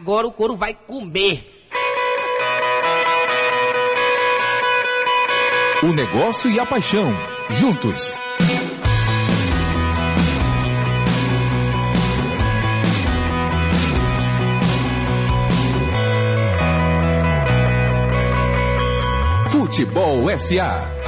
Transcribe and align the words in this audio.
agora 0.00 0.26
o 0.26 0.32
couro 0.32 0.56
vai 0.56 0.72
comer. 0.72 1.68
O 5.82 5.92
negócio 5.92 6.50
e 6.50 6.58
a 6.58 6.64
paixão, 6.64 7.12
juntos. 7.50 8.14
Futebol 19.50 20.26
SA. 20.38 20.99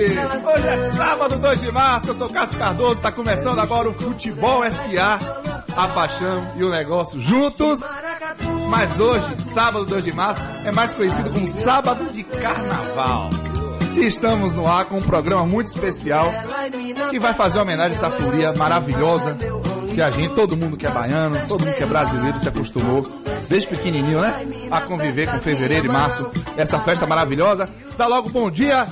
Hoje 0.00 0.66
é 0.66 0.92
sábado, 0.92 1.38
2 1.38 1.60
de 1.60 1.70
março, 1.70 2.08
eu 2.08 2.14
sou 2.14 2.26
Cássio 2.30 2.58
Cardoso, 2.58 2.94
está 2.94 3.12
começando 3.12 3.58
agora 3.58 3.90
o 3.90 3.92
Futebol 3.92 4.62
SA, 4.64 5.18
a 5.76 5.88
paixão 5.88 6.52
e 6.56 6.64
o 6.64 6.70
negócio 6.70 7.20
juntos. 7.20 7.80
Mas 8.70 8.98
hoje, 8.98 9.36
sábado, 9.42 9.84
2 9.84 10.04
de 10.04 10.12
março, 10.12 10.40
é 10.64 10.72
mais 10.72 10.94
conhecido 10.94 11.28
como 11.28 11.46
Sábado 11.46 12.10
de 12.10 12.24
Carnaval. 12.24 13.28
E 13.94 14.06
estamos 14.06 14.54
no 14.54 14.66
ar 14.66 14.86
com 14.86 14.96
um 14.96 15.02
programa 15.02 15.44
muito 15.44 15.66
especial 15.66 16.32
que 17.10 17.20
vai 17.20 17.34
fazer 17.34 17.58
homenagem 17.58 17.92
a 17.92 17.96
essa 17.96 18.10
folia 18.10 18.54
maravilhosa 18.54 19.36
que 19.94 20.00
a 20.00 20.10
gente, 20.10 20.34
todo 20.34 20.56
mundo 20.56 20.78
que 20.78 20.86
é 20.86 20.90
baiano, 20.90 21.36
todo 21.46 21.62
mundo 21.62 21.74
que 21.74 21.82
é 21.82 21.86
brasileiro 21.86 22.38
se 22.38 22.48
acostumou 22.48 23.06
desde 23.50 23.68
pequenininho, 23.68 24.22
né? 24.22 24.46
A 24.70 24.80
conviver 24.80 25.30
com 25.30 25.38
fevereiro 25.40 25.84
e 25.84 25.88
março, 25.90 26.30
essa 26.56 26.78
festa 26.78 27.06
maravilhosa. 27.06 27.68
Dá 27.98 28.06
logo 28.06 28.30
bom 28.30 28.50
dia 28.50 28.86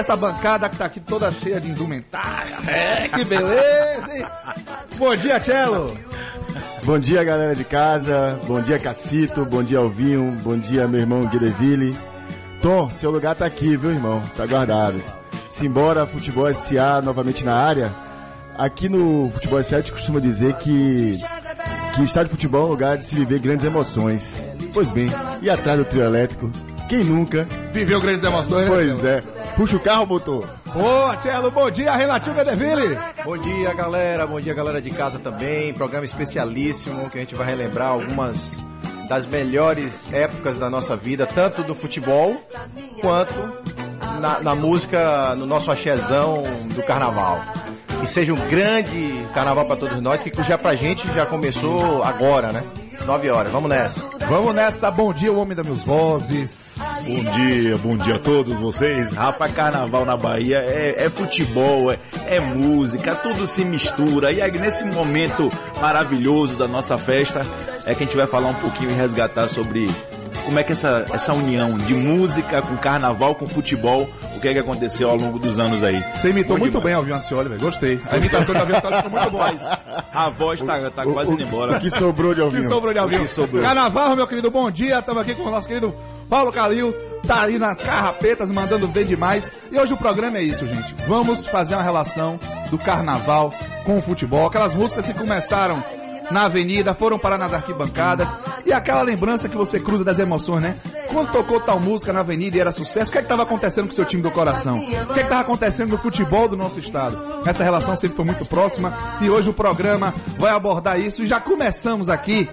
essa 0.00 0.16
bancada 0.16 0.68
que 0.68 0.76
tá 0.76 0.84
aqui 0.84 1.00
toda 1.00 1.30
cheia 1.30 1.60
de 1.60 1.70
indumentária. 1.70 2.56
É, 2.66 3.08
que 3.08 3.24
beleza, 3.24 4.16
hein? 4.16 4.26
Bom 4.96 5.14
dia, 5.16 5.40
Cello. 5.40 5.96
Bom 6.84 6.98
dia, 6.98 7.24
galera 7.24 7.54
de 7.54 7.64
casa. 7.64 8.38
Bom 8.46 8.60
dia, 8.60 8.78
Cacito. 8.78 9.44
Bom 9.46 9.62
dia, 9.62 9.78
Alvinho. 9.78 10.32
Bom 10.42 10.58
dia, 10.58 10.86
meu 10.86 11.00
irmão 11.00 11.20
Guilherme. 11.22 11.96
Tom, 12.60 12.90
seu 12.90 13.10
lugar 13.10 13.34
tá 13.34 13.46
aqui, 13.46 13.76
viu, 13.76 13.90
irmão? 13.90 14.22
Tá 14.36 14.46
guardado. 14.46 15.02
Simbora, 15.50 16.06
Futebol 16.06 16.52
SA 16.54 17.00
novamente 17.02 17.44
na 17.44 17.54
área. 17.54 17.90
Aqui 18.56 18.88
no 18.88 19.30
Futebol 19.32 19.62
SA 19.62 19.76
a 19.76 19.80
gente 19.80 19.92
costuma 19.92 20.20
dizer 20.20 20.54
que, 20.56 21.18
que 21.94 22.02
estádio 22.02 22.24
de 22.24 22.30
futebol 22.36 22.62
é 22.62 22.66
um 22.66 22.70
lugar 22.70 22.98
de 22.98 23.04
se 23.04 23.14
viver 23.14 23.38
grandes 23.38 23.64
emoções. 23.64 24.34
Pois 24.72 24.90
bem, 24.90 25.08
e 25.40 25.48
atrás 25.48 25.78
do 25.78 25.84
trio 25.84 26.02
elétrico? 26.02 26.50
Quem 26.88 27.02
nunca? 27.04 27.46
Viveu 27.72 28.00
grandes 28.00 28.24
emoções, 28.24 28.68
né? 28.68 28.76
Pois 28.76 29.04
é. 29.04 29.22
Puxa 29.56 29.76
o 29.76 29.80
carro, 29.80 30.06
motor. 30.06 30.48
Boa, 30.72 31.16
Cello. 31.22 31.50
Bom 31.50 31.70
dia, 31.70 31.94
Renatinho 31.94 32.34
Gadeville. 32.34 32.98
Bom 33.24 33.38
dia, 33.38 33.72
galera. 33.72 34.26
Bom 34.26 34.40
dia, 34.40 34.52
galera 34.52 34.82
de 34.82 34.90
casa 34.90 35.18
também. 35.18 35.72
Programa 35.72 36.04
especialíssimo 36.04 37.08
que 37.08 37.18
a 37.18 37.20
gente 37.20 37.36
vai 37.36 37.46
relembrar 37.46 37.88
algumas 37.88 38.56
das 39.08 39.26
melhores 39.26 40.12
épocas 40.12 40.56
da 40.58 40.68
nossa 40.68 40.96
vida, 40.96 41.24
tanto 41.26 41.62
do 41.62 41.74
futebol 41.74 42.42
quanto 43.00 43.34
na, 44.20 44.40
na 44.40 44.54
música, 44.56 45.36
no 45.36 45.46
nosso 45.46 45.70
axézão 45.70 46.42
do 46.74 46.82
carnaval. 46.82 47.40
Que 48.00 48.08
seja 48.08 48.32
um 48.32 48.48
grande 48.48 49.24
carnaval 49.34 49.66
para 49.66 49.76
todos 49.76 50.00
nós, 50.00 50.22
que 50.22 50.42
já 50.42 50.58
pra 50.58 50.74
gente 50.74 51.06
já 51.14 51.26
começou 51.26 52.02
agora, 52.02 52.50
né? 52.52 52.64
9 53.04 53.30
horas. 53.30 53.52
Vamos 53.52 53.70
nessa. 53.70 54.00
Vamos 54.28 54.54
nessa. 54.54 54.90
Bom 54.90 55.12
dia, 55.12 55.32
o 55.32 55.38
homem 55.38 55.56
das 55.56 55.66
minhas 55.66 55.82
vozes. 55.82 56.78
Bom 56.78 57.32
dia, 57.34 57.76
bom 57.78 57.96
dia 57.96 58.14
a 58.16 58.18
todos 58.18 58.58
vocês. 58.58 59.12
Rapaz, 59.12 59.52
carnaval 59.52 60.04
na 60.04 60.16
Bahia 60.16 60.58
é, 60.58 61.04
é 61.04 61.10
futebol, 61.10 61.92
é, 61.92 61.98
é 62.26 62.40
música, 62.40 63.14
tudo 63.14 63.46
se 63.46 63.64
mistura. 63.64 64.32
E 64.32 64.40
aí, 64.40 64.52
nesse 64.52 64.84
momento 64.84 65.50
maravilhoso 65.80 66.56
da 66.56 66.66
nossa 66.66 66.96
festa, 66.96 67.44
é 67.86 67.94
que 67.94 68.02
a 68.02 68.06
gente 68.06 68.16
vai 68.16 68.26
falar 68.26 68.48
um 68.48 68.54
pouquinho 68.54 68.90
e 68.90 68.94
resgatar 68.94 69.48
sobre 69.48 69.88
como 70.44 70.58
é 70.58 70.62
que 70.62 70.72
essa, 70.72 71.06
essa 71.12 71.32
união 71.32 71.76
de 71.78 71.94
música 71.94 72.60
com 72.62 72.76
carnaval, 72.76 73.34
com 73.34 73.46
futebol, 73.46 74.08
que 74.44 74.48
é 74.48 74.52
que 74.52 74.58
aconteceu 74.58 75.08
ao 75.08 75.16
longo 75.16 75.38
dos 75.38 75.58
anos 75.58 75.82
aí. 75.82 76.04
Você 76.14 76.28
imitou 76.28 76.58
muito 76.58 76.72
demais. 76.72 76.84
bem, 76.84 76.94
Alvinho 76.94 77.16
Ancioli, 77.16 77.48
velho. 77.48 77.60
Gostei. 77.62 77.98
A 78.10 78.16
imitação 78.18 78.54
da 78.54 78.60
Alvinho 78.60 78.76
Ancioli 78.78 78.96
ficou 78.96 79.10
muito 79.10 79.30
boa. 79.30 79.54
A 80.12 80.28
voz 80.28 80.62
tá, 80.62 80.90
tá 80.90 81.04
quase 81.04 81.32
indo 81.32 81.42
embora. 81.42 81.76
O 81.78 81.80
que 81.80 81.90
sobrou 81.90 82.34
de 82.34 82.40
Que 82.40 82.42
Alvinho? 82.42 82.68
sobrou 82.68 82.92
de 82.92 82.98
Alvinho. 82.98 83.22
O 83.22 83.24
que 83.24 83.30
sobrou. 83.30 83.62
Carnaval, 83.62 84.14
meu 84.14 84.26
querido, 84.26 84.50
bom 84.50 84.70
dia. 84.70 84.98
Estamos 84.98 85.22
aqui 85.22 85.34
com 85.34 85.44
o 85.44 85.50
nosso 85.50 85.66
querido 85.66 85.94
Paulo 86.28 86.52
Calil. 86.52 86.94
Tá 87.26 87.42
aí 87.44 87.58
nas 87.58 87.80
carrapetas, 87.82 88.50
mandando 88.50 88.86
bem 88.86 89.06
demais. 89.06 89.50
E 89.72 89.78
hoje 89.78 89.94
o 89.94 89.96
programa 89.96 90.36
é 90.36 90.42
isso, 90.42 90.66
gente. 90.66 90.94
Vamos 91.08 91.46
fazer 91.46 91.74
uma 91.74 91.82
relação 91.82 92.38
do 92.70 92.76
carnaval 92.76 93.50
com 93.84 93.96
o 93.96 94.02
futebol. 94.02 94.46
Aquelas 94.46 94.74
músicas 94.74 95.06
que 95.06 95.14
começaram 95.14 95.82
na 96.30 96.44
avenida, 96.44 96.94
foram 96.94 97.18
parar 97.18 97.38
nas 97.38 97.52
arquibancadas. 97.52 98.28
E 98.64 98.72
aquela 98.72 99.02
lembrança 99.02 99.48
que 99.48 99.56
você 99.56 99.80
cruza 99.80 100.04
das 100.04 100.18
emoções, 100.18 100.62
né? 100.62 100.76
Quando 101.08 101.32
tocou 101.32 101.60
tal 101.60 101.78
música 101.78 102.12
na 102.12 102.20
avenida 102.20 102.56
e 102.56 102.60
era 102.60 102.72
sucesso, 102.72 103.10
o 103.10 103.12
que 103.12 103.18
é 103.18 103.22
estava 103.22 103.42
acontecendo 103.42 103.86
com 103.86 103.92
o 103.92 103.94
seu 103.94 104.04
time 104.04 104.22
do 104.22 104.30
coração? 104.30 104.78
O 104.78 105.14
que 105.14 105.20
é 105.20 105.22
estava 105.22 105.40
acontecendo 105.40 105.90
no 105.90 105.98
futebol 105.98 106.48
do 106.48 106.56
nosso 106.56 106.80
estado? 106.80 107.42
Essa 107.46 107.62
relação 107.62 107.96
sempre 107.96 108.16
foi 108.16 108.24
muito 108.24 108.44
próxima 108.46 108.92
e 109.20 109.30
hoje 109.30 109.50
o 109.50 109.54
programa 109.54 110.14
vai 110.38 110.52
abordar 110.52 110.98
isso. 110.98 111.22
E 111.22 111.26
já 111.26 111.40
começamos 111.40 112.08
aqui 112.08 112.48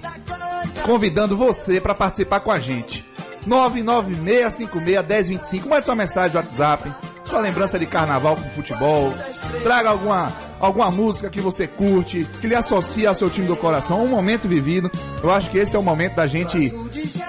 convidando 0.83 1.37
você 1.37 1.79
para 1.79 1.95
participar 1.95 2.41
com 2.41 2.51
a 2.51 2.59
gente. 2.59 3.09
996561025. 3.47 5.67
Mande 5.67 5.85
sua 5.85 5.95
mensagem 5.95 6.31
do 6.31 6.37
WhatsApp, 6.37 6.91
sua 7.25 7.39
lembrança 7.39 7.79
de 7.79 7.85
carnaval 7.85 8.35
com 8.35 8.49
futebol. 8.49 9.13
Traga 9.63 9.89
alguma, 9.89 10.31
alguma 10.61 10.91
música 10.91 11.29
que 11.29 11.41
você 11.41 11.67
curte, 11.67 12.25
que 12.39 12.47
lhe 12.47 12.55
associa 12.55 13.09
ao 13.09 13.16
seu 13.16 13.29
time 13.29 13.47
do 13.47 13.55
coração, 13.55 14.03
um 14.03 14.07
momento 14.07 14.47
vivido. 14.47 14.89
Eu 15.22 15.31
acho 15.31 15.49
que 15.49 15.57
esse 15.57 15.75
é 15.75 15.79
o 15.79 15.83
momento 15.83 16.16
da 16.16 16.27
gente 16.27 16.72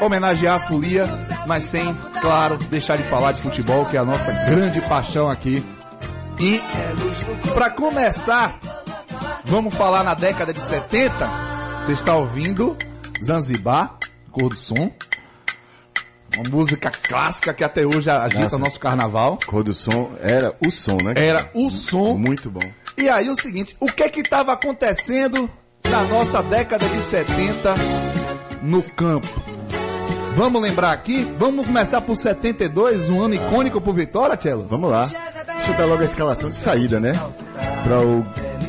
homenagear 0.01 0.57
a 0.57 0.61
folia, 0.61 1.09
mas 1.47 1.65
sem, 1.65 1.95
claro, 2.21 2.59
deixar 2.71 2.97
de 2.97 3.03
falar 3.05 3.33
de 3.33 3.43
futebol, 3.43 3.87
que 3.87 3.97
é 3.97 4.01
a 4.01 4.05
nossa 4.05 4.31
grande 4.33 4.81
paixão 4.83 5.31
aqui. 5.31 5.65
E, 6.39 6.61
para 7.55 7.71
começar, 7.71 8.55
vamos 9.45 9.75
falar 9.75 10.05
na 10.05 10.15
década 10.15 10.53
de 10.53 10.61
70. 10.61 11.13
Você 11.85 11.93
está 11.93 12.15
ouvindo 12.15 12.77
Zanzibar, 13.23 13.97
Cor 14.31 14.49
do 14.49 14.57
Som. 14.57 14.93
Uma 16.35 16.49
música 16.49 16.91
clássica 16.91 17.53
que 17.53 17.63
até 17.63 17.85
hoje 17.85 18.09
agita 18.09 18.45
Nossa. 18.45 18.57
o 18.57 18.59
nosso 18.59 18.81
carnaval. 18.81 19.39
Cor 19.47 19.63
do 19.63 19.75
som 19.75 20.13
era 20.19 20.57
o 20.67 20.71
som, 20.71 20.97
né? 21.05 21.13
Era 21.15 21.51
o 21.53 21.71
som. 21.71 22.15
Muito 22.15 22.51
bom. 22.51 22.63
E 22.97 23.09
aí 23.09 23.29
o 23.31 23.37
seguinte, 23.37 23.77
o 23.81 23.87
que 23.87 24.09
que 24.09 24.21
estava 24.21 24.53
acontecendo 24.53 25.51
na 25.89 26.03
nossa 26.05 26.43
década 26.43 26.87
de 26.87 27.01
70 27.01 27.75
no 28.63 28.83
campo? 28.83 29.29
Vamos 30.37 30.63
lembrar 30.63 30.93
aqui? 30.93 31.23
Vamos 31.39 31.67
começar 31.67 32.01
por 32.01 32.17
72, 32.17 33.11
um 33.11 33.23
ano 33.23 33.35
icônico 33.35 33.81
pro 33.81 33.93
Vitória, 33.93 34.37
Tchelo? 34.37 34.67
Vamos 34.69 34.91
lá. 34.91 35.05
Deixa 35.05 35.73
eu 35.73 35.77
dar 35.77 35.85
logo 35.85 36.01
a 36.01 36.05
escalação 36.05 36.51
de 36.51 36.57
saída, 36.57 36.99
né? 36.99 37.13
Para 37.85 38.01
o, 38.01 38.21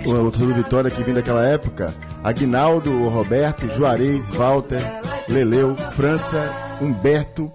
o, 0.05 0.27
o 0.27 0.31
torcedor 0.31 0.47
do 0.49 0.63
Vitória 0.63 0.91
que 0.91 1.03
vem 1.03 1.13
daquela 1.13 1.45
época. 1.45 1.93
Aguinaldo, 2.23 3.07
Roberto, 3.07 3.67
Juarez, 3.75 4.29
Walter, 4.31 4.81
Leleu, 5.27 5.75
França, 5.95 6.49
Humberto, 6.81 7.51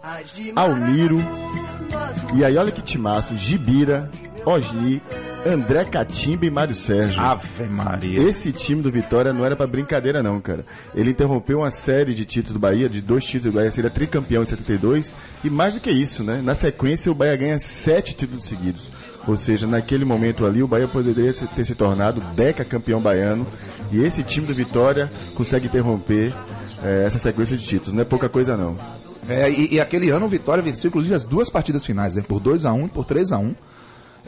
Almiro. 0.56 1.18
E 2.34 2.44
aí, 2.44 2.56
olha 2.56 2.72
que 2.72 2.82
timaço. 2.82 3.36
Gibira, 3.36 4.10
Osni, 4.44 5.02
André 5.46 5.84
Catimba 5.84 6.46
e 6.46 6.50
Mário 6.50 6.74
Sérgio. 6.74 7.20
Ave 7.20 7.64
Maria. 7.64 8.22
Esse 8.22 8.52
time 8.52 8.82
do 8.82 8.90
Vitória 8.90 9.32
não 9.32 9.44
era 9.44 9.54
pra 9.54 9.66
brincadeira, 9.66 10.22
não, 10.22 10.40
cara. 10.40 10.64
Ele 10.94 11.10
interrompeu 11.10 11.58
uma 11.58 11.70
série 11.70 12.14
de 12.14 12.24
títulos 12.24 12.54
do 12.54 12.58
Bahia, 12.58 12.88
de 12.88 13.00
dois 13.00 13.24
títulos 13.24 13.52
do 13.52 13.56
Bahia, 13.56 13.70
seria 13.70 13.90
tricampeão 13.90 14.42
em 14.42 14.46
72. 14.46 15.14
E 15.44 15.50
mais 15.50 15.74
do 15.74 15.80
que 15.80 15.90
isso, 15.90 16.22
né? 16.22 16.40
Na 16.42 16.54
sequência, 16.54 17.10
o 17.10 17.14
Bahia 17.14 17.36
ganha 17.36 17.58
sete 17.58 18.14
títulos 18.14 18.44
seguidos. 18.44 18.90
Ou 19.26 19.36
seja, 19.36 19.66
naquele 19.66 20.04
momento 20.04 20.44
ali, 20.46 20.62
o 20.62 20.68
Bahia 20.68 20.88
poderia 20.88 21.32
ter 21.32 21.64
se 21.64 21.74
tornado 21.74 22.20
deca 22.34 22.64
campeão 22.64 23.00
baiano. 23.00 23.46
E 23.92 23.98
esse 24.02 24.22
time 24.22 24.46
do 24.46 24.54
Vitória 24.54 25.10
consegue 25.34 25.66
interromper 25.66 26.34
eh, 26.82 27.04
essa 27.06 27.18
sequência 27.18 27.56
de 27.56 27.64
títulos. 27.64 27.92
Não 27.92 28.02
é 28.02 28.04
pouca 28.04 28.28
coisa, 28.28 28.56
não. 28.56 28.76
É, 29.28 29.50
e, 29.50 29.74
e 29.74 29.80
aquele 29.80 30.10
ano 30.10 30.24
o 30.24 30.28
Vitória 30.28 30.62
venceu 30.62 30.88
inclusive 30.88 31.14
as 31.14 31.24
duas 31.26 31.50
partidas 31.50 31.84
finais, 31.84 32.14
né? 32.14 32.22
Por 32.26 32.40
2x1 32.40 32.86
e 32.86 32.88
por 32.88 33.04
3x1. 33.04 33.54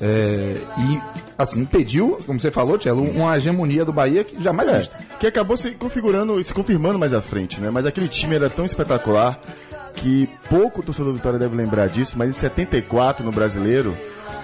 É, 0.01 0.57
e, 0.79 1.01
assim, 1.37 1.61
impediu, 1.61 2.19
como 2.27 2.41
você 2.41 2.51
falou, 2.51 2.79
Tchelo, 2.79 3.03
uma 3.03 3.37
hegemonia 3.37 3.85
do 3.85 3.93
Bahia 3.93 4.25
que 4.25 4.43
jamais 4.43 4.69
É, 4.69 4.79
vista. 4.79 4.97
que 5.19 5.27
acabou 5.27 5.57
se 5.57 5.73
configurando 5.73 6.41
e 6.41 6.45
se 6.45 6.55
confirmando 6.55 6.99
mais 6.99 7.13
à 7.13 7.21
frente, 7.21 7.61
né? 7.61 7.69
Mas 7.71 7.85
aquele 7.85 8.09
time 8.09 8.35
era 8.35 8.49
tão 8.49 8.65
espetacular 8.65 9.39
que 9.95 10.29
pouco 10.49 10.83
torcedor 10.83 11.13
do 11.13 11.17
Vitória 11.17 11.39
deve 11.39 11.55
lembrar 11.55 11.89
disso, 11.89 12.15
mas 12.17 12.31
em 12.31 12.33
74 12.33 13.23
no 13.25 13.31
Brasileiro, 13.33 13.95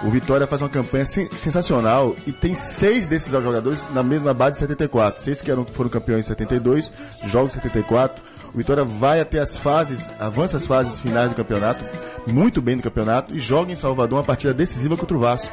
o 0.04 0.10
Vitória 0.10 0.46
faz 0.46 0.60
uma 0.60 0.68
campanha 0.68 1.06
sen- 1.06 1.30
sensacional 1.30 2.14
e 2.26 2.32
tem 2.32 2.54
seis 2.54 3.08
desses 3.08 3.30
jogadores 3.32 3.82
na 3.94 4.02
mesma 4.02 4.34
base 4.34 4.52
de 4.52 4.58
74. 4.58 5.22
Seis 5.22 5.40
que 5.40 5.50
eram, 5.50 5.64
foram 5.64 5.88
campeões 5.88 6.26
em 6.26 6.28
72, 6.28 6.92
jogos 7.24 7.52
em 7.52 7.54
74. 7.60 8.22
O 8.52 8.58
Vitória 8.58 8.84
vai 8.84 9.20
até 9.20 9.38
as 9.40 9.56
fases, 9.56 10.06
avança 10.18 10.58
as 10.58 10.66
fases 10.66 11.00
finais 11.00 11.30
do 11.30 11.34
campeonato, 11.34 11.82
muito 12.26 12.60
bem 12.60 12.76
no 12.76 12.82
campeonato, 12.82 13.34
e 13.34 13.40
joga 13.40 13.72
em 13.72 13.76
Salvador 13.76 14.18
uma 14.18 14.24
partida 14.24 14.52
decisiva 14.52 14.96
contra 14.96 15.16
o 15.16 15.20
Vasco. 15.20 15.52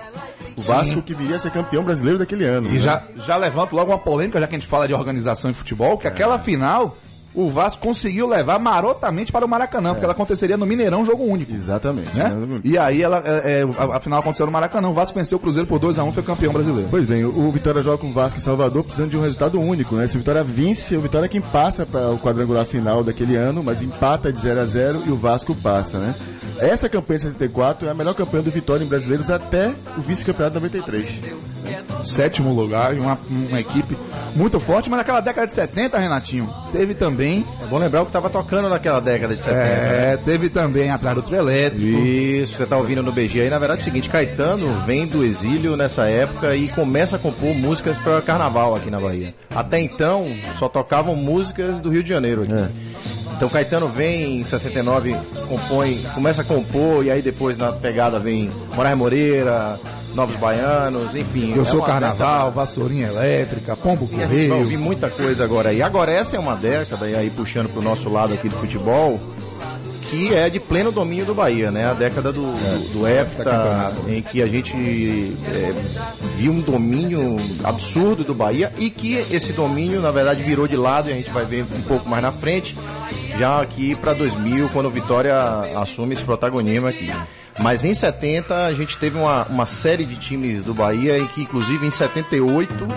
O 0.57 0.61
Vasco 0.61 1.01
que 1.01 1.13
viria 1.13 1.35
a 1.35 1.39
ser 1.39 1.51
campeão 1.51 1.83
brasileiro 1.83 2.19
daquele 2.19 2.45
ano. 2.45 2.69
E 2.69 2.73
né? 2.73 2.79
já, 2.79 3.03
já 3.17 3.37
levanto 3.37 3.73
logo 3.73 3.91
uma 3.91 3.99
polêmica, 3.99 4.39
já 4.39 4.47
que 4.47 4.55
a 4.55 4.59
gente 4.59 4.67
fala 4.67 4.87
de 4.87 4.93
organização 4.93 5.49
em 5.51 5.53
futebol, 5.53 5.97
que 5.97 6.07
aquela 6.07 6.37
final 6.39 6.97
o 7.35 7.49
Vasco 7.49 7.81
conseguiu 7.81 8.27
levar 8.27 8.59
marotamente 8.59 9.31
para 9.31 9.45
o 9.45 9.49
Maracanã, 9.49 9.91
porque 9.91 10.05
ela 10.05 10.13
aconteceria 10.13 10.57
no 10.57 10.65
Mineirão, 10.65 11.05
jogo 11.05 11.23
único. 11.23 11.53
Exatamente. 11.53 12.17
Né? 12.17 12.29
né? 12.29 12.61
E 12.63 12.77
aí 12.77 13.01
ela, 13.01 13.21
é, 13.25 13.61
é, 13.61 13.63
a, 13.77 13.97
a 13.97 13.99
final 13.99 14.19
aconteceu 14.19 14.45
no 14.45 14.51
Maracanã, 14.51 14.89
o 14.89 14.93
Vasco 14.93 15.17
venceu 15.17 15.37
o 15.37 15.41
Cruzeiro 15.41 15.67
por 15.67 15.79
2x1, 15.79 16.11
foi 16.11 16.23
campeão 16.23 16.51
brasileiro. 16.51 16.87
Pois 16.89 17.05
bem, 17.05 17.23
o 17.23 17.43
o 17.47 17.51
Vitória 17.51 17.83
joga 17.83 17.97
com 17.97 18.07
o 18.07 18.13
Vasco 18.13 18.39
em 18.39 18.41
Salvador 18.41 18.83
precisando 18.83 19.09
de 19.09 19.17
um 19.17 19.21
resultado 19.21 19.59
único, 19.59 19.95
né? 19.95 20.07
Se 20.07 20.15
o 20.15 20.19
Vitória 20.19 20.43
vence, 20.43 20.95
o 20.95 21.01
Vitória 21.01 21.25
é 21.25 21.29
quem 21.29 21.41
passa 21.41 21.85
para 21.85 22.11
o 22.11 22.19
quadrangular 22.19 22.65
final 22.65 23.03
daquele 23.03 23.35
ano, 23.35 23.63
mas 23.63 23.81
empata 23.81 24.31
de 24.31 24.39
0 24.39 24.59
a 24.59 24.65
0 24.65 25.03
e 25.05 25.11
o 25.11 25.17
Vasco 25.17 25.55
passa, 25.55 25.99
né? 25.99 26.15
Essa 26.59 26.87
campanha 26.87 27.17
de 27.17 27.23
74 27.23 27.87
é 27.87 27.91
a 27.91 27.93
melhor 27.93 28.13
campanha 28.13 28.43
do 28.43 28.51
Vitória 28.51 28.83
em 28.83 28.87
brasileiros 28.87 29.29
até 29.29 29.73
o 29.97 30.01
vice-campeonato 30.01 30.59
de 30.59 30.65
93. 30.65 31.09
Sétimo 32.05 32.53
lugar, 32.53 32.93
uma, 32.93 33.17
uma 33.29 33.59
equipe 33.59 33.97
muito 34.35 34.59
forte, 34.59 34.89
mas 34.89 34.97
naquela 34.97 35.21
década 35.21 35.47
de 35.47 35.53
70, 35.53 35.97
Renatinho, 35.97 36.49
teve 36.71 36.93
também. 36.93 37.22
É 37.61 37.65
bom 37.67 37.77
lembrar 37.77 38.01
o 38.01 38.05
que 38.05 38.11
tava 38.11 38.29
tocando 38.29 38.69
naquela 38.69 38.99
década 38.99 39.35
de 39.35 39.43
70. 39.43 39.57
né? 39.63 40.13
É, 40.13 40.17
teve 40.17 40.49
também 40.49 40.89
atrás 40.89 41.15
do 41.15 41.21
trio 41.21 41.39
elétrico. 41.39 41.85
Isso, 41.85 42.57
você 42.57 42.65
tá 42.65 42.77
ouvindo 42.77 43.01
no 43.01 43.11
BG 43.11 43.41
aí. 43.41 43.49
Na 43.49 43.59
verdade 43.59 43.79
é 43.79 43.81
o 43.81 43.85
seguinte, 43.85 44.09
Caetano 44.09 44.81
vem 44.85 45.05
do 45.05 45.23
exílio 45.23 45.77
nessa 45.77 46.05
época 46.07 46.55
e 46.55 46.69
começa 46.69 47.15
a 47.15 47.19
compor 47.19 47.53
músicas 47.53 47.97
para 47.97 48.21
carnaval 48.21 48.75
aqui 48.75 48.89
na 48.89 48.99
Bahia. 48.99 49.33
Até 49.49 49.79
então, 49.79 50.25
só 50.57 50.67
tocavam 50.67 51.15
músicas 51.15 51.79
do 51.79 51.89
Rio 51.89 52.03
de 52.03 52.09
Janeiro 52.09 52.43
aqui. 52.43 52.53
É. 52.53 52.69
Então 53.35 53.49
Caetano 53.49 53.89
vem 53.89 54.41
em 54.41 54.45
69, 54.45 55.15
compõe, 55.49 56.03
começa 56.13 56.43
a 56.43 56.45
compor 56.45 57.03
e 57.03 57.11
aí 57.11 57.21
depois 57.21 57.57
na 57.57 57.73
pegada 57.73 58.19
vem 58.19 58.51
Moraes 58.75 58.97
Moreira, 58.97 59.79
Novos 60.13 60.35
Baianos, 60.35 61.15
enfim. 61.15 61.53
Eu 61.55 61.63
é 61.63 61.65
sou 61.65 61.81
carnaval, 61.81 62.49
década- 62.49 62.51
vassourinha 62.51 63.07
elétrica, 63.07 63.75
pombo 63.75 64.07
e 64.11 64.15
a 64.15 64.27
gente 64.27 64.47
vai 64.47 64.57
ouvir 64.57 64.63
correio. 64.63 64.79
muita 64.79 65.09
coisa 65.09 65.43
agora 65.43 65.69
aí. 65.69 65.81
Agora, 65.81 66.11
essa 66.11 66.35
é 66.35 66.39
uma 66.39 66.55
década, 66.55 67.09
e 67.09 67.15
aí 67.15 67.29
puxando 67.29 67.69
pro 67.69 67.81
nosso 67.81 68.09
lado 68.09 68.33
aqui 68.33 68.47
do 68.47 68.57
futebol, 68.57 69.19
que 70.09 70.31
é 70.31 70.47
de 70.49 70.59
pleno 70.59 70.91
domínio 70.91 71.25
do 71.25 71.33
Bahia, 71.33 71.71
né? 71.71 71.89
A 71.89 71.93
década 71.95 72.31
do, 72.31 72.43
do, 72.53 72.93
do 72.93 73.07
hepta, 73.07 73.95
em 74.07 74.21
que 74.21 74.43
a 74.43 74.47
gente 74.47 74.75
é, 75.47 75.73
viu 76.37 76.51
um 76.51 76.61
domínio 76.61 77.37
absurdo 77.63 78.23
do 78.23 78.35
Bahia 78.35 78.71
e 78.77 78.91
que 78.91 79.15
esse 79.15 79.51
domínio, 79.53 79.99
na 80.01 80.11
verdade, 80.11 80.43
virou 80.43 80.67
de 80.67 80.77
lado 80.77 81.09
e 81.09 81.13
a 81.13 81.15
gente 81.15 81.31
vai 81.31 81.45
ver 81.45 81.63
um 81.63 81.81
pouco 81.81 82.07
mais 82.07 82.21
na 82.21 82.31
frente, 82.31 82.77
já 83.39 83.59
aqui 83.61 83.95
para 83.95 84.13
2000, 84.13 84.69
quando 84.69 84.85
o 84.85 84.91
Vitória 84.91 85.35
assume 85.77 86.13
esse 86.13 86.23
protagonismo 86.23 86.85
aqui. 86.85 87.11
Mas 87.59 87.85
em 87.85 87.93
70 87.93 88.65
a 88.65 88.73
gente 88.73 88.97
teve 88.97 89.17
uma, 89.17 89.45
uma 89.45 89.65
série 89.65 90.05
de 90.05 90.15
times 90.15 90.63
do 90.63 90.73
Bahia 90.73 91.17
em 91.17 91.27
que, 91.27 91.41
inclusive 91.41 91.85
em 91.85 91.91
78, 91.91 92.87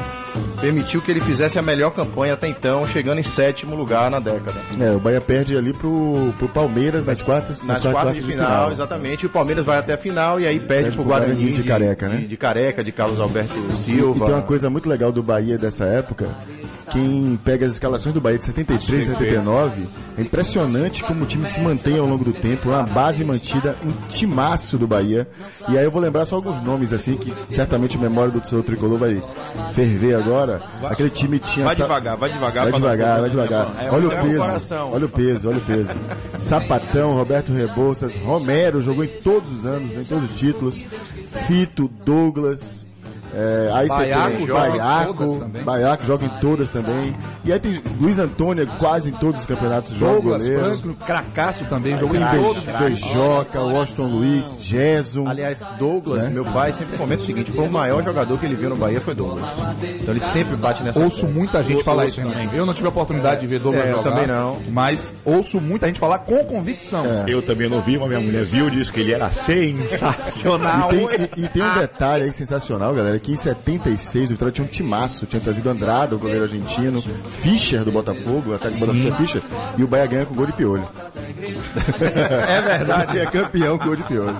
permitiu 0.60 1.02
que 1.02 1.10
ele 1.10 1.20
fizesse 1.20 1.58
a 1.58 1.62
melhor 1.62 1.90
campanha 1.90 2.34
até 2.34 2.48
então, 2.48 2.86
chegando 2.86 3.18
em 3.18 3.22
sétimo 3.22 3.76
lugar 3.76 4.10
na 4.10 4.18
década. 4.18 4.58
É, 4.80 4.90
o 4.92 4.98
Bahia 4.98 5.20
perde 5.20 5.56
ali 5.56 5.72
pro, 5.72 6.32
pro 6.38 6.48
Palmeiras 6.48 7.04
nas 7.04 7.20
quartas, 7.20 7.62
Nas 7.62 7.82
quartas 7.82 8.14
de 8.14 8.22
final, 8.22 8.72
exatamente. 8.72 9.24
E 9.24 9.26
o 9.26 9.30
Palmeiras 9.30 9.64
vai 9.64 9.78
até 9.78 9.94
a 9.94 9.98
final 9.98 10.40
e 10.40 10.46
aí 10.46 10.58
perde, 10.58 10.84
Perde 10.84 10.96
pro 10.96 11.04
Guarani 11.04 11.34
Guarani 11.34 11.52
de 11.52 11.62
Careca, 11.62 12.08
né? 12.08 12.16
De, 12.16 12.26
de 12.28 12.36
Careca, 12.36 12.84
de 12.84 12.92
Carlos 12.92 13.20
Alberto 13.20 13.54
E 13.74 13.76
Silva. 13.82 14.26
tem 14.26 14.34
uma 14.34 14.42
coisa 14.42 14.70
muito 14.70 14.88
legal 14.88 15.12
do 15.12 15.22
Bahia 15.22 15.58
dessa 15.58 15.84
época. 15.84 16.28
Quem 16.90 17.38
pega 17.44 17.66
as 17.66 17.72
escalações 17.72 18.14
do 18.14 18.20
Bahia 18.20 18.38
de 18.38 18.44
73 18.44 19.02
e 19.02 19.06
79, 19.12 19.86
é 20.16 20.22
impressionante 20.22 21.02
como 21.02 21.24
o 21.24 21.26
time 21.26 21.46
se 21.46 21.60
mantém 21.60 21.98
ao 21.98 22.06
longo 22.06 22.24
do 22.24 22.32
tempo, 22.32 22.68
uma 22.68 22.82
base 22.82 23.24
mantida, 23.24 23.76
um 23.84 23.90
timaço 24.08 24.78
do 24.78 24.86
Bahia. 24.86 25.28
E 25.68 25.76
aí 25.76 25.84
eu 25.84 25.90
vou 25.90 26.00
lembrar 26.00 26.26
só 26.26 26.36
alguns 26.36 26.62
nomes 26.62 26.92
assim 26.92 27.16
que 27.16 27.32
certamente 27.50 27.96
a 27.96 28.00
memória 28.00 28.32
do 28.32 28.46
seu 28.46 28.62
tricolor 28.62 28.98
vai 28.98 29.22
ferver 29.74 30.14
agora. 30.14 30.62
Aquele 30.84 31.10
time 31.10 31.38
tinha 31.38 31.66
Vai 31.66 31.76
devagar, 31.76 32.16
vai 32.16 32.30
devagar. 32.30 32.64
Vai 32.64 32.72
devagar, 32.72 33.20
vai 33.20 33.30
devagar. 33.30 33.74
É, 33.80 33.90
Olha 33.90 34.08
o 34.08 34.12
é 34.12 34.22
peso, 34.22 34.42
olha 34.92 35.06
o 35.06 35.08
peso, 35.08 35.48
olha 35.48 35.58
o 35.58 35.60
peso. 35.60 35.88
Sapatão, 36.38 37.14
Roberto 37.14 37.52
Rebouças, 37.52 38.14
Romero 38.16 38.80
jogou 38.80 39.04
em 39.04 39.08
todos 39.08 39.50
os 39.58 39.66
anos, 39.66 39.92
em 39.92 40.04
todos 40.04 40.30
os 40.30 40.36
títulos. 40.36 40.84
Fito, 41.46 41.90
Douglas. 42.04 42.86
É, 43.34 43.70
aí 43.72 43.88
Baiaco 43.88 44.30
você 44.30 44.36
tem 44.38 44.46
joga 44.46 44.68
em 44.68 44.70
Baiaco, 44.78 45.14
todas 45.14 45.36
também. 45.36 45.62
Baiaco 45.62 46.04
joga 46.06 46.24
em 46.24 46.28
todas 46.40 46.70
também. 46.70 47.14
E 47.44 47.52
aí 47.52 47.58
tem 47.60 47.82
Luiz 48.00 48.18
Antônio, 48.18 48.66
quase 48.78 49.08
em 49.10 49.12
todos 49.12 49.40
os 49.40 49.46
campeonatos 49.46 49.94
joga 49.96 50.12
Douglas 50.12 50.42
goleiro. 50.42 50.64
Franklin, 50.64 50.94
Cracasso 51.06 51.64
também, 51.66 51.98
jogou 51.98 52.16
em 52.16 52.24
todos. 52.26 52.62
Beijoca, 52.78 53.60
Washington 53.60 54.06
Luiz, 54.06 54.46
Jason. 54.58 55.26
Aliás, 55.26 55.62
Douglas, 55.78 56.24
Né? 56.24 56.30
meu 56.30 56.44
pai, 56.44 56.72
sempre 56.72 56.96
comenta 56.96 57.22
o 57.22 57.26
seguinte: 57.26 57.50
foi 57.52 57.66
o 57.66 57.70
maior 57.70 58.02
jogador 58.02 58.38
que 58.38 58.46
ele 58.46 58.54
viu 58.54 58.70
no 58.70 58.76
Bahia 58.76 59.00
foi 59.00 59.14
Douglas. 59.14 59.44
Então 60.00 60.12
ele 60.14 60.20
sempre 60.20 60.56
bate 60.56 60.82
nessa. 60.82 61.00
Ouço 61.00 61.26
muita 61.26 61.62
gente 61.62 61.74
Ouço 61.74 61.84
falar 61.84 62.04
ouço 62.04 62.20
isso, 62.20 62.30
também. 62.30 62.48
Eu 62.54 62.64
não 62.66 62.72
tive 62.74 62.86
a 62.86 62.90
oportunidade 62.90 63.40
de 63.40 63.46
ver 63.46 63.58
Douglas 63.58 63.84
É, 63.84 63.92
eu 63.92 63.96
jogar. 63.98 64.10
também 64.10 64.26
não. 64.26 64.58
Mas 64.70 65.14
ouço 65.24 65.60
muita 65.60 65.86
gente 65.86 66.00
falar 66.00 66.20
com 66.20 66.44
convicção. 66.44 67.04
Eu 67.26 67.42
também 67.42 67.68
não 67.68 67.80
vi, 67.80 67.98
mas 67.98 68.08
minha 68.08 68.20
mulher 68.20 68.44
viu, 68.44 68.70
disse 68.70 68.90
que 68.92 69.00
ele 69.00 69.12
era 69.12 69.28
sensacional. 69.28 70.90
E 70.92 71.06
tem, 71.06 71.20
e- 71.36 71.44
e 71.44 71.48
tem 71.48 71.62
um 71.62 71.74
detalhe 71.78 72.24
aí 72.24 72.32
sensacional, 72.32 72.94
galera, 72.94 73.15
que 73.18 73.32
em 73.32 73.36
76 73.36 74.26
o 74.26 74.32
Vitória 74.32 74.52
tinha 74.52 74.64
um 74.64 74.70
timaço, 74.70 75.26
tinha 75.26 75.40
trazido 75.40 75.68
Andrada, 75.68 76.16
o 76.16 76.18
goleiro 76.18 76.44
argentino, 76.44 77.02
Fischer 77.42 77.84
do 77.84 77.92
Botafogo, 77.92 78.54
até 78.54 78.68
que 78.68 78.76
o 78.76 78.80
Botafogo 78.80 79.00
tinha 79.00 79.14
Fischer, 79.14 79.42
e 79.76 79.84
o 79.84 79.86
Bahia 79.86 80.06
ganha 80.06 80.26
com 80.26 80.34
gol 80.34 80.46
de 80.46 80.52
piolho. 80.52 80.88
é 82.48 82.60
verdade, 82.60 83.18
é 83.18 83.26
campeão 83.26 83.78
com 83.78 83.86
gol 83.86 83.96
de 83.96 84.04
piolho. 84.04 84.36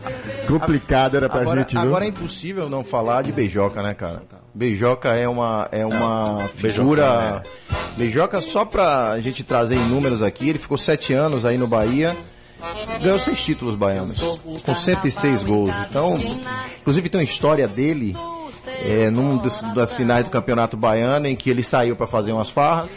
Complicado 0.46 1.16
era 1.16 1.28
pra 1.28 1.40
Agora, 1.40 1.60
gente, 1.60 1.72
viu? 1.72 1.80
agora 1.80 2.04
é 2.04 2.08
impossível 2.08 2.68
não 2.68 2.84
falar 2.84 3.22
de 3.22 3.32
Beijoca, 3.32 3.82
né, 3.82 3.94
cara? 3.94 4.22
Beijoca 4.54 5.10
é 5.10 5.28
uma, 5.28 5.68
é 5.70 5.84
uma 5.84 6.48
figura. 6.56 7.42
Beijoca, 7.96 8.40
só 8.40 8.64
pra 8.64 9.18
gente 9.20 9.44
trazer 9.44 9.76
em 9.76 9.86
números 9.86 10.22
aqui, 10.22 10.48
ele 10.48 10.58
ficou 10.58 10.78
sete 10.78 11.12
anos 11.12 11.44
aí 11.44 11.58
no 11.58 11.66
Bahia. 11.66 12.16
Ganhou 13.02 13.18
seis 13.18 13.38
títulos 13.44 13.76
baianos, 13.76 14.18
com 14.64 14.74
106 14.74 15.44
gols. 15.44 15.70
Então, 15.88 16.16
inclusive 16.80 17.08
tem 17.08 17.20
uma 17.20 17.24
história 17.24 17.68
dele 17.68 18.16
é, 18.68 19.10
num 19.10 19.36
dos- 19.36 19.60
das 19.74 19.94
finais 19.94 20.24
do 20.24 20.30
Campeonato 20.30 20.76
Baiano, 20.76 21.26
em 21.26 21.36
que 21.36 21.48
ele 21.50 21.62
saiu 21.62 21.96
para 21.96 22.06
fazer 22.06 22.32
umas 22.32 22.50
farras. 22.50 22.90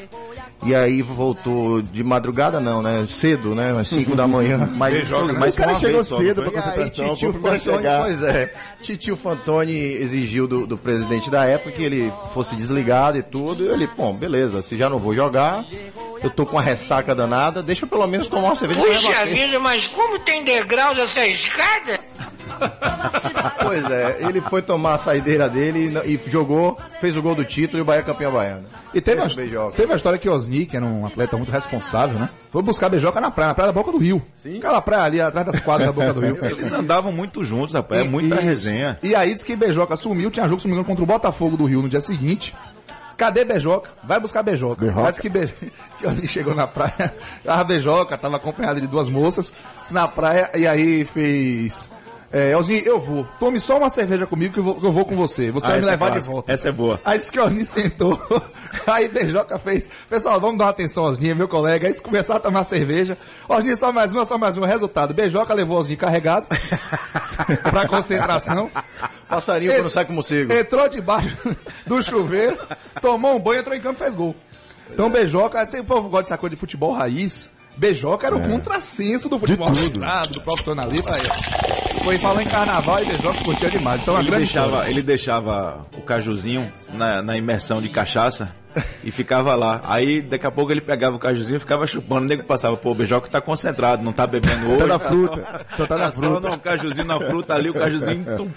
E 0.66 0.76
aí 0.76 1.02
voltou 1.02 1.82
de 1.82 2.04
madrugada, 2.04 2.60
não, 2.60 2.82
né? 2.82 3.08
Cedo, 3.10 3.56
né? 3.56 3.74
Às 3.80 3.88
5 3.88 4.14
da 4.14 4.28
manhã. 4.28 4.70
Mas, 4.76 5.10
né? 5.10 5.34
mas 5.40 5.54
o 5.54 5.58
cara 5.58 5.74
chegou 5.76 6.04
cedo 6.04 6.42
pra 6.44 6.52
E 6.52 6.58
aí, 6.58 6.62
concentração, 6.62 7.14
Titio 7.16 7.34
Fantoni, 7.34 7.88
pois 8.02 8.24
é, 8.24 8.54
Titio 8.82 9.16
Fantoni 9.18 9.74
exigiu 9.74 10.48
do, 10.48 10.68
do 10.68 10.78
presidente 10.78 11.30
da 11.30 11.46
época 11.46 11.72
que 11.72 11.82
ele 11.82 12.12
fosse 12.34 12.58
desligado 12.58 13.18
e 13.18 13.24
tudo, 13.24 13.64
e 13.64 13.68
ele, 13.70 13.88
bom, 13.96 14.14
beleza, 14.14 14.62
se 14.62 14.78
já 14.78 14.90
não 14.90 14.98
vou 15.00 15.16
jogar, 15.16 15.64
eu 16.22 16.30
tô 16.30 16.46
com 16.46 16.58
uma 16.58 16.62
ressaca 16.62 17.16
danada, 17.16 17.64
deixa 17.64 17.86
eu 17.86 17.90
pelo 17.90 18.06
menos 18.06 18.28
tomar 18.28 18.50
uma 18.50 18.56
cerveja 18.56 18.82
Puxa 18.82 19.26
vida, 19.28 19.60
mas 19.60 19.88
como 19.88 20.20
tem 20.20 20.44
degraus 20.44 20.98
essa 20.98 21.26
escada? 21.26 21.99
Pois 23.62 23.84
é, 23.92 24.18
ele 24.22 24.42
foi 24.42 24.62
tomar 24.62 24.96
a 24.96 24.98
saideira 24.98 25.48
dele 25.50 25.94
e, 26.06 26.16
e 26.16 26.30
jogou, 26.30 26.78
fez 27.00 27.16
o 27.16 27.22
gol 27.22 27.36
do 27.36 27.46
título 27.46 27.78
e 27.78 27.82
o 27.82 27.86
Bahia 27.86 28.02
campeão 28.02 28.32
baiano. 28.32 28.66
E 28.94 29.00
teve, 29.00 29.22
Esse 29.22 29.34
a, 29.34 29.36
beijoca. 29.36 29.76
teve 29.76 29.94
a 29.94 29.96
história 29.96 30.18
que 30.18 30.28
Osni, 30.28 30.66
que 30.66 30.76
era 30.76 30.86
um 30.86 31.06
atleta 31.06 31.38
muito 31.38 31.52
responsável, 31.52 32.18
né? 32.18 32.30
Foi 32.52 32.64
buscar 32.64 32.90
beijoca 32.90 33.22
na 33.22 33.30
praia, 33.30 33.50
na 33.50 33.54
praia 33.54 33.72
da 33.72 33.74
Boca 33.74 33.92
do 33.92 34.00
Rio. 34.00 34.22
Sim. 34.34 34.58
Aquela 34.58 34.82
praia 34.82 35.04
ali 35.04 35.22
atrás 35.22 35.46
das 35.46 35.60
quadras 35.60 35.88
da 35.88 35.94
Boca 35.94 36.14
do 36.14 36.22
Rio. 36.22 36.38
Eles 36.44 36.72
andavam 36.74 37.12
muito 37.12 37.44
juntos, 37.44 37.76
rapaz. 37.76 38.02
É 38.02 38.04
muita 38.04 38.36
Isso. 38.36 38.44
resenha. 38.44 38.98
E 39.04 39.14
aí 39.14 39.34
diz 39.34 39.44
que 39.44 39.56
Beijoca 39.56 39.96
sumiu, 39.96 40.32
tinha 40.32 40.48
jogo, 40.48 40.62
se 40.62 40.68
não 40.68 40.72
me 40.72 40.80
engano, 40.80 40.88
contra 40.88 41.04
o 41.04 41.08
Botafogo 41.08 41.56
do 41.56 41.66
Rio 41.66 41.82
no 41.82 41.90
dia 41.90 42.02
seguinte. 42.02 42.56
Cadê 43.16 43.44
Beijoca? 43.44 43.90
Vai 44.04 44.20
buscar 44.20 44.42
Beijoca. 44.42 44.82
Beijoca. 44.82 45.06
Aí 45.06 45.12
diz 45.12 45.20
que, 45.20 45.30
Be... 45.30 45.48
que 46.00 46.08
Osni 46.08 46.28
chegou 46.28 46.56
na 46.56 46.66
praia, 46.66 47.14
tava 47.44 47.64
Beijoca, 47.66 48.18
tava 48.18 48.38
acompanhado 48.38 48.80
de 48.80 48.88
duas 48.88 49.10
moças 49.10 49.54
na 49.92 50.08
praia, 50.08 50.50
e 50.56 50.66
aí 50.66 51.04
fez... 51.06 51.90
É, 52.32 52.56
Osni, 52.56 52.84
eu 52.86 53.00
vou. 53.00 53.26
Tome 53.40 53.60
só 53.60 53.78
uma 53.80 53.90
cerveja 53.90 54.28
comigo 54.28 54.54
que 54.54 54.60
eu 54.60 54.64
vou, 54.64 54.76
que 54.76 54.86
eu 54.86 54.92
vou 54.92 55.04
com 55.04 55.16
você. 55.16 55.50
Você 55.50 55.66
Ah, 55.66 55.70
vai 55.72 55.80
me 55.80 55.88
é 55.88 55.90
levar 55.90 56.06
de 56.08 56.12
clássica. 56.14 56.32
volta. 56.34 56.52
Essa 56.52 56.70
é 56.70 56.72
boa. 56.72 57.02
Aí 57.04 57.18
disse 57.18 57.32
que 57.32 57.40
o 57.40 57.44
Osni 57.44 57.66
sentou. 57.66 58.22
Aí 58.86 59.08
Beijoca 59.08 59.58
fez. 59.58 59.90
Pessoal, 60.08 60.40
vamos 60.40 60.60
dar 60.60 60.66
uma 60.66 60.70
atenção 60.70 61.06
ao 61.06 61.10
Osni, 61.10 61.34
meu 61.34 61.48
colega. 61.48 61.88
Aí 61.88 62.00
começaram 62.00 62.38
a 62.38 62.44
tomar 62.44 62.64
cerveja. 62.66 63.18
Osni, 63.48 63.76
só 63.76 63.92
mais 63.92 64.14
uma, 64.14 64.26
só 64.26 64.38
mais 64.38 64.56
uma. 64.58 64.68
Resultado: 64.68 65.12
Beijoca 65.12 65.54
levou 65.56 65.78
o 65.78 65.80
Osni 65.80 65.98
carregado 65.98 66.46
pra 67.72 67.88
concentração. 67.88 68.70
Passarinho 69.28 69.74
quando 69.76 69.90
sai 69.90 70.06
com 70.06 70.14
morcego. 70.14 70.54
Entrou 70.54 70.88
debaixo 70.88 71.36
do 71.88 72.02
chuveiro, 72.04 72.58
tomou 73.02 73.36
um 73.36 73.40
banho, 73.40 73.62
entrou 73.62 73.76
em 73.76 73.82
campo 73.82 74.00
e 74.02 74.04
fez 74.04 74.14
gol. 74.16 74.36
Então, 74.92 75.10
Beijoca, 75.10 75.64
sempre 75.66 75.82
o 75.82 75.86
povo 75.86 76.10
gosta 76.10 76.24
dessa 76.26 76.38
coisa 76.38 76.56
de 76.56 76.60
futebol 76.60 76.94
raiz. 76.94 77.50
Beijoca 77.78 78.28
era 78.28 78.36
o 78.36 78.42
contrassenso 78.42 79.30
do 79.30 79.40
futebol 79.40 79.70
mostrado, 79.70 80.30
do 80.30 80.42
profissionalismo. 80.42 81.08
Aí. 81.10 81.89
Foi 82.04 82.18
falando 82.18 82.42
em 82.42 82.48
carnaval 82.48 83.02
e 83.02 83.06
Beijoca 83.06 83.44
curtia 83.44 83.70
demais. 83.70 84.02
Então, 84.02 84.16
Ele 84.20 84.30
grande 84.30 84.46
deixava, 84.46 84.90
ele 84.90 85.02
deixava 85.02 85.86
o 85.98 86.02
cajuzinho 86.02 86.72
na, 86.94 87.22
na 87.22 87.38
imersão 87.38 87.82
de 87.82 87.90
cachaça 87.90 88.50
e 89.04 89.12
ficava 89.12 89.54
lá. 89.56 89.82
Aí 89.84 90.22
daqui 90.22 90.46
a 90.46 90.52
pouco 90.52 90.72
ele 90.72 90.82
pegava 90.82 91.16
o 91.16 91.20
cajuzinho 91.20 91.58
e 91.58 91.60
ficava 91.60 91.86
chupando. 91.86 92.22
O 92.22 92.28
nego 92.28 92.44
passava, 92.46 92.76
pô, 92.78 92.92
o 92.92 92.96
Beijoca 92.96 93.30
tá 93.30 93.40
concentrado, 93.42 94.04
não 94.04 94.12
tá 94.12 94.26
bebendo 94.26 94.66
Tá 94.66 94.74
hoje. 94.74 94.88
na 94.88 95.00
fruta. 95.00 95.66
Só 95.78 95.86
tá 95.86 95.98
na 95.98 96.06
Tá 96.06 96.12
só 96.12 96.22
fruta. 96.22 96.50
no 96.50 96.60
cajuzinho 96.60 97.06
na 97.06 97.20
fruta 97.20 97.54
ali, 97.54 97.70
o 97.70 97.74
cajuzinho 97.74 98.22
entupido. 98.22 98.54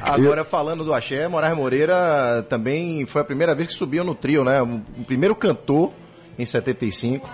Agora, 0.00 0.44
falando 0.44 0.82
do 0.84 0.94
axé, 0.94 1.28
Moraes 1.28 1.56
Moreira 1.56 2.46
também 2.48 3.04
foi 3.06 3.20
a 3.20 3.24
primeira 3.24 3.54
vez 3.54 3.68
que 3.68 3.74
subiu 3.74 4.02
no 4.04 4.14
trio, 4.14 4.44
né? 4.44 4.62
O 4.62 4.80
o 4.98 5.04
primeiro 5.04 5.34
cantor 5.34 5.92
em 6.38 6.44
75 6.46 7.28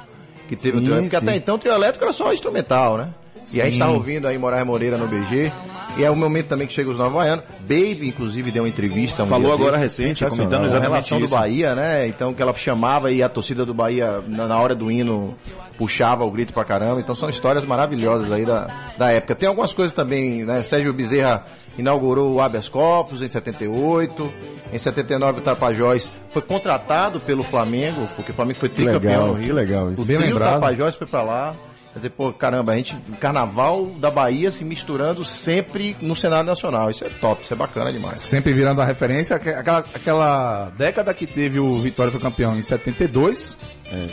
que 0.49 0.57
teve 0.57 0.79
Sim, 0.79 0.83
o 0.83 0.87
trio. 0.87 1.03
Porque 1.03 1.11
sim. 1.19 1.23
até 1.29 1.37
então 1.37 1.55
o 1.55 1.59
trio 1.59 1.73
elétrico 1.73 2.05
era 2.05 2.13
só 2.13 2.33
instrumental, 2.33 2.97
né? 2.99 3.09
E 3.53 3.61
a 3.61 3.67
gente 3.67 3.79
tava 3.79 3.93
ouvindo 3.93 4.27
aí 4.27 4.39
Moraes 4.39 4.67
Moreira 4.67 4.97
no 4.97 5.07
BG. 5.07 5.53
E 5.97 6.03
é 6.05 6.11
o 6.11 6.17
momento 6.17 6.49
também 6.49 6.67
que 6.67 6.73
chega 6.73 6.91
os 6.91 6.97
Nova 6.97 7.19
Baianos. 7.19 7.45
Baby, 7.61 8.09
inclusive, 8.09 8.51
deu 8.51 8.65
uma 8.65 8.69
entrevista. 8.69 9.23
Um 9.23 9.29
Falou 9.29 9.47
dia 9.47 9.55
agora 9.55 9.79
desses. 9.79 9.99
recente, 9.99 10.25
comentando 10.25 10.65
a 10.65 10.67
exatamente 10.67 10.91
relação 10.91 11.19
do 11.19 11.25
isso. 11.27 11.35
Bahia, 11.35 11.75
né? 11.75 12.09
Então 12.09 12.35
que 12.35 12.43
ela 12.43 12.53
chamava 12.55 13.13
e 13.13 13.23
a 13.23 13.29
torcida 13.29 13.65
do 13.65 13.73
Bahia, 13.73 14.21
na, 14.27 14.49
na 14.49 14.59
hora 14.59 14.75
do 14.75 14.91
hino, 14.91 15.37
puxava 15.79 16.25
o 16.25 16.31
grito 16.31 16.53
pra 16.53 16.65
caramba. 16.65 17.01
Então 17.01 17.15
são 17.15 17.31
histórias 17.31 17.65
maravilhosas 17.65 18.33
aí 18.33 18.45
da, 18.45 18.67
da 18.99 19.13
época. 19.13 19.37
Tem 19.37 19.49
algumas 19.49 19.73
coisas 19.73 19.93
também, 19.93 20.45
né? 20.45 20.63
Sérgio 20.63 20.93
Bezerra 20.93 21.45
inaugurou 21.79 22.35
o 22.35 22.41
habeas 22.41 22.69
corpus 22.69 23.23
em 23.23 23.29
78. 23.29 24.33
Em 24.73 24.79
79 24.79 25.39
o 25.39 25.43
Tapajós 25.43 26.11
foi 26.31 26.43
contratado 26.43 27.21
pelo 27.21 27.45
Flamengo, 27.45 28.09
porque 28.17 28.33
o 28.33 28.35
Flamengo 28.35 28.59
foi 28.59 28.69
tricampeão 28.69 29.01
legal, 29.01 29.27
no 29.29 29.35
Rio. 29.35 29.47
que 29.47 29.53
legal 29.53 29.93
isso. 29.93 30.03
O 30.03 30.05
Bem. 30.05 30.35
Tapajós 30.35 30.97
foi 30.97 31.07
pra 31.07 31.23
lá. 31.23 31.55
Quer 31.95 31.99
dizer, 32.01 32.11
pô, 32.11 32.33
caramba, 32.33 32.73
a 32.73 32.77
gente, 32.77 32.93
carnaval 33.21 33.87
da 34.01 34.11
Bahia 34.11 34.51
se 34.51 34.65
misturando 34.65 35.25
sempre 35.25 35.97
no 36.01 36.17
cenário 36.17 36.45
nacional. 36.45 36.91
Isso 36.91 37.05
é 37.05 37.09
top, 37.09 37.45
isso 37.45 37.55
é 37.55 37.57
bacana 37.57 37.93
demais. 37.93 38.21
Sempre 38.21 38.53
virando 38.53 38.83
a 38.83 38.85
referência, 38.85 39.37
aque- 39.37 39.51
aquela, 39.51 39.79
aquela 39.95 40.73
década 40.77 41.15
que 41.15 41.25
teve 41.25 41.61
o 41.61 41.73
Vitória 41.75 42.11
foi 42.11 42.21
campeão 42.21 42.57
em 42.57 42.63
72, 42.63 43.57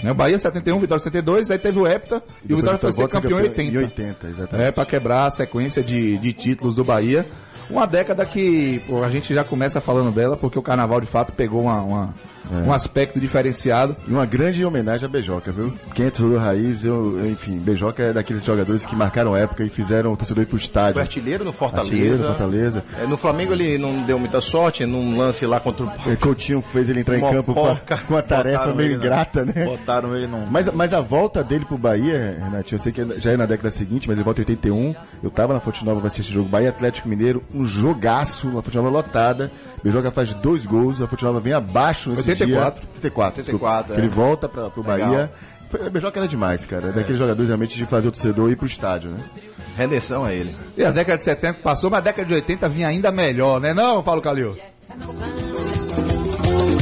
né? 0.04 0.12
O 0.12 0.14
Bahia 0.16 0.38
71, 0.38 0.80
Vitória 0.80 1.04
72, 1.04 1.50
aí 1.50 1.58
teve 1.58 1.80
o 1.80 1.88
Hepta 1.88 2.22
e 2.48 2.54
o 2.54 2.58
Vitória 2.58 2.78
foi 2.78 2.92
ser 2.94 3.08
campeão 3.08 3.40
em 3.40 3.44
Em 3.46 3.48
80. 3.48 3.80
80, 3.80 4.28
exatamente. 4.28 4.68
É, 4.68 4.72
pra 4.72 4.86
quebrar 4.86 5.26
a 5.26 5.32
sequência 5.32 5.82
de, 5.84 6.20
de 6.20 6.34
títulos 6.34 6.76
do 6.76 6.84
Bahia. 6.84 7.26
Uma 7.68 7.88
década 7.88 8.26
que 8.26 8.80
pô, 8.86 9.02
a 9.04 9.10
gente 9.10 9.34
já 9.34 9.44
começa 9.44 9.82
falando 9.82 10.14
dela, 10.14 10.38
porque 10.38 10.60
o 10.60 10.62
carnaval 10.62 11.02
de 11.02 11.08
fato 11.08 11.32
pegou 11.34 11.64
uma, 11.64 11.82
uma- 11.82 12.14
um 12.50 12.74
aspecto 12.74 13.20
diferenciado. 13.20 13.96
E 14.08 14.12
uma 14.12 14.26
grande 14.26 14.64
homenagem 14.66 15.06
a 15.06 15.10
Beijoca, 15.10 15.52
viu? 15.52 15.74
Quem 15.94 16.08
é 16.08 16.10
torcedor 16.10 16.40
raiz, 16.40 16.84
eu, 16.84 17.26
enfim, 17.26 17.60
Beijoca 17.60 18.04
é 18.04 18.14
daqueles 18.14 18.44
jogadores 18.44 18.86
que 18.86 18.96
marcaram 18.96 19.36
época 19.36 19.64
e 19.64 19.70
fizeram 19.70 20.14
o 20.14 20.18
torcedor 20.18 20.44
ir 20.44 20.48
pro 20.48 20.58
estádio. 20.58 20.94
Foi 20.94 21.02
artilheiro 21.02 21.44
no 21.44 21.52
Artilheiro, 21.52 22.18
Fortaleza. 22.18 22.24
Fortaleza. 22.28 22.84
É, 23.02 23.08
no 23.08 23.18
Flamengo 23.18 23.54
ele 23.54 23.78
não 23.78 24.04
deu 24.04 24.20
muita 24.20 24.42
sorte, 24.42 24.86
num 24.86 25.18
lance 25.18 25.46
lá 25.46 25.60
contra 25.60 25.86
o. 25.86 25.92
É, 26.10 26.16
Coutinho 26.16 26.62
fez 26.62 26.90
ele 26.90 27.02
entrar 27.02 27.18
em 27.18 27.22
Uma 27.22 27.32
campo 27.32 27.54
com 27.54 27.66
a, 27.66 27.76
porca. 27.76 27.98
com 27.98 28.16
a 28.16 28.22
tarefa 28.22 28.60
Botaram 28.60 28.76
meio 28.76 28.94
ingrata, 28.94 29.46
né? 29.46 29.66
Botaram 29.66 30.16
ele 30.16 30.28
num. 30.28 30.46
Mas, 30.50 30.72
mas 30.74 30.94
a 30.94 31.00
volta 31.00 31.44
dele 31.44 31.66
pro 31.66 31.78
Bahia, 31.78 32.38
Renato, 32.40 32.74
eu 32.74 32.80
sei 32.80 32.92
que 32.92 33.20
já 33.20 33.32
é 33.32 33.38
na 33.38 33.46
década 33.46 33.72
seguinte, 33.72 34.08
mas 34.08 34.18
ele 34.18 34.24
volta 34.24 34.42
em 34.42 34.44
81. 34.44 34.96
Eu 35.24 35.30
tava 35.30 35.54
na 35.54 35.60
Fonte 35.60 35.84
Nova 35.86 36.00
pra 36.00 36.08
assistir 36.08 36.22
esse 36.22 36.32
jogo. 36.32 36.50
Bahia 36.50 36.70
Atlético 36.70 37.08
Mineiro, 37.08 37.44
um 37.54 37.66
jogaço, 37.66 38.48
uma 38.48 38.62
Fonte 38.62 38.78
Nova 38.78 38.90
lotada. 38.90 39.52
Beijoca 39.84 40.12
faz 40.12 40.34
dois 40.36 40.66
gols, 40.66 41.02
a 41.02 41.08
Fonte 41.08 41.24
Nova 41.24 41.40
vem 41.40 41.54
abaixo 41.54 42.12
nesse 42.12 42.31
84. 42.32 42.82
dia. 42.82 42.90
84. 42.96 43.40
84, 43.42 43.44
desculpa. 43.44 43.86
é. 43.94 43.98
Ele 43.98 44.08
volta 44.10 44.50
pro 44.50 44.72
Legal. 44.78 45.10
Bahia. 45.10 45.32
Foi- 45.70 45.90
Beijoca 45.90 46.20
era 46.20 46.28
demais, 46.28 46.66
cara. 46.66 46.90
É 46.90 46.92
daqueles 46.92 47.18
jogadores 47.20 47.48
realmente 47.48 47.76
de 47.78 47.86
fazer 47.86 48.08
o 48.08 48.12
torcedor 48.12 48.52
ir 48.52 48.56
pro 48.58 48.66
estádio, 48.68 49.12
né? 49.12 49.20
Redenção 49.78 50.26
a 50.26 50.34
ele. 50.34 50.56
E 50.78 50.84
a 50.84 50.92
década 50.92 51.18
de 51.18 51.24
70 51.24 51.60
passou, 51.62 51.90
mas 51.90 52.00
a 52.00 52.02
década 52.02 52.28
de 52.28 52.34
80 52.34 52.68
vinha 52.68 52.88
ainda 52.90 53.10
melhor, 53.12 53.60
né 53.62 53.74
não, 53.74 54.04
Paulo 54.04 54.22
Calil? 54.22 54.58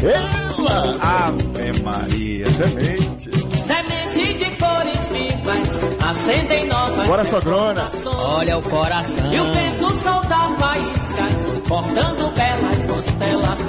Ela! 0.02 0.96
Ave 1.02 1.84
Maria. 1.84 2.46
Semente! 2.52 3.30
Semente 3.66 4.34
de 4.34 4.46
cores 4.58 5.10
vivas, 5.10 5.84
acendem 6.04 6.66
novas 6.68 7.08
Bora, 7.08 7.26
sogrona. 7.26 7.92
Olha 8.16 8.58
o 8.58 8.62
coração. 8.64 9.34
E 9.34 9.40
o 9.40 9.52
vento 9.54 9.94
solta 9.96 10.36
faíscas, 10.58 11.62
cortando 11.68 12.34
belas 12.34 12.86
constelações. 12.88 13.69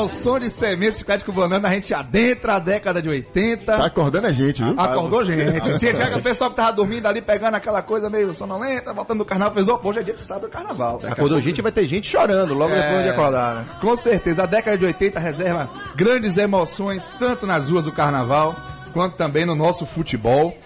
Ao 0.00 0.08
som 0.08 0.38
de 0.38 0.48
sementes 0.50 0.98
de 0.98 1.04
Cático 1.04 1.30
Banana, 1.32 1.68
a 1.68 1.72
gente 1.72 1.92
adentra 1.92 2.54
a 2.54 2.58
década 2.58 3.02
de 3.02 3.08
80. 3.08 3.64
Tá 3.76 3.84
acordando 3.84 4.26
a 4.26 4.32
gente, 4.32 4.62
viu? 4.62 4.74
Acordou 4.80 5.24
gente. 5.24 5.78
Se 5.78 5.94
chega 5.94 6.16
o 6.16 6.22
pessoal 6.22 6.50
que 6.50 6.56
tava 6.56 6.72
dormindo 6.72 7.06
ali, 7.06 7.20
pegando 7.20 7.54
aquela 7.56 7.82
coisa 7.82 8.08
meio 8.08 8.32
sonolenta, 8.34 8.92
voltando 8.94 9.18
do 9.18 9.24
carnaval, 9.24 9.54
fez, 9.54 9.68
"Opa, 9.68 9.88
hoje 9.88 9.98
é 9.98 10.02
dia 10.02 10.14
de 10.14 10.20
sábado 10.20 10.46
do 10.46 10.50
carnaval. 10.50 10.94
Daqui 10.94 11.06
a 11.06 11.12
Acordou 11.12 11.40
gente 11.40 11.60
vai 11.60 11.70
ter 11.72 11.86
gente 11.86 12.08
chorando 12.08 12.54
logo 12.54 12.74
depois 12.74 13.02
de 13.02 13.08
acordar, 13.10 13.56
né? 13.56 13.64
Com 13.80 13.94
certeza, 13.96 14.44
a 14.44 14.46
década 14.46 14.78
de 14.78 14.84
80 14.86 15.20
reserva 15.20 15.68
grandes 15.94 16.36
emoções, 16.38 17.10
tanto 17.18 17.46
nas 17.46 17.68
ruas 17.68 17.84
do 17.84 17.92
carnaval, 17.92 18.54
quanto 18.92 19.16
também 19.16 19.44
no 19.44 19.54
nosso 19.54 19.84
futebol. 19.84 20.56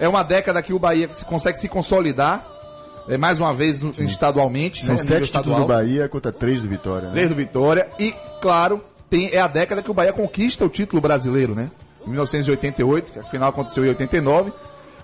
É 0.00 0.08
uma 0.08 0.22
década 0.24 0.60
que 0.62 0.72
o 0.72 0.78
Bahia 0.78 1.08
se- 1.12 1.24
consegue 1.24 1.58
se 1.58 1.68
consolidar, 1.68 2.44
é, 3.08 3.16
mais 3.16 3.38
uma 3.40 3.52
vez 3.54 3.82
no- 3.82 3.90
estadualmente. 3.98 4.84
São 4.84 4.94
né, 4.96 5.02
sete 5.02 5.30
títulos 5.32 5.58
do 5.58 5.66
Bahia 5.66 6.08
contra 6.08 6.32
três 6.32 6.60
do 6.60 6.68
Vitória. 6.68 7.06
Né? 7.08 7.12
Três 7.12 7.28
do 7.28 7.34
Vitória. 7.34 7.88
E, 7.98 8.14
claro, 8.40 8.80
tem, 9.10 9.28
é 9.32 9.40
a 9.40 9.46
década 9.46 9.82
que 9.82 9.90
o 9.90 9.94
Bahia 9.94 10.12
conquista 10.12 10.64
o 10.64 10.68
título 10.68 11.00
brasileiro, 11.02 11.54
né? 11.54 11.70
Em 12.06 12.10
1988, 12.10 13.12
que 13.12 13.18
afinal 13.18 13.48
aconteceu 13.48 13.84
em 13.84 13.88
89. 13.88 14.52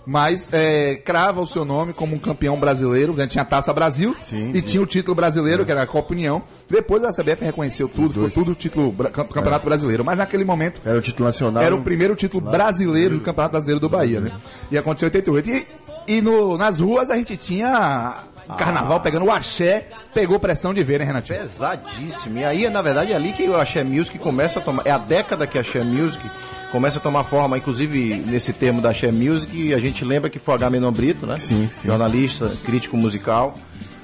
Mas 0.06 0.48
é, 0.52 0.96
crava 0.96 1.42
o 1.42 1.46
seu 1.46 1.62
nome 1.62 1.92
como 1.92 2.16
um 2.16 2.18
campeão 2.18 2.58
brasileiro. 2.58 3.12
né? 3.14 3.26
Tinha 3.26 3.42
a 3.42 3.44
Taça 3.44 3.72
Brasil 3.72 4.16
Sim, 4.22 4.48
e 4.48 4.54
sim. 4.54 4.60
tinha 4.62 4.82
o 4.82 4.86
título 4.86 5.14
brasileiro, 5.14 5.64
que 5.64 5.70
era 5.70 5.82
a 5.82 5.86
Copa 5.86 6.14
União. 6.14 6.42
Depois 6.68 7.04
a 7.04 7.10
CBF 7.12 7.44
reconheceu 7.44 7.86
tudo, 7.86 8.14
foi 8.14 8.30
tudo 8.30 8.54
título 8.54 8.90
bra- 8.90 9.10
camp- 9.10 9.30
Campeonato 9.30 9.66
Brasileiro. 9.66 10.02
Mas 10.02 10.16
naquele 10.16 10.42
momento 10.42 10.80
Era 10.86 10.98
o 10.98 11.02
título 11.02 11.26
nacional. 11.26 11.62
era 11.62 11.74
o 11.76 11.82
primeiro 11.82 12.16
título 12.16 12.40
brasileiro 12.50 13.16
do 13.18 13.20
Campeonato 13.20 13.52
Brasileiro 13.52 13.78
do 13.78 13.90
Bahia, 13.90 14.20
né? 14.20 14.32
E 14.70 14.78
aconteceu 14.78 15.06
em 15.06 15.10
88. 15.10 15.50
E, 15.50 15.66
e 16.06 16.20
no, 16.20 16.56
nas 16.56 16.80
ruas 16.80 17.10
a 17.10 17.16
gente 17.16 17.36
tinha 17.36 18.24
o 18.48 18.54
carnaval 18.54 19.00
pegando 19.00 19.26
o 19.26 19.30
axé, 19.30 19.88
pegou 20.12 20.38
pressão 20.40 20.74
de 20.74 20.82
ver, 20.82 20.98
né, 20.98 21.04
Renatinho? 21.04 21.38
Pesadíssimo. 21.38 22.38
E 22.38 22.44
aí, 22.44 22.68
na 22.68 22.82
verdade, 22.82 23.12
é 23.12 23.16
ali 23.16 23.32
que 23.32 23.48
o 23.48 23.58
Axé 23.58 23.84
Music 23.84 24.18
começa 24.18 24.58
a 24.58 24.62
tomar. 24.62 24.86
É 24.86 24.90
a 24.90 24.98
década 24.98 25.46
que 25.46 25.56
a 25.56 25.60
Axé 25.60 25.84
Music 25.84 26.28
começa 26.72 26.98
a 26.98 27.00
tomar 27.00 27.24
forma, 27.24 27.58
inclusive 27.58 28.22
nesse 28.26 28.52
termo 28.52 28.80
da 28.80 28.90
Axé 28.90 29.10
Music, 29.10 29.72
a 29.74 29.78
gente 29.78 30.04
lembra 30.04 30.30
que 30.30 30.38
foi 30.38 30.54
H. 30.54 30.70
Menon 30.70 30.92
Brito, 30.92 31.26
né? 31.26 31.38
Sim, 31.38 31.68
sim. 31.80 31.88
Jornalista, 31.88 32.50
crítico 32.64 32.96
musical. 32.96 33.56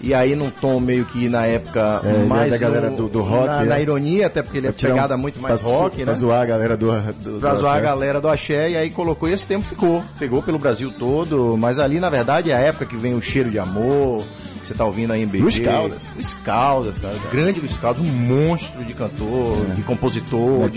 E 0.06 0.14
aí 0.14 0.36
num 0.36 0.50
tom 0.50 0.78
meio 0.78 1.04
que 1.04 1.28
na 1.28 1.46
época 1.46 2.00
É, 2.04 2.14
é 2.14 2.24
mais 2.24 2.50
da 2.50 2.56
galera 2.56 2.88
no- 2.90 2.96
do- 2.96 3.08
do 3.08 3.22
rock, 3.22 3.46
na, 3.46 3.62
é. 3.62 3.64
na 3.66 3.80
ironia, 3.80 4.26
até 4.26 4.42
porque 4.42 4.58
ele 4.58 4.68
é 4.68 4.70
Pra 4.70 4.78
tirar 4.78 4.92
um- 4.92 4.94
pegada 4.94 5.16
muito 5.16 5.40
mais 5.40 5.60
pra 5.60 5.68
rock, 5.70 5.96
pra 6.02 6.12
né? 6.12 6.18
zoar 6.18 6.42
a 6.42 6.46
galera 6.46 6.76
do. 6.76 6.86
do 6.90 7.40
Pra 7.40 7.54
do 7.54 7.60
zoar 7.60 7.72
a 7.72 7.76
axé. 7.76 7.86
galera 7.86 8.20
do 8.20 8.28
axé, 8.28 8.70
e 8.70 8.76
aí 8.76 8.90
colocou 8.90 9.28
e 9.28 9.32
esse 9.32 9.46
tempo 9.46 9.66
ficou. 9.66 10.02
Pegou 10.18 10.42
pelo 10.42 10.58
Brasil 10.58 10.92
todo, 10.96 11.56
mas 11.58 11.78
ali 11.78 11.98
na 11.98 12.08
verdade 12.08 12.50
é 12.50 12.54
a 12.54 12.60
época 12.60 12.86
que 12.86 12.96
vem 12.96 13.14
o 13.14 13.20
cheiro 13.22 13.50
de 13.50 13.58
amor, 13.58 14.22
você 14.62 14.74
tá 14.74 14.84
ouvindo 14.84 15.12
aí 15.12 15.22
em 15.22 15.26
BG. 15.26 15.42
Luiz 15.42 15.58
Caldas. 15.60 16.02
Luiz 16.14 16.34
Caldas, 16.44 16.98
cara. 16.98 17.14
Grande 17.32 17.60
Luiz 17.60 17.76
Caldas, 17.76 18.02
um 18.02 18.06
monstro 18.06 18.84
de 18.84 18.94
cantor, 18.94 19.66
de 19.74 19.82
compositor, 19.82 20.68
de 20.70 20.74
Netinho, 20.74 20.76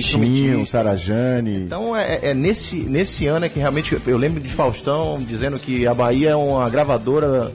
instrumentista. 0.62 0.78
Sarajane. 0.78 1.56
Então 1.66 1.96
é, 1.96 2.20
é 2.22 2.34
nesse, 2.34 2.78
nesse 2.78 3.26
ano 3.28 3.46
é 3.46 3.50
que 3.50 3.60
realmente 3.60 3.96
eu 4.08 4.18
lembro 4.18 4.40
de 4.42 4.50
Faustão 4.50 5.18
dizendo 5.20 5.60
que 5.60 5.86
a 5.88 5.94
Bahia 5.94 6.32
é 6.32 6.36
uma 6.36 6.70
gravadora 6.70 7.52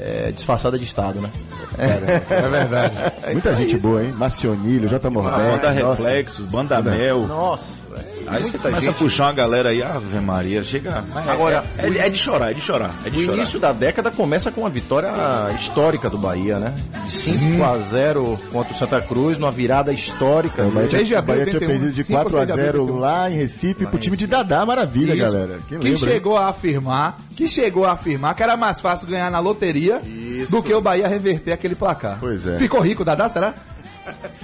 é, 0.00 0.32
disfarçada 0.32 0.78
de 0.78 0.84
Estado, 0.84 1.20
né? 1.20 1.30
É 1.78 2.48
verdade. 2.48 2.96
Muita 3.32 3.54
gente 3.54 3.78
boa, 3.78 4.02
hein? 4.02 4.12
Marcionilho, 4.16 4.88
J. 4.88 5.10
Banda 5.10 5.30
Morbeck. 5.30 5.82
nossa. 5.82 6.02
Reflexos, 6.02 6.46
Banda 6.46 6.80
Mel. 6.82 7.26
Nossa. 7.26 7.79
Aí 8.26 8.42
você 8.44 8.58
começa 8.58 8.80
gente. 8.82 8.90
a 8.90 8.92
puxar 8.98 9.24
uma 9.26 9.32
galera 9.32 9.70
aí, 9.70 9.82
Ave 9.82 10.20
Maria, 10.20 10.62
chega. 10.62 11.04
é- 11.26 11.30
Agora, 11.30 11.64
é, 11.78 11.86
é, 11.88 12.06
é 12.06 12.08
de 12.08 12.18
chorar, 12.18 12.50
é 12.50 12.54
de 12.54 12.60
chorar. 12.60 12.94
É 13.04 13.10
de 13.10 13.18
O 13.18 13.20
chorar. 13.22 13.36
início 13.36 13.58
da 13.60 13.72
década 13.72 14.10
começa 14.10 14.50
com 14.52 14.60
uma 14.62 14.70
vitória 14.70 15.10
histórica 15.58 16.08
do 16.08 16.18
Bahia, 16.18 16.58
né? 16.58 16.74
De 17.06 17.12
5 17.12 17.62
a 17.64 17.78
0 17.78 18.38
contra 18.52 18.72
o 18.72 18.76
Santa 18.76 19.00
Cruz, 19.00 19.38
numa 19.38 19.50
virada 19.52 19.92
histórica. 19.92 20.62
O 20.64 20.70
Bahia, 20.70 20.88
tinha, 21.04 21.18
o 21.18 21.22
Bahia 21.22 21.44
tinha 21.46 21.54
81, 21.54 21.68
perdido 21.68 21.92
de 21.92 22.04
cinco 22.04 22.18
ou 22.18 22.24
4 22.24 22.36
a 22.36 22.38
seis 22.40 22.46
de 22.46 22.52
abril 22.52 22.66
de 22.72 22.76
0 22.78 22.82
81. 22.84 23.00
lá 23.00 23.30
em 23.30 23.34
Recife 23.36 23.86
pro 23.86 23.98
time 23.98 24.16
de 24.16 24.26
Dadá, 24.26 24.64
maravilha, 24.64 25.12
Isso. 25.14 25.22
galera. 25.24 25.58
Quem 25.68 25.78
que 25.78 25.84
lembra? 25.84 25.88
hein? 25.88 25.96
chegou 26.12 26.36
a 26.36 26.48
afirmar, 26.48 27.18
que 27.36 27.48
chegou 27.48 27.84
a 27.84 27.92
afirmar 27.92 28.34
que 28.34 28.42
era 28.42 28.56
mais 28.56 28.80
fácil 28.80 29.08
ganhar 29.08 29.30
na 29.30 29.38
loteria 29.40 30.00
do 30.48 30.62
que 30.62 30.72
o 30.72 30.80
Bahia 30.80 31.08
reverter 31.08 31.52
aquele 31.52 31.74
placar. 31.74 32.18
Pois 32.20 32.46
é. 32.46 32.58
Ficou 32.58 32.80
rico, 32.80 33.04
Dadá, 33.04 33.28
será? 33.28 33.54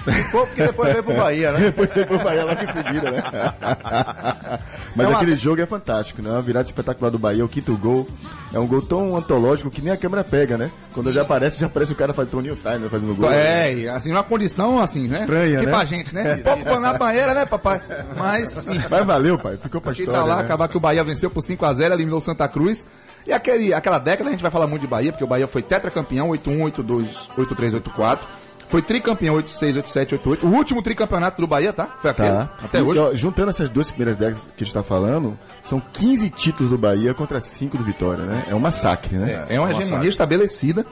Ficou 0.05 0.47
porque 0.47 0.63
depois 0.63 0.93
veio 0.93 1.03
pro 1.03 1.15
Bahia, 1.15 1.53
né? 1.53 1.59
Depois 1.67 1.93
foi 1.93 2.07
pro 2.07 2.19
Bahia 2.19 2.45
logo 2.45 2.63
em 2.63 2.73
seguida, 2.73 3.11
né? 3.11 3.23
Mas 4.95 5.07
É 5.07 5.09
uma- 5.09 5.17
aquele 5.17 5.37
jogo 5.37 5.61
é 5.61 5.67
fantástico, 5.67 6.23
né? 6.23 6.31
Uma 6.31 6.43
virada 6.43 6.67
espetacular 6.69 7.11
do 7.11 7.19
Bahia, 7.19 7.45
o 7.45 7.49
quinto 7.49 7.77
gol. 7.77 8.07
É 8.55 8.59
um 8.59 8.67
gol 8.67 8.81
tão 8.83 9.17
antológico 9.17 9.71
que 9.71 9.83
nem 9.83 9.93
a 9.93 9.97
câmera 9.97 10.23
pega, 10.23 10.57
né? 10.57 10.71
Quando 10.95 11.13
já 11.13 11.23
aparece, 11.23 11.59
já 11.59 11.67
aparece 11.67 11.93
o 11.93 11.97
cara 11.97 12.13
fazendo 12.13 12.33
Toninho 12.33 12.57
Time 12.57 12.89
fazendo 12.89 13.15
gol. 13.15 13.31
É, 13.31 13.75
e, 13.75 13.89
assim, 13.89 14.13
uma 14.13 14.23
condição 14.23 14.81
assim, 14.81 15.09
né? 15.09 15.21
Estranha, 15.21 15.61
que 15.61 15.67
né? 15.67 15.73
pra 15.73 15.85
gente, 15.85 16.15
né? 16.15 16.37
Pouco 16.37 16.79
na 16.81 16.93
banheira, 16.95 17.35
né, 17.35 17.45
papai? 17.45 17.81
Mas. 18.17 18.67
Mas 18.67 19.07
valeu, 19.07 19.39
pai. 19.39 19.59
Ficou 19.61 19.81
pra 19.81 19.93
história, 19.93 20.13
tá 20.13 20.25
lá, 20.25 20.37
né? 20.37 20.43
acabar 20.43 20.69
que 20.69 20.77
o 20.77 20.81
Bahia 20.81 21.03
venceu 21.03 21.31
por 21.31 21.43
5x0, 21.43 21.93
eliminou 21.93 22.19
o 22.19 22.23
Santa 22.23 22.47
Cruz. 22.49 22.87
E 23.27 23.33
aquele, 23.33 23.75
aquela 23.75 23.99
década 23.99 24.29
a 24.29 24.33
gente 24.33 24.43
vai 24.43 24.53
falar 24.53 24.69
muito 24.69 24.83
de 24.83 24.87
Bahia, 24.87 25.11
porque 25.11 25.25
o 25.25 25.27
Bahia 25.27 25.49
foi 25.49 25.61
tetracampeão 25.61 26.29
81, 26.29 26.63
82, 26.63 27.29
83, 27.37 27.75
84. 27.75 28.27
Foi 28.67 28.83
tricampeão 28.83 29.37
86, 29.37 29.77
87, 29.77 30.15
88. 30.17 30.47
O 30.47 30.51
último 30.51 30.83
tricampeonato 30.83 31.41
do 31.41 31.47
Bahia, 31.47 31.73
tá? 31.73 31.87
Foi 32.03 32.11
aquele. 32.11 32.29
Tá. 32.29 32.51
Até 32.63 32.83
hoje. 32.83 33.01
ó, 33.01 33.15
juntando 33.15 33.51
essas 33.51 33.69
duas 33.69 33.89
primeiras 33.89 34.17
décadas 34.17 34.43
que 34.57 34.63
a 34.63 34.67
gente 34.67 34.75
tá 34.75 34.83
falando, 34.83 35.39
são 35.61 35.81
15 35.81 36.31
títulos 36.31 36.71
do 36.71 36.79
Bahia 36.79 37.15
contra 37.15 37.41
5 37.41 37.79
do 37.79 37.85
Vitória, 37.85 38.25
né? 38.25 38.45
É 38.49 38.55
um 38.55 38.61
massacre, 38.61 39.17
né? 39.17 39.47
É 39.49 39.61
uma 39.61 39.71
hegemonia 39.71 40.09
estabelecida. 40.09 40.85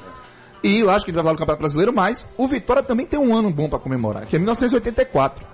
E 0.62 0.82
lá, 0.82 0.94
acho 0.94 1.04
que 1.04 1.10
a 1.10 1.12
gente 1.12 1.16
vai 1.16 1.24
falar 1.24 1.34
do 1.34 1.38
Campeonato 1.38 1.60
Brasileiro, 1.60 1.92
mas 1.92 2.28
o 2.38 2.46
Vitória 2.48 2.82
também 2.82 3.06
tem 3.06 3.18
um 3.18 3.36
ano 3.36 3.50
bom 3.50 3.68
pra 3.68 3.78
comemorar, 3.78 4.24
que 4.24 4.34
é 4.34 4.38
1984. 4.38 5.46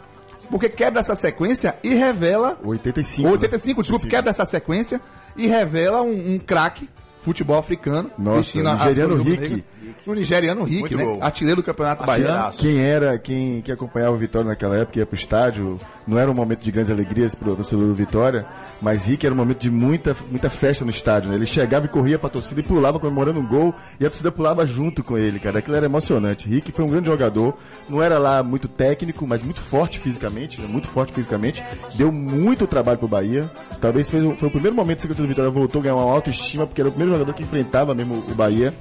Porque 0.51 0.69
quebra 0.69 1.01
essa 1.01 1.15
sequência 1.15 1.77
e 1.83 1.95
revela 1.95 2.59
85. 2.63 3.23
Ou 3.23 3.35
né? 3.35 3.41
85, 3.41 3.83
desculpa, 3.83 4.07
quebra 4.07 4.31
essa 4.31 4.45
sequência 4.45 5.01
e 5.37 5.47
revela 5.47 6.03
um, 6.03 6.35
um 6.35 6.39
craque 6.39 6.89
futebol 7.25 7.59
africano. 7.59 8.11
Nossa, 8.19 8.39
vestindo 8.39 8.69
as 8.69 8.81
nigeriano 8.81 9.23
Rick. 9.23 9.65
O 10.07 10.15
nigeriano 10.15 10.65
Rick, 10.65 10.81
Muito 10.81 10.97
né? 10.97 11.05
gol. 11.05 11.19
Artilheiro 11.23 11.61
do 11.61 11.65
Campeonato 11.65 12.05
Baiano. 12.05 12.53
Quem 12.57 12.81
era, 12.81 13.19
quem, 13.19 13.61
quem 13.63 13.75
acompanhava 13.75 14.15
o 14.15 14.19
Vitória 14.19 14.49
naquela 14.49 14.77
época, 14.77 14.99
ia 14.99 15.07
pro 15.07 15.17
estádio, 15.17 15.79
não 16.07 16.19
era 16.19 16.31
um 16.31 16.35
momento 16.35 16.61
de 16.63 16.71
grandes 16.71 16.91
alegrias 16.91 17.35
pro 17.35 17.55
torcedor 17.57 17.87
do 17.87 17.95
Vitória, 17.95 18.45
mas 18.81 19.07
Rick 19.07 19.25
era 19.27 19.35
um 19.35 19.39
momento 19.39 19.61
de 19.61 19.71
muita, 19.71 20.17
muita 20.31 20.51
festa 20.51 20.85
no 20.85 20.91
estádio, 20.91 21.31
né? 21.31 21.37
Ele 21.37 21.47
chegava 21.47 21.87
e 21.87 21.89
corria 21.89 22.19
pra 22.19 22.29
torcida 22.31 22.61
e 22.61 22.65
pulava 22.65 22.99
comemorando 22.99 23.41
um 23.41 23.47
gol, 23.47 23.75
e 23.99 24.07
a 24.07 24.09
torcida 24.11 24.33
pulava 24.33 24.67
junto 24.67 25.03
com 25.03 25.17
ele, 25.17 25.39
cara. 25.39 25.59
Aquilo 25.59 25.77
era 25.77 25.87
emocionante. 25.87 26.49
Rick 26.49 26.73
foi 26.73 26.85
um 26.85 26.89
grande 26.89 27.07
jogador, 27.07 27.57
não 27.89 28.03
era 28.03 28.19
lá 28.19 28.43
muito 28.43 28.69
técnico, 28.69 29.27
mas 29.27 29.43
muito 29.43 29.61
forte 29.61 29.99
fisicamente, 29.99 30.61
né? 30.61 30.67
muito 30.69 30.89
forte 30.89 31.13
fisicamente, 31.13 31.63
deu 31.95 32.11
muito 32.13 32.67
trabalho 32.67 32.99
pro 32.99 33.09
Bahia. 33.09 33.51
Talvez 33.81 34.09
o- 34.13 34.35
foi 34.37 34.49
o 34.49 34.51
primeiro 34.51 34.75
momento 34.77 34.99
que 35.01 35.05
a 35.07 35.09
torcida 35.09 35.23
do 35.25 35.29
Vitória 35.29 35.51
voltou 35.51 35.81
a 35.81 35.83
ganhar 35.85 35.95
uma 35.97 36.11
autoestima, 36.13 36.67
porque 36.67 36.81
era 36.81 36.89
o 36.89 36.93
primeiro 36.93 37.13
jogador 37.19 37.35
que 37.35 37.43
enfrentava 37.43 37.95
mesmo 37.95 38.23
o 38.29 38.35
Bahia, 38.35 38.73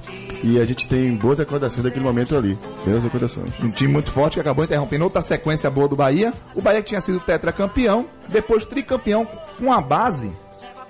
e 0.42 0.58
a 0.58 0.64
gente 0.64 0.86
tem 0.88 0.99
boas 1.16 1.38
recordações 1.38 1.82
daquele 1.82 2.04
momento 2.04 2.36
ali. 2.36 2.58
Belas 2.84 3.02
recordações. 3.02 3.50
Um 3.62 3.70
time 3.70 3.92
muito 3.92 4.10
forte 4.12 4.34
que 4.34 4.40
acabou 4.40 4.64
interrompendo 4.64 5.04
outra 5.04 5.22
sequência 5.22 5.70
boa 5.70 5.88
do 5.88 5.96
Bahia. 5.96 6.32
O 6.54 6.60
Bahia 6.60 6.82
que 6.82 6.88
tinha 6.88 7.00
sido 7.00 7.20
tetracampeão, 7.20 8.06
depois 8.28 8.64
tricampeão 8.64 9.26
com 9.58 9.72
a 9.72 9.80
base 9.80 10.32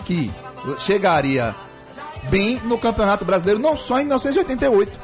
que 0.04 0.30
chegaria 0.78 1.54
bem 2.28 2.60
no 2.64 2.76
Campeonato 2.78 3.24
Brasileiro, 3.24 3.60
não 3.60 3.76
só 3.76 3.98
em 4.00 4.04
1988, 4.04 4.98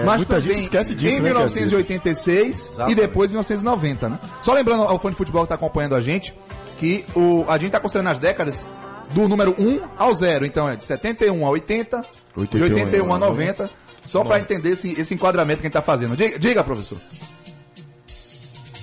É, 0.00 0.04
mas 0.04 0.16
muita 0.18 0.34
também 0.34 0.54
gente 0.54 0.62
esquece 0.62 0.94
disso, 0.94 1.16
em 1.16 1.20
né, 1.20 1.24
1986 1.24 2.76
e 2.88 2.94
depois 2.94 3.30
em 3.30 3.34
1990, 3.34 4.08
né? 4.08 4.18
Só 4.42 4.52
lembrando 4.52 4.82
ao 4.82 4.98
fã 4.98 5.10
de 5.10 5.16
futebol 5.16 5.42
que 5.42 5.46
está 5.46 5.54
acompanhando 5.56 5.94
a 5.94 6.00
gente, 6.00 6.32
que 6.78 7.04
o, 7.14 7.44
a 7.48 7.54
gente 7.54 7.66
está 7.66 7.80
considerando 7.80 8.12
as 8.12 8.18
décadas 8.18 8.64
do 9.12 9.28
número 9.28 9.54
1 9.58 9.80
ao 9.98 10.14
0, 10.14 10.46
então 10.46 10.68
é 10.68 10.76
de 10.76 10.84
71 10.84 11.44
a 11.44 11.50
80, 11.50 12.00
de 12.00 12.40
81 12.40 12.84
81 12.84 13.12
a 13.12 13.16
a 13.16 13.18
90, 13.18 13.70
só 14.10 14.24
para 14.24 14.40
entender 14.40 14.70
esse, 14.70 14.90
esse 15.00 15.14
enquadramento 15.14 15.60
que 15.60 15.68
a 15.68 15.68
gente 15.68 15.78
está 15.78 15.82
fazendo. 15.82 16.16
Diga, 16.16 16.36
diga, 16.36 16.64
professor. 16.64 16.98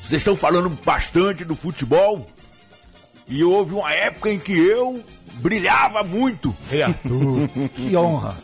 Vocês 0.01 0.21
estão 0.21 0.37
falando 0.37 0.69
bastante 0.85 1.43
do 1.43 1.53
futebol 1.53 2.25
e 3.27 3.43
houve 3.43 3.73
uma 3.73 3.91
época 3.91 4.29
em 4.29 4.39
que 4.39 4.53
eu 4.53 5.03
brilhava 5.41 6.01
muito. 6.01 6.55
Reator, 6.69 7.49
que 7.75 7.93
honra. 7.97 8.37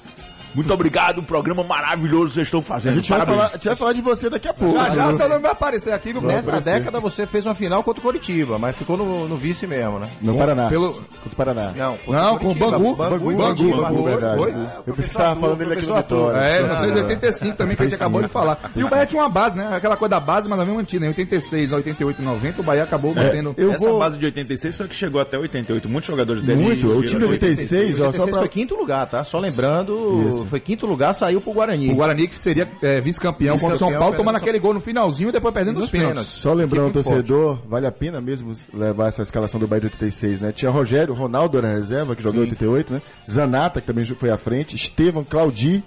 Muito 0.54 0.74
obrigado, 0.74 1.20
um 1.20 1.24
programa 1.24 1.64
maravilhoso 1.64 2.30
que 2.30 2.34
vocês 2.36 2.48
estão 2.48 2.60
A 2.60 2.64
fazendo. 2.64 2.94
gente 2.96 3.10
vai, 3.10 3.26
falar, 3.26 3.48
a 3.48 3.52
gente 3.54 3.66
vai 3.66 3.76
falar 3.76 3.94
de 3.94 4.02
você 4.02 4.30
daqui 4.30 4.48
a 4.48 4.54
pouco. 4.54 4.78
Já 4.78 4.90
já 4.90 5.14
seu 5.14 5.30
nome 5.30 5.42
vai 5.42 5.52
aparecer 5.52 5.92
aqui? 5.94 6.14
Nessa 6.14 6.50
aparecer. 6.50 6.74
década 6.74 7.00
você 7.00 7.26
fez 7.26 7.46
uma 7.46 7.56
final 7.56 7.84
contra 7.84 8.00
o 8.00 8.04
Coritiba, 8.04 8.58
mas 8.60 8.76
ficou 8.76 8.96
no, 8.98 9.28
no 9.28 9.36
vice 9.36 9.66
mesmo, 9.66 10.00
né? 10.00 10.08
No 10.22 10.38
Paraná. 10.38 10.68
Pelo... 10.70 10.94
Contra 10.94 11.30
o 11.32 11.36
Paraná. 11.36 11.72
Não, 11.76 11.98
Não, 12.08 12.38
com 12.38 12.52
o 12.52 12.56
Bangu. 12.56 12.96
Bangu, 12.96 13.32
e 13.32 13.36
Bangu, 13.36 13.56
Curitiba. 13.56 13.82
Bangu, 13.90 14.04
verdade. 14.04 14.38
foi? 14.38 14.52
Eu 14.52 14.56
pensei 14.56 14.94
que 14.94 15.02
você 15.02 15.08
estava 15.08 15.40
falando 15.40 15.58
dele 15.58 15.74
aqui 15.74 15.86
no 15.86 15.96
Vitória. 15.96 16.38
É, 16.40 16.58
Ah, 16.60 16.82
1985 16.82 17.58
também, 17.58 17.76
que 17.76 17.82
a 17.84 17.86
gente 17.86 17.96
acabou 17.96 18.22
de 18.22 18.28
falar. 18.28 18.72
E 18.76 18.84
o 18.84 18.90
Bahia 18.90 19.06
tinha 19.06 19.22
uma 19.22 19.30
base, 19.30 19.58
né? 19.58 19.76
Aquela 19.76 19.98
coisa 19.98 20.10
da 20.12 20.20
base, 20.20 20.48
mas 20.48 20.60
a 20.60 20.66
mesma 20.66 20.82
antiga. 20.82 21.06
Em 21.06 21.10
86, 21.10 21.72
88 21.72 22.22
e 22.22 22.26
90, 22.26 22.62
o 22.62 22.64
Bahia 22.64 22.84
acabou 22.84 23.14
mantendo... 23.14 23.54
eu 23.58 23.74
Essa 23.74 23.92
base 23.94 24.18
de 24.18 24.26
86 24.26 24.76
foi 24.76 24.86
a 24.86 24.90
que 24.90 24.96
chegou 24.96 25.20
até 25.22 25.38
88. 25.38 25.90
Muitos 25.90 26.10
jogadores 26.10 26.44
desse 26.44 26.64
Muito. 26.64 26.88
O 26.88 27.02
time 27.02 27.06
de 27.06 27.16
viram 27.16 27.30
86, 27.30 27.96
ó, 27.96 27.98
só 27.98 28.06
86 28.08 28.30
pra... 28.30 28.40
foi 28.40 28.50
quinto 28.50 28.76
lugar, 28.76 29.08
tá? 29.08 29.24
Só 29.24 29.40
lembrando, 29.40 30.43
Isso. 30.44 30.50
foi 30.50 30.60
quinto 30.60 30.86
lugar, 30.86 31.14
saiu 31.14 31.42
pro 31.42 31.54
Guarani. 31.54 31.92
O 31.92 31.96
Guarani 31.96 32.28
que 32.28 32.40
seria 32.40 32.70
é, 32.82 33.02
vice-campeão 33.02 33.58
contra 33.58 33.76
o 33.76 33.80
São 33.80 33.92
Paulo, 33.94 34.16
tomando 34.16 34.36
aquele 34.36 34.60
gol 34.60 34.74
no 34.74 34.80
finalzinho 34.80 35.30
e 35.30 35.32
depois 35.32 35.54
perdendo 35.54 35.80
Nos 35.80 35.92
pênaltis. 35.92 36.34
Só 36.34 36.54
lembrando 36.54 36.90
o 36.90 37.04
torcedor, 37.04 37.60
vale 37.68 37.88
a 37.88 37.92
pena 37.92 38.22
mesmo 38.22 38.54
levar 38.74 39.08
essa 39.08 39.22
escalação 39.22 39.60
do 39.60 39.68
Bahia 39.68 39.82
de 39.82 39.88
86, 39.88 40.42
né? 40.42 40.52
Tinha 40.52 40.72
Rogério, 40.72 41.14
Ronaldo 41.14 41.58
era 41.58 41.68
reserva, 41.68 42.16
que 42.16 42.24
jogou 42.24 42.42
em 42.42 42.46
88, 42.46 42.94
né? 42.94 43.02
Zanata, 43.30 43.82
que 43.82 43.88
também 43.88 44.06
foi 44.06 44.30
à 44.30 44.38
frente, 44.38 44.76
Estevam, 44.76 45.24
Claudi, 45.24 45.84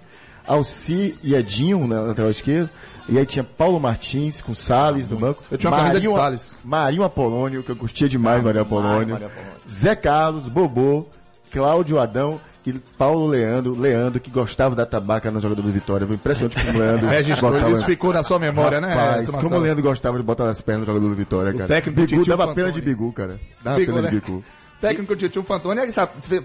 Alci 0.47 1.15
e 1.23 1.35
Edinho 1.35 1.87
na 1.87 2.01
lateral 2.01 2.31
esquerda. 2.31 2.71
E 3.09 3.19
aí 3.19 3.27
tinha 3.27 3.45
Paulo 3.45 3.79
Martins 3.79 4.41
com 4.41 4.55
Salles 4.55 5.09
no 5.09 5.17
banco. 5.17 5.43
Eu 5.51 5.57
tinha 5.57 5.71
uma 5.71 5.79
camisa 5.79 6.01
de 6.01 6.13
Salles. 6.13 6.59
Marinho 6.65 7.05
Apolônio, 7.05 7.63
que 7.63 7.71
eu 7.71 7.77
curtia 7.77 8.09
demais, 8.09 8.43
Marinho 8.43 8.63
Apolônio. 8.63 9.15
Marinho 9.15 9.27
Apolônio. 9.29 9.53
Zé 9.69 9.95
Carlos, 9.95 10.49
Bobô, 10.49 11.07
Cláudio 11.53 12.01
Adão 12.01 12.41
e 12.67 12.73
Paulo 12.99 13.27
Leandro, 13.29 13.79
Leandro, 13.79 14.19
que 14.21 14.31
gostava 14.31 14.75
da 14.75 14.85
tabaca 14.85 15.31
no 15.31 15.41
jogador 15.41 15.63
do 15.63 15.71
Vitória. 15.71 16.07
Foi 16.07 16.17
impressionante 16.17 16.57
como 16.65 16.79
o 16.79 16.81
Leandro 16.81 17.07
Registrou, 17.09 17.53
botava- 17.53 17.73
isso 17.73 17.85
ficou 17.85 18.13
na 18.13 18.23
sua 18.23 18.39
memória, 18.39 18.81
né? 18.81 18.89
Rapaz, 18.89 19.13
Edson 19.21 19.27
como 19.27 19.43
Marcelo? 19.43 19.61
o 19.61 19.65
Leandro 19.65 19.83
gostava 19.85 20.17
de 20.17 20.23
botar 20.23 20.45
nas 20.47 20.61
pernas 20.61 20.83
do 20.85 20.87
jogador 20.93 21.09
do 21.09 21.15
Vitória, 21.15 21.53
cara. 21.53 21.69
técnico 21.69 21.97
Bigu 22.01 22.09
Titio 22.09 22.27
dava 22.27 22.43
Fantoni. 22.49 22.57
pena 22.57 22.73
de 22.73 22.81
Bigu, 22.83 23.13
cara. 23.13 23.41
Dava 23.63 23.77
Bigu, 23.79 23.95
pena 23.95 24.09
de 24.09 24.15
né? 24.15 24.21
Bigu. 24.21 24.45
Técnico 24.81 25.17
Tio 25.17 25.43
Fantoni, 25.43 25.81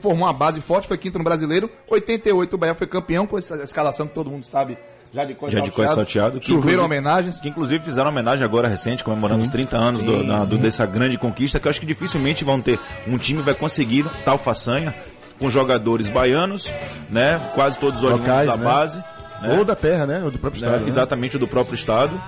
formou 0.02 0.26
uma 0.28 0.34
base 0.34 0.62
forte, 0.62 0.88
foi 0.88 0.98
quinto 0.98 1.18
no 1.18 1.24
brasileiro. 1.24 1.70
88 1.90 2.54
o 2.54 2.58
Bahia 2.58 2.76
foi 2.76 2.88
campeão 2.88 3.28
com 3.28 3.38
essa 3.38 3.56
escalação 3.64 4.08
que 4.08 4.14
todo 4.14 4.30
mundo 4.32 4.46
sabe 4.46 4.78
já 5.14 5.24
de 5.26 5.34
de 5.34 5.72
cor 5.72 5.88
salteado, 5.90 6.40
que 6.40 6.46
Choveram 6.46 6.60
inclusive- 6.60 6.82
homenagens. 6.86 7.40
Que 7.42 7.50
inclusive 7.50 7.84
fizeram 7.84 8.10
homenagem 8.10 8.46
agora 8.46 8.70
recente, 8.70 9.04
comemorando 9.04 9.44
os 9.44 9.50
30 9.50 9.76
anos 9.76 10.02
do- 10.02 10.26
da- 10.26 10.46
do- 10.46 10.58
dessa 10.58 10.86
grande 10.86 11.18
conquista, 11.18 11.60
que 11.60 11.68
eu 11.68 11.70
acho 11.70 11.82
que 11.82 11.86
dificilmente 11.86 12.46
vão 12.46 12.62
ter. 12.62 12.80
Um 13.06 13.18
time 13.18 13.42
vai 13.42 13.54
conseguir 13.54 14.06
tal 14.24 14.38
façanha 14.38 14.96
com 15.42 15.50
jogadores 15.50 16.08
baianos, 16.08 16.72
né? 17.10 17.42
Quase 17.54 17.78
todos 17.80 18.02
oriundos 18.02 18.26
Locais, 18.28 18.48
da 18.50 18.56
né? 18.58 18.64
base. 18.64 18.98
né? 19.42 19.56
Ou 19.58 19.66
da 19.66 19.76
terra, 19.76 20.06
né? 20.06 20.22
Ou 20.24 20.32
do 20.32 20.38
próprio 20.40 20.62
né? 20.62 20.68
estado. 20.68 20.84
né? 20.84 20.88
Exatamente 20.88 21.38
do 21.38 21.48
próprio 21.48 21.76
estado. 21.76 22.22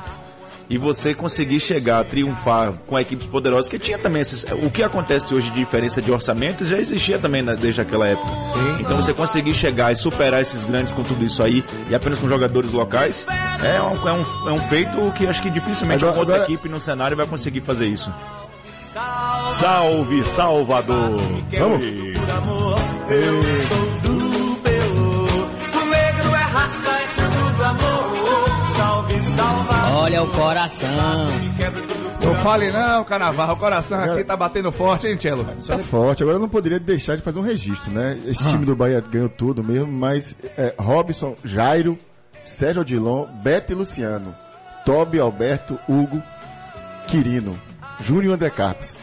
E 0.70 0.78
você 0.78 1.14
conseguir 1.14 1.60
chegar, 1.60 2.04
triunfar 2.06 2.72
com 2.88 2.98
equipes 2.98 3.28
poderosas, 3.28 3.68
que 3.70 3.78
tinha 3.78 3.98
também 4.00 4.22
esses. 4.22 4.46
O 4.64 4.72
que 4.72 4.82
acontece 4.82 5.36
hoje 5.36 5.50
de 5.52 5.58
diferença 5.58 6.02
de 6.02 6.10
orçamentos 6.10 6.70
já 6.70 6.78
existia 6.80 7.20
também 7.20 7.42
na- 7.44 7.54
desde 7.54 7.82
aquela 7.82 8.08
época. 8.08 8.30
Então 8.80 8.96
você 8.96 9.14
conseguir 9.14 9.54
chegar 9.54 9.92
e 9.92 9.96
superar 9.96 10.42
esses 10.42 10.64
grandes 10.64 10.94
com 10.94 11.04
tudo 11.04 11.24
isso 11.24 11.44
aí, 11.44 11.64
e 11.90 11.94
apenas 11.94 12.18
com 12.18 12.28
jogadores 12.30 12.72
locais, 12.72 13.28
é 13.62 13.80
um, 13.82 14.08
é 14.08 14.14
um, 14.14 14.50
é 14.50 14.52
um 14.54 14.60
feito 14.70 15.14
que 15.18 15.28
acho 15.28 15.42
que 15.44 15.50
dificilmente 15.52 16.04
Agora- 16.04 16.20
outra 16.20 16.36
agora- 16.36 16.52
equipe 16.52 16.70
no 16.70 16.80
cenário 16.80 17.16
vai 17.18 17.28
conseguir 17.28 17.62
fazer 17.62 17.86
isso. 17.86 18.10
Salve, 18.94 20.24
Salvador! 20.24 21.20
Vamos. 21.58 21.86
Olha 29.96 30.22
o 30.22 30.28
coração. 30.28 31.26
Não 32.24 32.36
fale 32.36 32.72
não, 32.72 33.04
Carnaval, 33.04 33.54
o 33.54 33.58
coração 33.58 34.00
aqui 34.00 34.24
tá 34.24 34.38
batendo 34.38 34.72
forte, 34.72 35.08
hein, 35.08 35.18
Tchelo? 35.18 35.44
Tá 35.44 35.80
forte. 35.80 36.22
Agora 36.22 36.38
eu 36.38 36.42
não 36.42 36.50
poderia 36.50 36.80
deixar 36.80 37.16
de 37.16 37.24
fazer 37.24 37.40
um 37.40 37.44
registro, 37.44 37.92
né? 37.92 38.18
Esse 38.28 38.48
time 38.48 38.66
do 38.66 38.76
Bahia 38.76 39.02
ganhou 39.02 39.28
tudo 39.28 39.64
mesmo, 39.64 39.92
mas 39.92 40.36
é, 40.56 40.74
Robson, 40.78 41.36
Jairo, 41.44 41.98
Sérgio 42.44 42.82
Odilon, 42.82 43.26
Beto 43.42 43.72
e 43.72 43.76
Luciano, 43.76 44.36
Tobi, 44.86 45.20
Alberto, 45.20 45.80
Hugo, 45.90 46.22
Quirino, 47.08 47.58
Júnior 48.02 48.32
e 48.32 48.34
André 48.36 48.50
Carpes. 48.50 48.96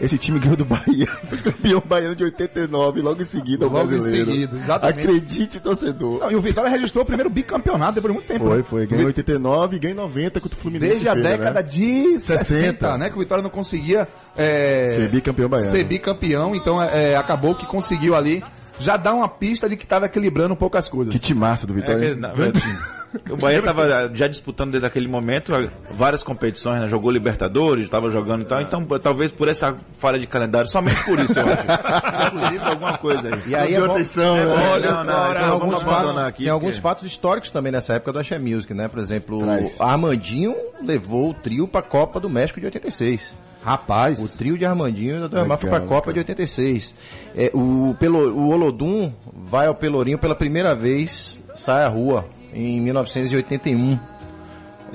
Esse 0.00 0.16
time 0.16 0.38
ganhou 0.38 0.56
do 0.56 0.64
Bahia, 0.64 1.08
foi 1.28 1.38
campeão 1.38 1.82
baiano 1.84 2.14
de 2.14 2.22
89, 2.22 3.00
logo 3.02 3.20
em 3.20 3.24
seguida 3.24 3.66
o 3.66 3.68
Logo 3.68 3.86
em 3.86 3.98
brasileiro. 3.98 4.30
seguida, 4.30 4.56
exatamente. 4.56 5.00
Acredite, 5.00 5.58
torcedor. 5.58 6.20
Não, 6.20 6.30
e 6.30 6.36
o 6.36 6.40
Vitória 6.40 6.70
registrou 6.70 7.02
o 7.02 7.04
primeiro 7.06 7.28
bicampeonato 7.28 7.94
depois 7.94 8.12
de 8.14 8.18
muito 8.20 8.28
tempo. 8.28 8.46
Foi, 8.46 8.58
né? 8.58 8.64
foi. 8.70 8.86
Ganhou 8.86 9.02
em 9.02 9.06
89 9.06 9.74
e 9.74 9.78
ganhou 9.80 9.94
em 9.94 10.00
90 10.00 10.40
contra 10.40 10.56
o 10.56 10.60
Fluminense. 10.62 10.90
Desde 10.92 11.08
a 11.08 11.14
feira, 11.14 11.28
década 11.30 11.62
né? 11.62 11.68
de 11.68 12.20
60, 12.20 12.44
60, 12.44 12.98
né? 12.98 13.10
Que 13.10 13.16
o 13.16 13.18
Vitória 13.18 13.42
não 13.42 13.50
conseguia 13.50 14.06
é, 14.36 14.86
Ser 15.00 15.08
bicampeão 15.08 15.48
baiano. 15.48 15.68
ser 15.68 15.82
bicampeão, 15.82 16.54
então 16.54 16.80
é, 16.80 17.16
acabou 17.16 17.56
que 17.56 17.66
conseguiu 17.66 18.14
ali 18.14 18.44
já 18.78 18.96
dar 18.96 19.14
uma 19.14 19.28
pista 19.28 19.68
de 19.68 19.76
que 19.76 19.82
estava 19.82 20.06
equilibrando 20.06 20.54
um 20.54 20.56
pouco 20.56 20.78
as 20.78 20.88
coisas. 20.88 21.12
Que 21.12 21.18
timaço 21.18 21.66
do 21.66 21.72
É 21.72 21.76
Vitória. 21.76 21.98
que, 22.00 22.06
hein? 22.12 22.20
na, 22.20 22.28
Grande 22.34 22.60
verdade, 22.60 22.64
time. 22.82 22.97
O 23.30 23.36
Bahia 23.36 23.62
tava 23.62 24.10
já 24.14 24.28
disputando 24.28 24.70
desde 24.72 24.86
aquele 24.86 25.08
momento 25.08 25.52
várias 25.92 26.22
competições, 26.22 26.82
né? 26.82 26.88
Jogou 26.88 27.10
Libertadores, 27.10 27.84
estava 27.84 28.10
jogando 28.10 28.42
e 28.42 28.44
tal. 28.44 28.60
Então, 28.60 28.84
talvez 29.00 29.30
por 29.30 29.48
essa 29.48 29.74
falha 29.98 30.18
de 30.18 30.26
calendário, 30.26 30.68
somente 30.70 31.02
por 31.04 31.18
isso, 31.18 31.38
eu 31.38 31.46
acho. 31.46 31.64
Inclusive, 32.36 32.64
alguma 32.64 32.98
coisa 32.98 33.34
aí. 33.34 33.40
E 33.46 33.54
aí 33.54 33.74
é 33.74 33.80
bom- 33.80 33.92
atenção, 33.92 34.36
né? 34.36 34.70
Olha, 34.72 34.90
não, 34.92 35.04
não, 35.04 35.12
tem 35.14 35.30
então 35.30 35.44
alguns, 35.52 35.60
vamos 35.68 35.82
fatos, 35.82 35.98
abandonar 36.02 36.28
aqui. 36.28 36.42
tem 36.44 36.52
alguns 36.52 36.70
porque- 36.74 36.82
fatos 36.82 37.04
históricos 37.04 37.50
também 37.50 37.72
nessa 37.72 37.94
época 37.94 38.12
do 38.12 38.18
Axé 38.18 38.38
Music, 38.38 38.74
né? 38.74 38.88
Por 38.88 38.98
exemplo, 38.98 39.38
Traz. 39.40 39.76
o 39.78 39.82
Armandinho 39.82 40.54
levou 40.82 41.30
o 41.30 41.34
trio 41.34 41.66
pra 41.66 41.80
Copa 41.82 42.20
do 42.20 42.28
México 42.28 42.60
de 42.60 42.66
86. 42.66 43.32
Rapaz. 43.64 44.20
O 44.20 44.38
trio 44.38 44.56
de 44.56 44.64
Armandinho 44.64 45.20
da 45.22 45.28
Turma 45.28 45.56
foi 45.56 45.68
pra 45.68 45.80
Copa 45.80 46.02
cara. 46.02 46.12
de 46.14 46.18
86. 46.20 46.94
É, 47.36 47.50
o, 47.52 47.94
Pelo, 47.98 48.30
o 48.32 48.50
Olodum 48.50 49.12
vai 49.34 49.66
ao 49.66 49.74
Pelourinho 49.74 50.18
pela 50.18 50.34
primeira 50.34 50.74
vez, 50.74 51.36
sai 51.56 51.84
à 51.84 51.88
rua, 51.88 52.24
em 52.58 52.80
1981. 52.80 53.98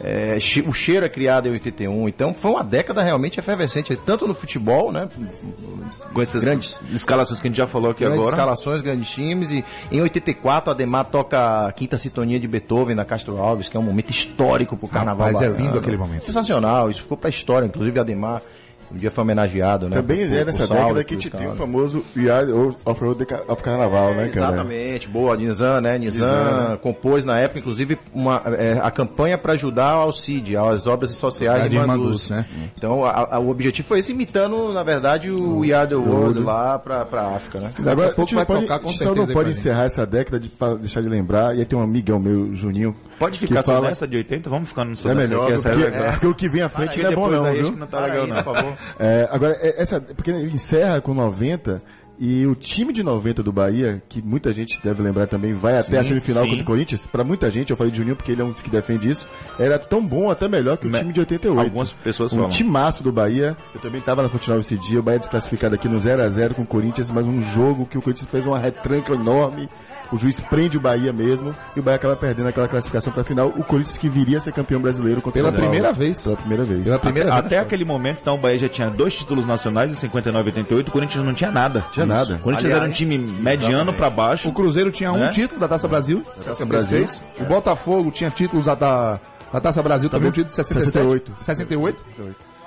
É, 0.03 0.39
o 0.65 0.73
cheiro 0.73 1.05
é 1.05 1.09
criado 1.09 1.47
em 1.47 1.51
81, 1.51 2.09
então 2.09 2.33
foi 2.33 2.49
uma 2.49 2.63
década 2.63 3.03
realmente 3.03 3.39
efervescente, 3.39 3.95
tanto 3.95 4.27
no 4.27 4.33
futebol, 4.33 4.91
né? 4.91 5.07
Com 6.11 6.19
essas 6.19 6.41
Grandes- 6.43 6.81
escalações 6.91 7.39
que 7.39 7.47
a 7.47 7.49
gente 7.51 7.57
já 7.57 7.67
falou 7.67 7.91
aqui 7.91 7.99
Grandes 7.99 8.19
agora. 8.21 8.35
escalações, 8.35 8.81
grandes 8.81 9.07
times. 9.11 9.51
E 9.51 9.63
em 9.91 10.01
84, 10.01 10.71
a 10.71 10.73
Ademar 10.73 11.05
toca 11.05 11.67
a 11.67 11.71
quinta 11.71 11.95
sintonia 11.95 12.39
de 12.39 12.47
Beethoven 12.47 12.95
na 12.95 13.05
Castro 13.05 13.37
Alves, 13.37 13.69
que 13.69 13.77
é 13.77 13.79
um 13.79 13.83
momento 13.83 14.09
histórico 14.09 14.75
pro 14.75 14.87
carnaval. 14.87 15.27
Rapaz, 15.27 15.41
é 15.43 15.49
baiano. 15.49 15.63
lindo 15.67 15.77
aquele 15.79 15.97
momento. 15.97 16.25
Sensacional, 16.25 16.89
isso 16.89 17.03
ficou 17.03 17.15
pra 17.15 17.29
história. 17.29 17.67
Inclusive, 17.67 17.97
a 17.99 18.01
Ademar 18.01 18.41
um 18.93 18.97
dia 18.97 19.09
foi 19.11 19.23
homenageado, 19.23 19.89
né? 19.89 19.95
Também 19.97 20.27
por- 20.27 20.37
é 20.37 20.45
nessa 20.45 20.67
década 20.67 21.03
que 21.03 21.13
a 21.15 21.17
gente 21.17 21.29
tem 21.29 21.47
o 21.47 21.55
famoso 21.55 22.03
Yard 22.15 22.51
of 22.85 23.01
Road 23.03 23.25
of 23.47 23.63
Carnaval, 23.63 24.13
né, 24.13 24.27
cara? 24.29 24.47
Exatamente, 24.53 25.07
boa, 25.09 25.35
Nizam, 25.35 25.81
né? 25.81 25.97
Nizam 25.97 26.27
Nizam. 26.27 26.77
compôs 26.77 27.25
na 27.25 27.39
época, 27.39 27.59
inclusive, 27.59 27.97
uma, 28.13 28.41
é, 28.57 28.79
a 28.81 28.91
campanha 28.91 29.37
para 29.37 29.53
ajudar 29.53 29.89
ao 29.91 30.13
CID, 30.13 30.55
às 30.57 30.85
obras 30.87 31.11
sociais 31.11 31.65
É, 31.65 31.69
de 31.69 31.77
Mandus. 31.79 32.29
Né? 32.29 32.45
Então, 32.77 33.03
a- 33.05 33.27
a- 33.31 33.39
o 33.39 33.49
objetivo 33.49 33.87
foi 33.87 33.99
esse, 33.99 34.11
imitando, 34.11 34.71
na 34.73 34.83
verdade, 34.83 35.29
o 35.31 35.59
We 35.59 35.73
Are 35.73 35.87
the 35.89 35.95
World 35.95 36.39
lá 36.39 36.77
pra, 36.77 37.05
pra 37.05 37.21
África, 37.35 37.59
né? 37.59 37.69
Daqui 37.75 37.87
a 37.89 37.91
Agora, 37.91 38.09
a 38.09 38.13
pouco 38.13 38.29
gente, 38.29 38.35
vai 38.35 38.45
pode, 38.45 38.61
tocar, 38.61 38.75
a 38.75 38.79
com 38.79 38.87
gente 38.89 39.03
só 39.03 39.15
não 39.15 39.27
pode 39.27 39.49
encerrar 39.51 39.83
essa 39.85 40.05
década 40.05 40.39
de, 40.39 40.49
pra 40.49 40.75
deixar 40.75 41.01
de 41.01 41.09
lembrar. 41.09 41.55
E 41.55 41.59
aí 41.59 41.65
tem 41.65 41.77
um 41.77 41.81
amigão 41.81 42.19
meu, 42.19 42.53
Juninho. 42.55 42.95
Pode 43.23 43.39
que 43.39 43.47
ficar 43.47 43.63
só 43.63 43.73
fala- 43.73 43.89
nessa 43.89 44.07
de 44.07 44.17
80? 44.17 44.49
Vamos 44.49 44.69
ficar 44.69 44.85
no 44.85 44.93
É 44.93 45.13
melhor, 45.15 45.51
porque, 45.53 45.67
é 45.69 45.73
legal. 45.73 46.11
porque 46.11 46.27
o 46.27 46.35
que 46.35 46.49
vem 46.49 46.61
à 46.61 46.69
frente 46.69 47.01
não 47.01 47.11
é 47.11 47.15
bom 47.15 47.29
não, 47.29 47.45
aí 47.45 47.61
viu? 47.61 47.71
não 47.71 47.87
tá 47.87 47.99
legal 48.05 48.27
não. 48.27 48.43
por 48.43 48.55
favor. 48.55 48.73
É, 48.99 49.27
agora, 49.31 49.57
é- 49.61 49.81
essa, 49.81 49.99
porque 50.01 50.31
encerra 50.31 51.01
com 51.01 51.13
90 51.13 51.81
e 52.19 52.45
o 52.45 52.55
time 52.55 52.93
de 52.93 53.01
90 53.03 53.41
do 53.43 53.51
Bahia, 53.51 54.01
que 54.07 54.21
muita 54.21 54.53
gente 54.53 54.79
deve 54.83 55.01
lembrar 55.01 55.27
também, 55.27 55.53
vai 55.53 55.77
até 55.77 55.97
a 55.99 56.03
semifinal 56.03 56.43
sim. 56.43 56.49
contra 56.49 56.63
o 56.63 56.65
Corinthians. 56.65 57.05
Pra 57.05 57.23
muita 57.23 57.49
gente, 57.51 57.71
eu 57.71 57.77
falei 57.77 57.91
de 57.91 57.97
Juninho 57.97 58.15
porque 58.15 58.31
ele 58.31 58.41
é 58.41 58.45
um 58.45 58.51
dos 58.51 58.61
que 58.61 58.69
defende 58.69 59.09
isso, 59.09 59.25
era 59.59 59.77
tão 59.79 60.05
bom, 60.05 60.29
até 60.29 60.47
melhor 60.47 60.77
que 60.77 60.87
o 60.87 60.89
Me- 60.91 60.99
time 60.99 61.13
de 61.13 61.19
88. 61.19 61.59
Algumas 61.67 61.91
pessoas 61.91 62.31
Um 62.33 62.37
falam. 62.37 62.49
timaço 62.49 63.03
do 63.03 63.11
Bahia. 63.11 63.55
Eu 63.73 63.81
também 63.81 64.01
tava 64.01 64.21
na 64.23 64.29
final 64.29 64.59
esse 64.59 64.75
dia. 64.77 64.99
O 64.99 65.03
Bahia 65.03 65.19
desclassificado 65.19 65.75
aqui 65.75 65.87
no 65.87 65.99
0x0 65.99 66.53
com 66.55 66.61
o 66.63 66.65
Corinthians, 66.65 67.09
mas 67.11 67.25
um 67.25 67.41
jogo 67.53 67.85
que 67.85 67.97
o 67.97 68.01
Corinthians 68.01 68.29
fez 68.29 68.45
uma 68.45 68.57
retranca 68.59 69.13
enorme. 69.13 69.69
O 70.11 70.17
juiz 70.17 70.39
prende 70.39 70.77
o 70.77 70.79
Bahia 70.79 71.11
mesmo 71.11 71.55
e 71.75 71.79
o 71.79 71.83
Bahia 71.83 71.95
acaba 71.95 72.15
perdendo 72.15 72.47
aquela 72.47 72.67
classificação 72.67 73.11
pra 73.11 73.23
final. 73.23 73.49
O 73.57 73.63
Corinthians 73.63 73.97
que 73.97 74.07
viria 74.09 74.37
a 74.37 74.41
ser 74.41 74.51
campeão 74.53 74.79
brasileiro 74.79 75.21
contra 75.21 75.39
Pela 75.41 75.49
o 75.49 75.53
primeira 75.53 75.91
vez. 75.91 76.21
Pela 76.23 76.37
primeira 76.37 76.63
vez. 76.63 76.83
Pela 76.83 76.99
primeira 76.99 77.29
até, 77.29 77.41
vez. 77.41 77.45
até 77.53 77.59
aquele 77.59 77.83
momento, 77.85 78.19
então, 78.21 78.35
o 78.35 78.37
Bahia 78.37 78.59
já 78.59 78.69
tinha 78.69 78.89
dois 78.89 79.13
títulos 79.13 79.45
nacionais 79.45 79.91
em 79.91 79.95
59 79.95 80.49
e 80.49 80.53
88, 80.53 80.87
o 80.87 80.91
Corinthians 80.91 81.25
não 81.25 81.33
tinha 81.33 81.51
nada. 81.51 81.83
Tinha 81.91 82.02
nada. 82.05 82.35
O 82.35 82.39
Corinthians 82.39 82.65
Aliás, 82.73 82.81
era 82.83 82.89
um 82.91 82.93
time 82.93 83.17
mediano 83.17 83.93
pra 83.93 84.09
baixo. 84.09 84.47
O 84.49 84.53
Cruzeiro 84.53 84.91
tinha 84.91 85.11
um 85.11 85.17
Né? 85.19 85.29
título 85.29 85.59
da 85.59 85.67
Taça 85.67 85.87
Brasil, 85.87 86.21
Taça 86.21 86.53
66. 86.53 87.21
O 87.39 87.43
Botafogo 87.45 88.11
tinha 88.11 88.29
títulos 88.29 88.65
da, 88.65 88.75
da, 88.75 89.19
da 89.51 89.59
Taça 89.61 89.81
Brasil 89.81 90.09
também, 90.09 90.29
um 90.29 90.31
título 90.31 90.49
de 90.49 90.55
67. 90.55 90.91
68. 90.91 91.31
68. 91.43 92.03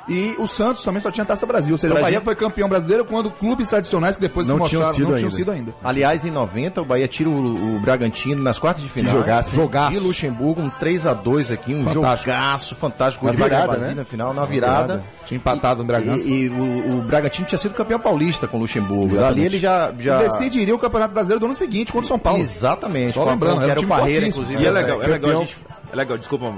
E 0.08 0.34
o 0.38 0.46
Santos 0.46 0.84
também 0.84 1.00
só 1.00 1.10
tinha 1.10 1.24
Taça 1.26 1.44
Brasil. 1.46 1.74
Ou 1.74 1.78
seja, 1.78 1.92
Pra 1.92 2.00
o 2.00 2.04
Bahia 2.04 2.16
gente- 2.18 2.24
foi 2.24 2.36
campeão 2.36 2.68
brasileiro 2.68 3.04
quando 3.04 3.30
clubes 3.30 3.68
tradicionais 3.68 4.14
que 4.16 4.22
depois 4.22 4.46
Não 4.46 4.62
se 4.64 4.70
tinham 4.70 4.82
mostraram 4.82 4.94
sido 4.94 5.08
não 5.10 5.16
tinham 5.16 5.28
ainda. 5.28 5.36
sido 5.36 5.50
ainda. 5.50 5.74
Aliás, 5.82 6.24
em 6.24 6.30
90, 6.30 6.82
o 6.82 6.84
Bahia 6.84 7.08
tira 7.08 7.28
o, 7.28 7.76
o 7.76 7.80
Bragantino 7.80 8.42
nas 8.42 8.58
quartas 8.58 8.82
de 8.82 8.88
final. 8.88 9.12
jogaço, 9.16 9.50
hein? 9.50 9.54
Jogaço. 9.56 9.94
E 9.94 9.98
Luxemburgo, 9.98 10.60
um 10.62 10.70
3x2 10.70 11.50
aqui, 11.52 11.74
um 11.74 11.84
Fantástico. 11.84 12.30
jogaço 12.30 12.74
fantástico. 12.76 13.26
Na 13.26 13.32
virada, 13.32 13.76
né? 13.78 13.94
Na 13.94 14.04
final, 14.04 14.32
na 14.32 14.44
virada. 14.44 14.82
virada. 14.98 15.02
Tinha 15.26 15.36
empatado 15.38 15.80
no 15.80 15.86
Bragança. 15.86 16.28
E, 16.28 16.44
e 16.44 16.48
o, 16.50 16.98
o 16.98 17.02
Bragantino 17.02 17.46
tinha 17.46 17.58
sido 17.58 17.74
campeão 17.74 17.98
paulista 17.98 18.46
com 18.46 18.58
o 18.58 18.60
Luxemburgo. 18.60 19.14
Exatamente. 19.16 19.38
Ali 19.38 19.44
ele 19.46 19.58
já... 19.58 19.92
já... 19.98 20.20
E 20.20 20.24
decidiria 20.24 20.74
o 20.74 20.78
Campeonato 20.78 21.12
Brasileiro 21.12 21.40
do 21.40 21.46
ano 21.46 21.54
seguinte 21.54 21.90
contra 21.92 22.04
o 22.04 22.08
São 22.08 22.18
Paulo. 22.18 22.40
Exatamente. 22.42 23.14
Só 23.14 23.24
lembrando, 23.24 23.58
que 23.58 23.64
era 23.64 23.72
era 23.72 23.80
o 23.80 23.86
fortíssimo. 23.86 24.26
inclusive. 24.26 24.62
E 24.62 24.66
é 24.66 24.70
legal, 24.70 25.02
é 25.02 25.06
legal, 25.08 25.30
a 25.30 25.34
gente, 25.44 25.56
é 25.92 25.96
legal, 25.96 26.16
desculpa, 26.18 26.52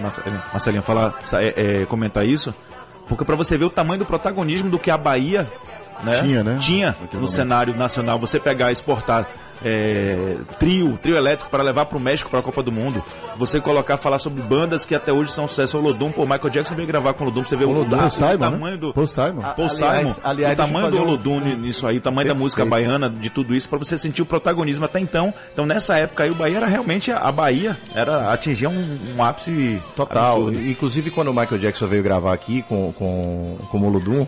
Marce- 0.00 0.20
Marcelinho, 0.52 0.82
falar, 0.82 1.14
é, 1.34 1.82
é, 1.82 1.86
comentar 1.86 2.26
isso, 2.26 2.54
porque 3.08 3.24
pra 3.24 3.34
você 3.36 3.56
ver 3.56 3.64
o 3.64 3.70
tamanho 3.70 3.98
do 4.00 4.06
protagonismo 4.06 4.70
do 4.70 4.78
que 4.78 4.90
a 4.90 4.96
Bahia 4.98 5.48
né, 6.02 6.20
Tinha, 6.22 6.42
né? 6.44 6.58
tinha 6.60 6.96
no 7.12 7.14
momento. 7.14 7.28
cenário 7.32 7.74
nacional, 7.76 8.18
você 8.18 8.38
pegar, 8.40 8.72
exportar 8.72 9.26
é, 9.64 10.36
trio, 10.58 10.98
trio 11.02 11.16
elétrico 11.16 11.50
para 11.50 11.62
levar 11.62 11.86
pro 11.86 12.00
México 12.00 12.30
para 12.30 12.40
a 12.40 12.42
Copa 12.42 12.62
do 12.62 12.72
Mundo, 12.72 13.02
você 13.36 13.60
colocar, 13.60 13.96
falar 13.98 14.18
sobre 14.18 14.42
bandas 14.42 14.84
que 14.84 14.94
até 14.94 15.12
hoje 15.12 15.32
são 15.32 15.46
sucesso, 15.48 15.78
o 15.78 15.80
Lodum, 15.80 16.10
pô, 16.10 16.22
Michael 16.22 16.50
Jackson 16.50 16.74
veio 16.74 16.86
gravar 16.88 17.14
com 17.14 17.24
o 17.24 17.26
Lodum, 17.26 17.42
você 17.42 17.56
ver 17.56 17.64
o, 17.66 17.84
Paul 17.84 18.06
o 18.06 18.10
Simon, 18.10 18.38
tamanho 18.38 18.74
né? 18.74 18.76
do... 18.76 18.94
Paul 18.94 19.06
Simon. 19.08 19.40
Paul 19.42 19.68
Aliás- 19.70 19.74
Simon, 19.98 20.14
aliás, 20.24 20.52
o 20.54 20.56
tamanho 20.56 20.86
do 20.86 20.92
fazer 20.92 20.98
um- 20.98 21.08
Olodum 21.08 21.40
nisso 21.40 21.86
aí, 21.86 21.98
o 21.98 22.00
tamanho 22.00 22.28
da 22.28 22.34
música 22.34 22.64
baiana, 22.64 23.08
de 23.10 23.30
tudo 23.30 23.54
isso, 23.54 23.68
pra 23.68 23.78
você 23.78 23.96
sentir 23.98 24.22
o 24.22 24.26
protagonismo 24.26 24.84
até 24.84 24.98
então. 25.00 25.32
Então 25.52 25.66
nessa 25.66 25.96
época 25.96 26.24
aí 26.24 26.30
o 26.30 26.34
Bahia 26.34 26.56
era 26.58 26.66
realmente 26.66 27.10
a 27.12 27.30
Bahia, 27.32 27.76
era 27.94 28.32
atingir 28.32 28.66
um, 28.66 28.98
um 29.16 29.22
ápice 29.24 29.80
Total. 29.96 30.36
absurdo. 30.36 30.68
Inclusive 30.68 31.10
quando 31.10 31.28
o 31.28 31.34
Michael 31.34 31.60
Jackson 31.60 31.86
veio 31.86 32.02
gravar 32.02 32.32
aqui 32.32 32.62
com, 32.62 32.92
com, 32.92 33.56
com 33.70 33.76
o 33.76 33.80
Molodum, 33.80 34.26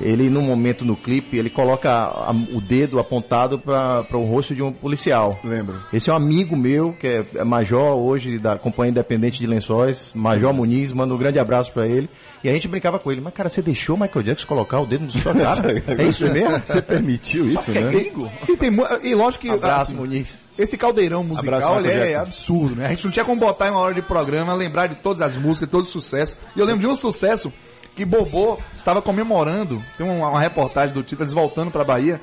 ele 0.00 0.28
num 0.28 0.42
momento 0.42 0.84
no 0.84 0.94
clipe, 0.96 1.36
ele 1.36 1.48
coloca 1.50 1.90
a- 1.90 2.34
o 2.52 2.60
dedo 2.60 2.98
apontado 2.98 3.58
para 3.58 4.04
o 4.12 4.24
rosto 4.24 4.54
de 4.54 4.62
um 4.62 4.72
policial. 4.72 5.38
Lembro. 5.42 5.76
Esse 5.92 6.10
é 6.10 6.12
um 6.12 6.16
amigo 6.16 6.56
meu, 6.56 6.92
que 6.92 7.06
é, 7.06 7.24
é 7.36 7.44
major 7.44 7.96
hoje 7.96 8.38
da 8.38 8.56
Companhia 8.56 8.90
Independente 8.90 9.38
de 9.38 9.46
Lençóis, 9.46 10.10
Major 10.14 10.52
Muniz, 10.52 10.92
manda 10.92 11.14
um 11.14 11.18
grande 11.18 11.38
abraço 11.38 11.72
pra 11.72 11.86
ele. 11.86 12.08
E 12.44 12.48
a 12.50 12.52
gente 12.52 12.68
brincava 12.68 12.98
com 12.98 13.10
ele, 13.10 13.20
mas 13.20 13.32
cara, 13.34 13.48
você 13.48 13.60
deixou 13.62 13.96
o 13.96 14.00
Michael 14.00 14.22
Jackson 14.22 14.46
colocar 14.46 14.78
o 14.80 14.86
dedo 14.86 15.04
no 15.06 15.10
sua 15.12 15.34
cara? 15.34 15.82
é 15.98 16.04
isso 16.04 16.24
mesmo? 16.30 16.62
Você 16.68 16.82
permitiu 16.82 17.46
isso, 17.46 17.58
que 17.72 17.78
é 17.78 17.82
né? 17.82 17.90
gringo? 17.90 18.30
E, 18.48 18.56
tem, 18.56 18.70
e 19.02 19.14
lógico 19.14 19.42
que 19.42 19.50
Abraço, 19.50 19.92
assim, 19.92 19.94
Muniz. 19.94 20.36
esse 20.56 20.76
caldeirão 20.76 21.24
musical 21.24 21.80
é 21.80 21.82
Jackson. 21.82 22.20
absurdo, 22.20 22.76
né? 22.76 22.86
A 22.86 22.88
gente 22.90 23.04
não 23.06 23.10
tinha 23.10 23.24
como 23.24 23.40
botar 23.40 23.66
em 23.68 23.70
uma 23.70 23.80
hora 23.80 23.94
de 23.94 24.02
programa, 24.02 24.54
lembrar 24.54 24.86
de 24.86 24.96
todas 24.96 25.20
as 25.22 25.34
músicas, 25.34 25.70
todo 25.70 25.82
o 25.82 25.86
sucesso. 25.86 26.36
E 26.54 26.60
eu 26.60 26.66
lembro 26.66 26.82
de 26.82 26.86
um 26.86 26.94
sucesso 26.94 27.52
que 27.96 28.04
Bobô 28.04 28.58
estava 28.76 29.00
comemorando. 29.00 29.82
Tem 29.96 30.06
uma, 30.06 30.28
uma 30.28 30.40
reportagem 30.40 30.94
do 30.94 31.02
eles 31.22 31.32
voltando 31.32 31.70
pra 31.70 31.82
Bahia. 31.82 32.20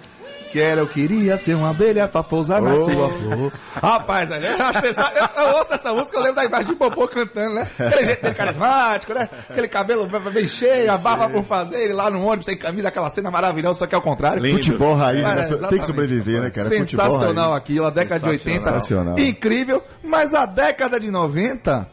Que 0.53 0.59
era, 0.61 0.81
eu 0.81 0.87
queria 0.87 1.35
ser 1.37 1.55
uma 1.55 1.71
abelha 1.71 2.07
pra 2.07 2.21
pousar 2.21 2.61
na 2.61 2.73
Oh. 2.73 2.83
sua 2.83 3.09
flor. 3.09 3.51
Rapaz, 3.73 4.29
né? 4.29 4.55
eu, 4.59 4.65
acho 4.67 4.85
essa- 4.85 5.11
eu, 5.15 5.43
eu 5.43 5.57
ouço 5.57 5.73
essa 5.73 5.91
música, 5.93 6.15
eu 6.17 6.21
lembro 6.21 6.35
da 6.35 6.45
imagem 6.45 6.67
de 6.67 6.75
Bobô 6.75 7.07
cantando, 7.07 7.55
né? 7.55 7.67
Aquele 7.79 8.05
jeito 8.05 8.21
dele 8.21 8.35
carismático, 8.35 9.13
né? 9.15 9.27
Aquele 9.49 9.67
cabelo 9.67 10.07
bem 10.31 10.47
cheio, 10.47 10.91
a 10.91 10.97
barba 10.97 11.27
por 11.27 11.43
fazer, 11.43 11.77
ele 11.81 11.93
lá 11.93 12.09
no 12.11 12.23
ônibus 12.23 12.45
sem 12.45 12.55
camisa, 12.55 12.87
aquela 12.89 13.09
cena 13.09 13.31
maravilhosa, 13.31 13.79
só 13.79 13.87
que 13.87 13.95
ao 13.95 14.01
contrário. 14.01 14.43
Futebol 14.51 14.95
raiz, 14.95 15.23
É, 15.23 15.35
né? 15.35 15.67
tem 15.69 15.79
que 15.79 15.85
sobreviver, 15.87 16.39
né, 16.41 16.51
cara? 16.51 16.69
Sensacional 16.69 17.49
raiz. 17.49 17.57
aquilo, 17.57 17.85
a 17.87 17.89
década 17.89 18.19
de 18.21 18.29
80. 18.29 18.63
Sensacional. 18.65 19.17
Incrível, 19.19 19.81
mas 20.03 20.35
a 20.35 20.45
década 20.45 20.99
de 20.99 21.09
90 21.09 21.87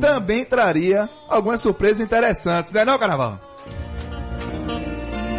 também 0.00 0.44
traria 0.44 1.08
algumas 1.28 1.60
surpresas 1.62 2.00
interessantes, 2.00 2.72
né 2.72 2.84
não, 2.84 2.98
Carnaval? 2.98 3.38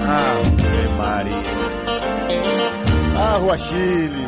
Ave 0.05 0.87
Maria. 0.97 1.43
Ah, 3.15 3.37
Rua 3.39 3.57
Chile. 3.57 4.27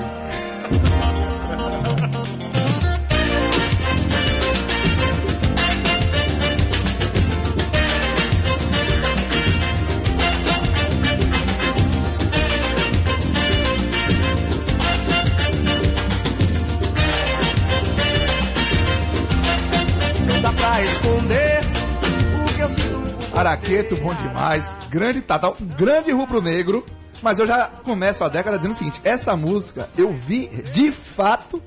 Araqueto, 23.36 23.98
bom 23.98 24.13
demais. 24.13 24.80
Grande 24.89 25.21
Tata, 25.21 25.50
um 25.50 25.65
grande 25.65 26.10
rubro-negro. 26.12 26.86
Mas 27.21 27.38
eu 27.38 27.45
já 27.45 27.67
começo 27.67 28.24
a 28.24 28.30
década 28.30 28.58
dizendo 28.58 28.71
o 28.71 28.76
seguinte: 28.76 29.02
essa 29.04 29.36
música 29.36 29.89
eu 29.98 30.13
vi 30.13 30.48
de 30.71 30.89
fato 30.91 31.62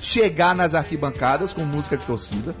chegar 0.00 0.54
nas 0.54 0.74
arquibancadas 0.74 1.52
com 1.52 1.62
música 1.62 1.96
de 1.96 2.04
torcida. 2.04 2.54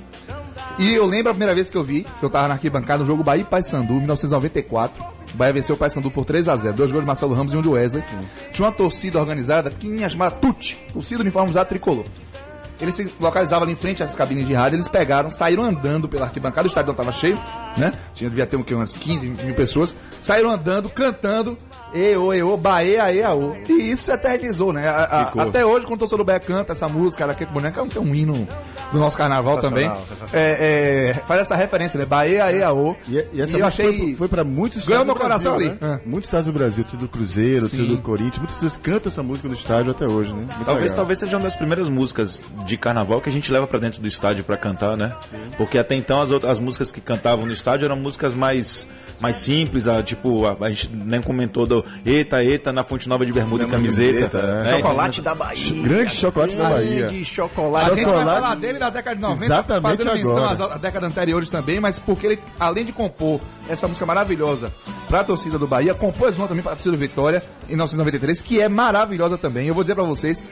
E 0.76 0.92
eu 0.92 1.06
lembro 1.06 1.30
a 1.30 1.34
primeira 1.34 1.54
vez 1.54 1.70
que 1.70 1.76
eu 1.76 1.84
vi, 1.84 2.04
que 2.18 2.24
eu 2.24 2.30
tava 2.30 2.48
na 2.48 2.54
arquibancada, 2.54 3.00
no 3.00 3.06
jogo 3.06 3.22
Bahia 3.22 3.42
e 3.42 3.44
Paysandu, 3.44 3.94
1994. 3.94 5.04
O 5.34 5.36
Bahia 5.36 5.52
venceu 5.52 5.74
o 5.74 5.78
Paysandu 5.78 6.10
por 6.10 6.24
3 6.24 6.48
a 6.48 6.56
0 6.56 6.76
Dois 6.76 6.90
gols 6.90 7.02
de 7.02 7.06
Marcelo 7.06 7.34
Ramos 7.34 7.52
e 7.52 7.56
um 7.56 7.62
de 7.62 7.68
Wesley. 7.68 8.02
Tinha 8.52 8.66
uma 8.66 8.72
torcida 8.72 9.20
organizada 9.20 9.70
pequenininha 9.70 10.08
chamada 10.08 10.36
TUT, 10.36 10.76
torcida 10.92 11.20
uniformizada 11.20 11.68
tricolor. 11.68 12.04
Eles 12.80 12.94
se 12.94 13.12
localizavam 13.20 13.64
ali 13.64 13.72
em 13.72 13.76
frente 13.76 14.02
às 14.02 14.14
cabines 14.14 14.46
de 14.46 14.54
rádio, 14.54 14.76
eles 14.76 14.88
pegaram, 14.88 15.30
saíram 15.30 15.64
andando 15.64 16.08
pela 16.08 16.26
arquibancada, 16.26 16.66
o 16.66 16.68
estádio 16.68 16.88
não 16.88 16.92
estava 16.92 17.12
cheio, 17.12 17.38
né? 17.76 17.92
Tinha, 18.14 18.30
devia 18.30 18.46
ter 18.46 18.56
um, 18.56 18.64
umas 18.70 18.94
15, 18.94 19.26
20 19.26 19.42
mil 19.44 19.54
pessoas. 19.54 19.94
Saíram 20.20 20.50
andando, 20.50 20.88
cantando, 20.88 21.58
Eô, 21.94 22.34
eô, 22.34 22.56
Bahia, 22.56 23.04
aê, 23.04 23.22
aô. 23.22 23.56
E 23.68 23.90
isso 23.90 24.04
se 24.04 24.12
eternizou, 24.12 24.72
né? 24.74 24.86
A- 24.88 25.32
a- 25.38 25.42
até 25.42 25.64
hoje, 25.64 25.86
quando 25.86 25.96
o 25.96 25.98
torcedor 26.00 26.18
do 26.18 26.26
Bahia 26.26 26.38
canta 26.40 26.72
essa 26.72 26.86
música, 26.88 27.24
Araqueta 27.24 27.50
Boneca, 27.50 27.80
é 27.80 27.98
um 28.00 28.14
hino 28.14 28.46
do 28.92 28.98
nosso 28.98 29.16
carnaval 29.16 29.58
também. 29.58 29.90
É, 30.32 31.12
é, 31.16 31.22
faz 31.26 31.40
essa 31.40 31.56
referência, 31.56 31.98
né? 31.98 32.04
Bahia, 32.04 32.44
aê, 32.44 32.62
aô. 32.62 32.94
E, 33.08 33.14
e 33.32 33.40
essa 33.40 33.56
eu 33.56 33.64
música 33.64 33.66
achei... 33.66 33.98
foi, 33.98 34.14
foi 34.16 34.28
pra 34.28 34.44
muitos 34.44 34.86
Ganhou 34.86 35.02
estados 35.02 35.06
meu 35.06 35.14
do 35.14 35.18
Brasil, 35.18 35.50
coração 35.50 35.54
ali. 35.54 35.68
né? 35.68 35.76
Ah. 35.80 36.00
Muitos 36.04 36.28
estados 36.28 36.46
do 36.46 36.52
Brasil, 36.52 36.84
torcida 36.84 37.02
do 37.02 37.08
Cruzeiro, 37.08 37.66
Sim. 37.66 37.76
torcida 37.78 37.96
do 37.96 38.02
Corinthians, 38.02 38.38
muitas 38.38 38.54
pessoas 38.56 38.76
cantam 38.76 39.10
essa 39.12 39.22
música 39.22 39.48
no 39.48 39.54
estádio 39.54 39.90
até 39.92 40.06
hoje, 40.06 40.28
né? 40.30 40.36
Muito 40.40 40.64
Talvez, 40.66 40.82
legal. 40.82 40.96
talvez 40.96 41.18
seja 41.18 41.36
uma 41.36 41.42
das 41.44 41.56
primeiras 41.56 41.88
músicas 41.88 42.42
de 42.66 42.76
carnaval 42.76 43.20
que 43.20 43.30
a 43.30 43.32
gente 43.32 43.50
leva 43.50 43.66
pra 43.66 43.78
dentro 43.78 44.00
do 44.02 44.06
estádio 44.08 44.44
pra 44.44 44.56
cantar, 44.58 44.94
né? 44.96 45.14
Porque 45.56 45.78
até 45.78 45.94
então 45.94 46.20
as, 46.20 46.30
outras, 46.30 46.52
as 46.52 46.58
músicas 46.58 46.92
que 46.92 47.00
cantavam 47.00 47.46
no 47.46 47.52
estádio 47.52 47.86
eram 47.86 47.96
músicas 47.96 48.34
mais 48.34 48.86
mais 49.20 49.36
simples, 49.36 49.88
a, 49.88 50.02
tipo, 50.02 50.46
a, 50.46 50.56
a 50.60 50.70
gente 50.70 50.88
nem 50.94 51.20
comentou 51.20 51.66
do 51.66 51.84
Eita, 52.06 52.42
Eita, 52.44 52.72
na 52.72 52.84
Fonte 52.84 53.08
Nova 53.08 53.26
de 53.26 53.32
Bermuda 53.32 53.64
e 53.64 53.66
camiseta. 53.66 54.28
camiseta, 54.38 54.62
né? 54.62 54.76
Chocolate 54.76 55.22
da 55.22 55.34
Bahia. 55.34 55.82
Grande 55.82 56.14
chocolate 56.14 56.56
da 56.56 56.68
Bahia. 56.70 57.00
Grande 57.06 57.20
A 57.22 57.24
chocolate. 57.24 57.86
gente 57.94 58.04
vai 58.04 58.04
Chocolate- 58.14 58.40
falar 58.42 58.54
dele 58.56 58.78
na 58.78 58.90
década 58.90 59.16
de 59.16 59.22
90, 59.22 59.44
Exatamente 59.44 59.82
fazendo 59.82 60.12
menção 60.14 60.44
agora. 60.44 60.52
às 60.52 60.60
à 60.60 60.78
década 60.78 61.06
anteriores 61.06 61.50
também, 61.50 61.80
mas 61.80 61.98
porque 61.98 62.26
ele, 62.26 62.38
além 62.60 62.84
de 62.84 62.92
compor 62.92 63.40
essa 63.68 63.86
música 63.88 64.06
maravilhosa 64.06 64.72
pra 65.08 65.24
torcida 65.24 65.58
do 65.58 65.66
Bahia, 65.66 65.94
compôs 65.94 66.36
uma 66.36 66.46
também 66.46 66.62
pra 66.62 66.72
torcida 66.72 66.92
do 66.92 66.98
Vitória 67.00 67.42
em 67.64 67.70
1993, 67.72 68.40
que 68.40 68.60
é 68.60 68.68
maravilhosa 68.68 69.36
também. 69.36 69.66
Eu 69.66 69.74
vou 69.74 69.82
dizer 69.82 69.94
pra 69.94 70.04
vocês, 70.04 70.44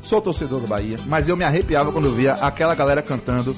sou 0.00 0.20
torcedor 0.20 0.60
do 0.60 0.66
Bahia, 0.66 0.98
mas 1.06 1.28
eu 1.28 1.36
me 1.36 1.44
arrepiava 1.44 1.90
quando 1.92 2.06
eu 2.06 2.12
via 2.12 2.34
aquela 2.34 2.74
galera 2.74 3.00
cantando 3.02 3.54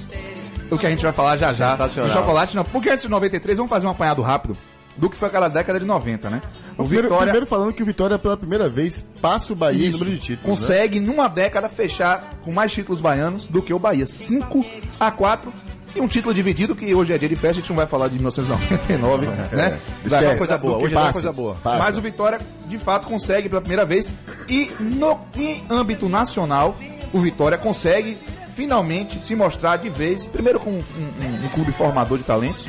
o 0.74 0.78
que 0.78 0.86
a 0.86 0.90
gente 0.90 1.02
vai 1.02 1.12
falar 1.12 1.36
já 1.36 1.52
já. 1.52 1.72
Sensacional. 1.72 2.10
O 2.10 2.12
chocolate 2.12 2.56
não, 2.56 2.64
porque 2.64 2.90
antes 2.90 3.02
de 3.02 3.08
93, 3.10 3.56
vamos 3.56 3.70
fazer 3.70 3.86
um 3.86 3.90
apanhado 3.90 4.22
rápido 4.22 4.56
do 4.96 5.10
que 5.10 5.16
foi 5.16 5.26
aquela 5.28 5.48
década 5.48 5.80
de 5.80 5.86
90, 5.86 6.30
né? 6.30 6.40
O 6.78 6.84
Primeiro, 6.84 7.08
Vitória 7.08 7.24
primeiro 7.24 7.46
falando 7.46 7.72
que 7.72 7.82
o 7.82 7.86
Vitória 7.86 8.16
pela 8.18 8.36
primeira 8.36 8.68
vez 8.68 9.04
passa 9.20 9.52
o 9.52 9.56
Bahia 9.56 9.86
em 9.86 9.88
isso, 9.88 9.98
número 9.98 10.12
de 10.16 10.20
títulos. 10.20 10.60
né? 10.60 10.66
consegue 10.68 11.00
numa 11.00 11.26
década 11.28 11.68
fechar 11.68 12.30
com 12.44 12.52
mais 12.52 12.72
títulos 12.72 13.00
baianos 13.00 13.46
do 13.46 13.60
que 13.60 13.74
o 13.74 13.78
Bahia. 13.78 14.06
5 14.06 14.64
a 15.00 15.10
4 15.10 15.52
e 15.96 16.00
um 16.00 16.06
título 16.08 16.32
dividido 16.34 16.74
que 16.76 16.92
hoje 16.94 17.12
é 17.12 17.18
dia 17.18 17.28
de 17.28 17.34
festa, 17.36 17.50
a 17.50 17.60
gente 17.60 17.68
não 17.70 17.76
vai 17.76 17.86
falar 17.86 18.06
de 18.08 18.14
1999, 18.14 19.26
né? 19.56 19.78
Vai 20.04 20.18
Esquece. 20.20 20.24
só 20.32 20.36
coisa 20.36 20.58
boa, 20.58 20.78
do 20.78 20.84
hoje 20.84 20.94
é 20.94 20.98
só 20.98 21.00
passa. 21.00 21.12
coisa 21.12 21.32
boa. 21.32 21.54
Passa. 21.56 21.78
Mas 21.78 21.96
o 21.96 22.00
Vitória, 22.00 22.40
de 22.66 22.78
fato, 22.78 23.06
consegue 23.06 23.48
pela 23.48 23.60
primeira 23.60 23.84
vez. 23.84 24.12
E 24.48 24.72
no 24.80 25.18
em 25.36 25.64
âmbito 25.70 26.08
nacional, 26.08 26.76
o 27.12 27.20
Vitória 27.20 27.56
consegue 27.58 28.18
finalmente 28.54 29.20
se 29.24 29.34
mostrar 29.34 29.76
de 29.76 29.88
vez, 29.88 30.26
primeiro 30.26 30.58
com 30.60 30.70
um, 30.70 30.74
um- 30.98 31.46
um 31.46 31.48
clube 31.48 31.72
formador 31.72 32.18
de 32.18 32.24
talentos, 32.24 32.64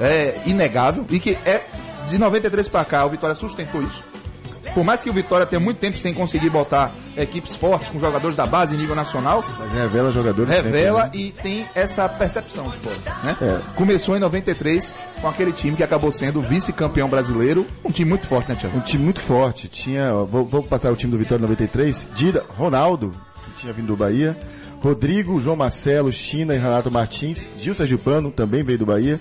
é 0.00 0.40
inegável, 0.46 1.04
e 1.10 1.18
que 1.18 1.36
é 1.44 1.64
de 2.08 2.18
93 2.18 2.68
para 2.68 2.84
cá, 2.84 3.04
o 3.04 3.10
Vitória 3.10 3.34
sustentou 3.34 3.82
isso. 3.82 4.02
Por 4.74 4.84
mais 4.84 5.02
que 5.02 5.08
o 5.10 5.12
Vitória 5.12 5.46
tenha 5.46 5.58
muito 5.58 5.78
tempo 5.78 5.98
sem 5.98 6.12
conseguir 6.14 6.50
botar 6.50 6.92
equipes 7.16 7.56
fortes 7.56 7.88
com 7.88 7.98
jogadores 7.98 8.36
da 8.36 8.46
base 8.46 8.74
em 8.74 8.78
nível 8.78 8.94
nacional, 8.94 9.42
Mas 9.58 9.72
revela 9.72 10.12
jogadores 10.12 10.48
revela 10.54 11.04
sempre, 11.04 11.18
né? 11.18 11.24
e 11.26 11.32
tem 11.32 11.66
essa 11.74 12.06
percepção 12.08 12.68
de 12.68 12.76
fora. 12.78 13.16
Né? 13.24 13.36
É. 13.40 13.60
Começou 13.74 14.14
em 14.16 14.20
93 14.20 14.94
com 15.20 15.26
aquele 15.28 15.52
time 15.52 15.74
que 15.76 15.82
acabou 15.82 16.12
sendo 16.12 16.40
vice-campeão 16.42 17.08
brasileiro, 17.08 17.66
um 17.84 17.90
time 17.90 18.10
muito 18.10 18.28
forte, 18.28 18.50
né, 18.50 18.56
Tiago? 18.56 18.76
Um 18.76 18.80
time 18.82 19.02
muito 19.04 19.22
forte. 19.24 19.68
Tinha, 19.68 20.12
vou, 20.12 20.44
vou 20.46 20.62
passar 20.62 20.92
o 20.92 20.96
time 20.96 21.10
do 21.10 21.18
Vitória 21.18 21.40
93. 21.42 22.06
Dira, 22.14 22.44
Ronaldo, 22.56 23.12
que 23.46 23.62
tinha 23.62 23.72
vindo 23.72 23.86
do 23.88 23.96
Bahia. 23.96 24.36
Rodrigo, 24.80 25.40
João 25.40 25.56
Marcelo, 25.56 26.12
China 26.12 26.54
e 26.54 26.58
Renato 26.58 26.90
Martins. 26.90 27.48
Gil 27.58 27.74
Sergipano, 27.74 28.30
também 28.30 28.62
veio 28.62 28.78
do 28.78 28.86
Bahia. 28.86 29.20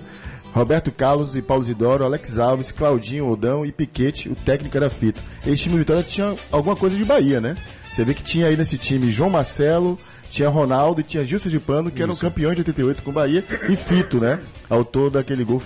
Roberto 0.54 0.92
Carlos 0.92 1.36
e 1.36 1.42
Paulo 1.42 1.64
Zidoro, 1.64 2.04
Alex 2.04 2.40
Alves, 2.40 2.72
Claudinho, 2.72 3.30
Odão 3.30 3.66
e 3.66 3.72
Piquete. 3.72 4.30
O 4.30 4.36
técnico 4.36 4.76
era 4.78 4.90
Fito. 4.90 5.22
Esse 5.46 5.64
time 5.64 5.76
do 5.76 5.80
Vitória 5.80 6.02
tinha 6.04 6.34
alguma 6.52 6.76
coisa 6.76 6.96
de 6.96 7.04
Bahia, 7.04 7.40
né? 7.40 7.56
Você 7.94 8.04
vê 8.04 8.14
que 8.14 8.24
tinha 8.24 8.48
aí 8.48 8.56
nesse 8.56 8.78
time 8.78 9.12
João 9.12 9.30
Marcelo, 9.30 10.00
tinha 10.30 10.50
Ronaldo 10.50 11.02
e 11.02 11.04
tinha 11.04 11.24
Gil 11.26 11.40
Sergipano, 11.40 11.90
que 11.92 12.02
eram 12.02 12.16
campeões 12.16 12.56
de 12.56 12.62
88 12.62 13.04
com 13.04 13.10
o 13.10 13.14
Bahia, 13.14 13.44
e 13.70 13.76
Fito, 13.76 14.20
né? 14.20 14.40
Autor 14.70 15.10
daquele 15.12 15.44
gol, 15.44 15.62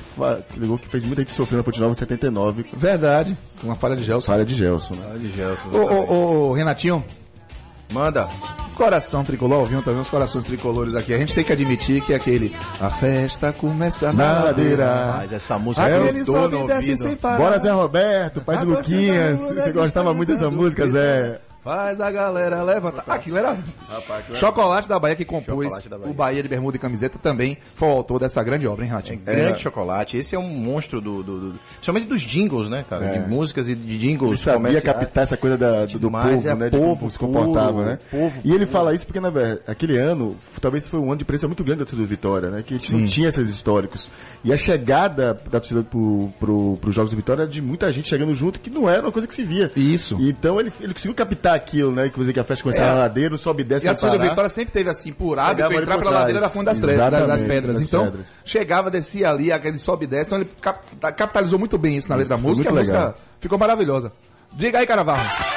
aquele 0.50 0.68
gol 0.68 0.78
que 0.78 0.88
fez 0.88 1.04
muita 1.06 1.22
gente 1.22 1.34
sofrer 1.34 1.58
na 1.58 1.64
Ponte 1.64 1.80
Nova 1.80 1.92
em 1.92 1.96
79, 1.96 2.66
Verdade. 2.76 3.36
Uma 3.64 3.76
falha 3.76 3.96
de 3.96 4.04
Gelson. 4.04 4.28
falha 4.28 4.46
de 4.46 4.56
Gelson, 4.56 4.96
né? 4.96 5.18
De 5.20 5.32
Gelson, 5.32 5.70
Ô, 5.72 5.78
ô, 5.78 6.50
ô, 6.50 6.54
Renatinho, 6.54 7.04
Manda. 7.92 8.28
coração 8.76 9.24
tricolor, 9.24 9.66
viu 9.66 9.84
também 9.84 10.02
os 10.02 10.10
corações 10.10 10.44
tricolores 10.44 10.96
aqui. 10.96 11.14
A 11.14 11.18
gente 11.18 11.36
tem 11.36 11.44
que 11.44 11.52
admitir 11.54 12.02
que 12.02 12.14
é 12.14 12.16
aquele. 12.16 12.56
A 12.80 12.90
festa 12.90 13.54
começa 13.54 14.12
na 14.12 14.46
ladeira. 14.46 15.16
Mas 15.18 15.34
essa 15.34 15.60
música 15.60 15.86
Aquele 15.86 16.26
sobe 16.26 16.56
no 16.56 16.64
e 16.64 16.68
desce 16.68 16.92
ouvido. 16.92 17.08
sem 17.08 17.16
parar. 17.16 17.38
Bora 17.38 17.60
Zé 17.60 17.70
Roberto, 17.72 18.42
pai 18.42 18.58
de 18.58 18.66
Luquinhas. 18.66 19.38
Você 19.40 19.72
gostava 19.72 20.14
muito 20.14 20.30
dessa 20.32 20.50
música, 20.50 20.90
Zé. 20.90 21.40
Faz 21.64 22.02
a 22.02 22.10
galera 22.10 22.64
levantar. 22.64 23.04
Aquilo 23.08 23.38
era. 23.38 23.56
Chocolate 24.34 24.90
da 24.90 24.98
Bahia 25.00 25.16
que 25.16 25.26
compôs 25.26 25.84
Bahia. 25.88 26.06
o 26.10 26.14
Bahia 26.14 26.42
de 26.42 26.50
Bermuda 26.50 26.76
e 26.78 26.80
Camiseta 26.80 27.20
também 27.22 27.58
foi 27.76 27.88
o 27.88 27.92
autor 27.92 28.20
dessa 28.20 28.42
grande 28.44 28.66
obra, 28.68 28.84
hein, 28.84 28.90
Renatinho? 28.90 29.20
Grande 29.20 29.62
chocolate. 29.62 30.18
Esse 30.18 30.36
é 30.36 30.40
um 30.40 30.48
monstro 30.48 31.00
do, 31.00 31.22
do, 31.22 31.40
do- 31.52 31.60
Principalmente 31.74 32.08
dos 32.08 32.22
jingles, 32.22 32.70
né, 32.70 32.84
cara? 32.90 33.06
É. 33.06 33.20
De 33.20 33.30
músicas 33.30 33.70
e 33.70 33.76
de 33.76 33.92
Ele 33.94 34.00
jingles 34.00 34.40
sabia 34.40 34.58
comerciais. 34.58 34.84
captar 34.84 35.24
essa 35.24 35.38
coisa 35.38 35.58
da- 35.58 35.86
do, 35.86 36.00
do 36.00 36.10
povo, 36.12 36.28
é 36.48 36.56
né? 36.56 36.70
De 36.70 36.78
povo 36.78 36.96
como 36.98 37.12
se 37.12 37.20
comportava, 37.20 37.72
puro, 37.74 37.86
né? 37.86 38.00
povo 38.10 38.34
e 38.44 38.54
ele 38.54 38.66
fala 38.66 38.94
isso 38.96 39.06
porque, 39.06 39.20
na 39.20 39.30
verdade, 39.30 39.62
aquele 39.68 39.98
ano, 39.98 40.36
talvez 40.60 40.88
foi 40.88 41.00
um 41.00 41.08
ano 41.12 41.18
de 41.18 41.26
presença 41.26 41.48
muito 41.48 41.64
grande 41.64 41.80
da 41.80 41.86
torcida 41.86 42.02
do 42.02 42.08
Vitória, 42.08 42.50
né? 42.50 42.64
Que 42.64 42.74
gente 42.74 42.96
não 42.96 43.06
tinha 43.06 43.30
esses 43.30 43.48
históricos. 43.50 44.10
E 44.44 44.52
a 44.52 44.58
chegada 44.58 45.34
da 45.50 45.60
torcida 45.60 45.84
pro, 45.84 46.30
pro, 46.40 46.78
pros 46.82 46.96
Jogos 46.96 47.12
do 47.12 47.18
Vitória 47.18 47.44
era 47.44 47.52
de 47.52 47.62
muita 47.62 47.92
gente 47.92 48.10
chegando 48.10 48.34
junto, 48.34 48.60
que 48.60 48.70
não 48.72 48.90
era 48.90 49.04
uma 49.04 49.12
coisa 49.12 49.28
que 49.28 49.36
se 49.36 49.44
via. 49.44 49.72
Isso. 49.76 50.18
Então 50.20 50.60
ele, 50.60 50.74
ele 50.82 50.94
conseguiu 50.94 51.14
captar 51.14 51.51
aquilo, 51.54 51.92
né? 51.92 52.10
Que 52.10 52.18
você 52.18 52.32
que 52.34 52.40
a 52.40 52.44
festa 52.44 52.64
começava 52.64 52.90
É. 52.90 52.94
na 52.94 53.00
ladeira, 53.02 53.38
sobe 53.38 53.62
e 53.62 53.66
desce 53.66 53.86
E 53.86 53.90
a 53.90 53.96
sem 53.96 54.02
torcida 54.02 54.24
do. 54.24 54.30
Vitória 54.30 54.50
sempre 54.50 54.74
teve 54.74 54.90
assim, 54.90 55.12
por 55.12 55.38
hábito, 55.40 55.72
entrar 55.74 55.98
pela 55.98 56.12
ladeira 56.12 56.40
da 56.42 56.50
Fundo 56.50 56.66
das, 56.66 56.80
das 56.80 56.96
Pedras. 57.44 57.78
das 57.78 57.82
Então, 57.82 58.06
pedras. 58.06 58.28
chegava, 58.46 58.90
descia 58.92 59.30
ali, 59.30 59.52
aquele 59.52 59.78
sobe 59.80 60.06
e 60.06 60.08
desce. 60.08 60.30
Então 60.30 60.40
ele 60.40 60.50
cap- 60.62 60.80
capitalizou 61.16 61.58
muito 61.60 61.78
bem 61.78 61.98
isso 61.98 62.10
na 62.10 62.16
letra 62.16 62.36
da 62.36 62.42
música. 62.42 62.68
e 62.70 62.72
a 62.72 62.76
música 62.76 62.98
legal. 62.98 63.18
ficou 63.40 63.58
maravilhosa. 63.58 64.12
Diga 64.54 64.80
aí, 64.80 64.86
Caravarro. 64.86 65.51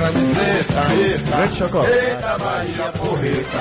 Camiseta, 0.00 0.94
eita, 0.94 1.36
Grande 1.36 1.56
chocolate. 1.56 1.92
eita, 1.92 2.38
Bahia 2.38 2.92
porreta. 2.96 3.58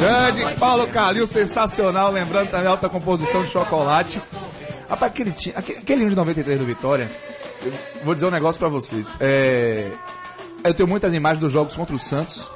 Grande 0.00 0.54
Paulo 0.58 0.86
Calil, 0.88 1.26
sensacional. 1.26 2.10
Lembrando 2.10 2.50
também 2.50 2.66
a 2.66 2.70
alta 2.70 2.88
composição 2.88 3.42
de 3.42 3.50
chocolate. 3.50 4.20
Rapaz, 4.88 5.12
aquele, 5.12 5.34
aquele, 5.54 5.78
aquele 5.78 6.08
de 6.08 6.14
93 6.16 6.58
do 6.58 6.64
Vitória, 6.64 7.10
vou 8.04 8.14
dizer 8.14 8.26
um 8.26 8.30
negócio 8.30 8.58
pra 8.58 8.68
vocês. 8.68 9.12
É, 9.20 9.90
eu 10.64 10.72
tenho 10.72 10.88
muitas 10.88 11.12
imagens 11.12 11.40
dos 11.40 11.52
jogos 11.52 11.74
contra 11.74 11.94
o 11.94 11.98
Santos. 11.98 12.48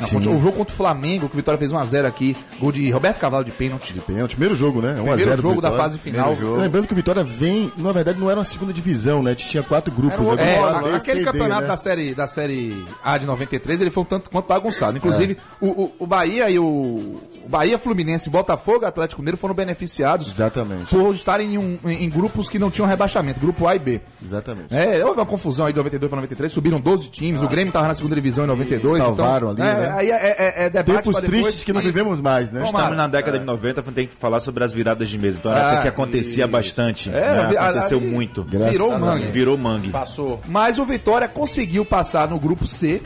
O 0.00 0.20
jogo 0.40 0.52
contra 0.52 0.72
o 0.74 0.76
Flamengo, 0.76 1.28
que 1.28 1.34
o 1.34 1.36
Vitória 1.36 1.58
fez 1.58 1.70
1x0 1.70 2.04
aqui. 2.06 2.36
Gol 2.60 2.72
de 2.72 2.90
Roberto 2.90 3.18
Cavalo 3.18 3.44
de 3.44 3.50
pênalti. 3.50 3.94
Pênalti, 4.06 4.30
primeiro 4.32 4.54
jogo, 4.56 4.80
né? 4.82 4.90
1 4.90 4.92
a 4.92 4.94
0 4.96 5.16
Primeiro 5.16 5.42
jogo 5.42 5.60
da 5.60 5.72
fase 5.72 5.98
final. 5.98 6.36
Lembrando 6.58 6.86
que 6.86 6.92
o 6.92 6.96
Vitória 6.96 7.22
vem, 7.24 7.72
na 7.76 7.92
verdade, 7.92 8.18
não 8.18 8.30
era 8.30 8.38
uma 8.38 8.44
segunda 8.44 8.72
divisão, 8.72 9.22
né? 9.22 9.34
Tinha 9.34 9.62
quatro 9.62 9.90
grupos. 9.92 10.18
Era 10.18 10.22
o 10.32 10.36
né? 10.36 10.58
A, 10.58 10.82
B, 10.82 10.90
C 10.90 10.96
aquele 10.96 11.20
e 11.20 11.24
campeonato 11.24 11.62
né? 11.62 11.68
da, 11.68 11.76
série, 11.76 12.14
da 12.14 12.26
série 12.26 12.84
A 13.02 13.16
de 13.18 13.26
93, 13.26 13.80
ele 13.80 13.90
foi 13.90 14.02
um 14.02 14.06
tanto 14.06 14.30
quanto 14.30 14.46
bagunçado. 14.46 14.96
Inclusive, 14.98 15.36
o, 15.60 15.66
o, 15.66 15.92
o 16.00 16.06
Bahia 16.06 16.48
e 16.50 16.58
o, 16.58 16.64
o 16.64 17.48
Bahia, 17.48 17.78
Fluminense, 17.78 18.28
Botafogo 18.30 18.84
e 18.84 18.86
Atlético 18.86 19.20
Mineiro 19.22 19.36
foram 19.38 19.54
beneficiados 19.54 20.30
Exatamente. 20.30 20.90
por 20.94 21.14
estarem 21.14 21.54
em, 21.54 21.58
um- 21.58 21.78
em- 21.84 22.04
em 22.04 22.08
grupos 22.10 22.48
que 22.48 22.58
não 22.58 22.70
tinham 22.70 22.86
rebaixamento, 22.88 23.40
grupo 23.40 23.66
A 23.66 23.74
e 23.76 23.78
B. 23.78 24.00
Exatamente. 24.22 24.74
É, 24.74 25.04
houve 25.04 25.18
uma 25.20 25.26
confusão 25.26 25.66
aí 25.66 25.72
de 25.72 25.78
92 25.78 26.08
para 26.10 26.16
93, 26.16 26.52
subiram 26.52 26.80
12 26.80 27.08
times, 27.08 27.42
o 27.42 27.48
Grêmio 27.48 27.68
estava 27.70 27.86
na 27.88 27.94
segunda 27.94 28.14
divisão 28.14 28.44
em 28.44 28.48
92. 28.48 28.98
Salvaram 28.98 29.52
então, 29.52 29.64
ali, 29.66 29.76
é, 29.76 29.80
né? 29.80 29.85
Aí 29.94 30.10
é, 30.10 30.14
é, 30.14 30.54
é 30.64 30.70
debate 30.70 31.04
Tempos 31.04 31.20
depois. 31.22 31.42
tristes 31.42 31.64
que 31.64 31.72
não 31.72 31.78
Mas- 31.82 31.86
vivemos 31.86 32.20
mais, 32.20 32.50
né? 32.50 32.60
Tomara. 32.60 32.76
Estamos 32.78 32.96
na 32.96 33.06
década 33.08 33.38
de 33.38 33.44
90, 33.44 33.82
tem 33.92 34.06
que 34.06 34.16
falar 34.16 34.40
sobre 34.40 34.64
as 34.64 34.72
viradas 34.72 35.08
de 35.08 35.18
mesa. 35.18 35.38
Então 35.38 35.50
era 35.52 35.60
Ah, 35.60 35.66
época 35.68 35.82
que 35.82 35.88
acontecia 35.88 36.46
bastante. 36.46 37.10
Era, 37.10 37.42
né? 37.44 37.48
vi- 37.48 37.56
Aconteceu 37.56 37.98
ali- 37.98 38.06
muito. 38.08 38.44
Graças 38.44 38.72
Virou 38.72 38.92
a 38.92 38.98
mangue. 38.98 39.26
Virou 39.26 39.58
mangue. 39.58 39.88
Passou. 39.90 40.40
Mas 40.46 40.78
o 40.78 40.84
Vitória 40.84 41.28
conseguiu 41.28 41.84
passar 41.84 42.28
no 42.28 42.38
grupo 42.38 42.66
C. 42.66 43.02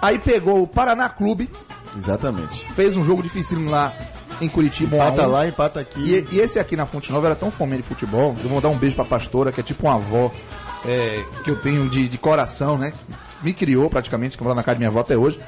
Aí 0.00 0.18
pegou 0.18 0.62
o 0.62 0.66
Paraná 0.66 1.08
Clube, 1.08 1.48
Exatamente. 1.96 2.66
fez 2.74 2.96
um 2.96 3.04
jogo 3.04 3.22
dificílimo 3.22 3.70
lá 3.70 3.94
em 4.40 4.48
Curitiba. 4.48 4.96
Empata 4.96 5.28
um. 5.28 5.30
lá, 5.30 5.46
empata 5.46 5.80
aqui. 5.80 6.00
E, 6.00 6.34
e 6.34 6.40
esse 6.40 6.58
aqui 6.58 6.74
na 6.76 6.86
Fonte 6.86 7.12
Nova 7.12 7.26
era 7.28 7.36
tão 7.36 7.50
fominha 7.50 7.76
de 7.78 7.84
futebol. 7.84 8.34
Eu 8.42 8.48
vou 8.48 8.60
dar 8.60 8.68
um 8.68 8.76
beijo 8.76 8.96
pra 8.96 9.04
pastora, 9.04 9.52
que 9.52 9.60
é 9.60 9.62
tipo 9.62 9.86
uma 9.86 9.94
avó 9.96 10.32
é, 10.84 11.22
que 11.44 11.50
eu 11.50 11.56
tenho 11.56 11.88
de, 11.88 12.08
de 12.08 12.18
coração, 12.18 12.76
né? 12.76 12.92
Me 13.42 13.52
criou 13.52 13.88
praticamente, 13.90 14.36
que 14.36 14.42
mora 14.42 14.54
na 14.54 14.62
casa 14.62 14.76
de 14.76 14.80
minha 14.80 14.88
avó 14.90 15.00
até 15.00 15.16
hoje. 15.16 15.40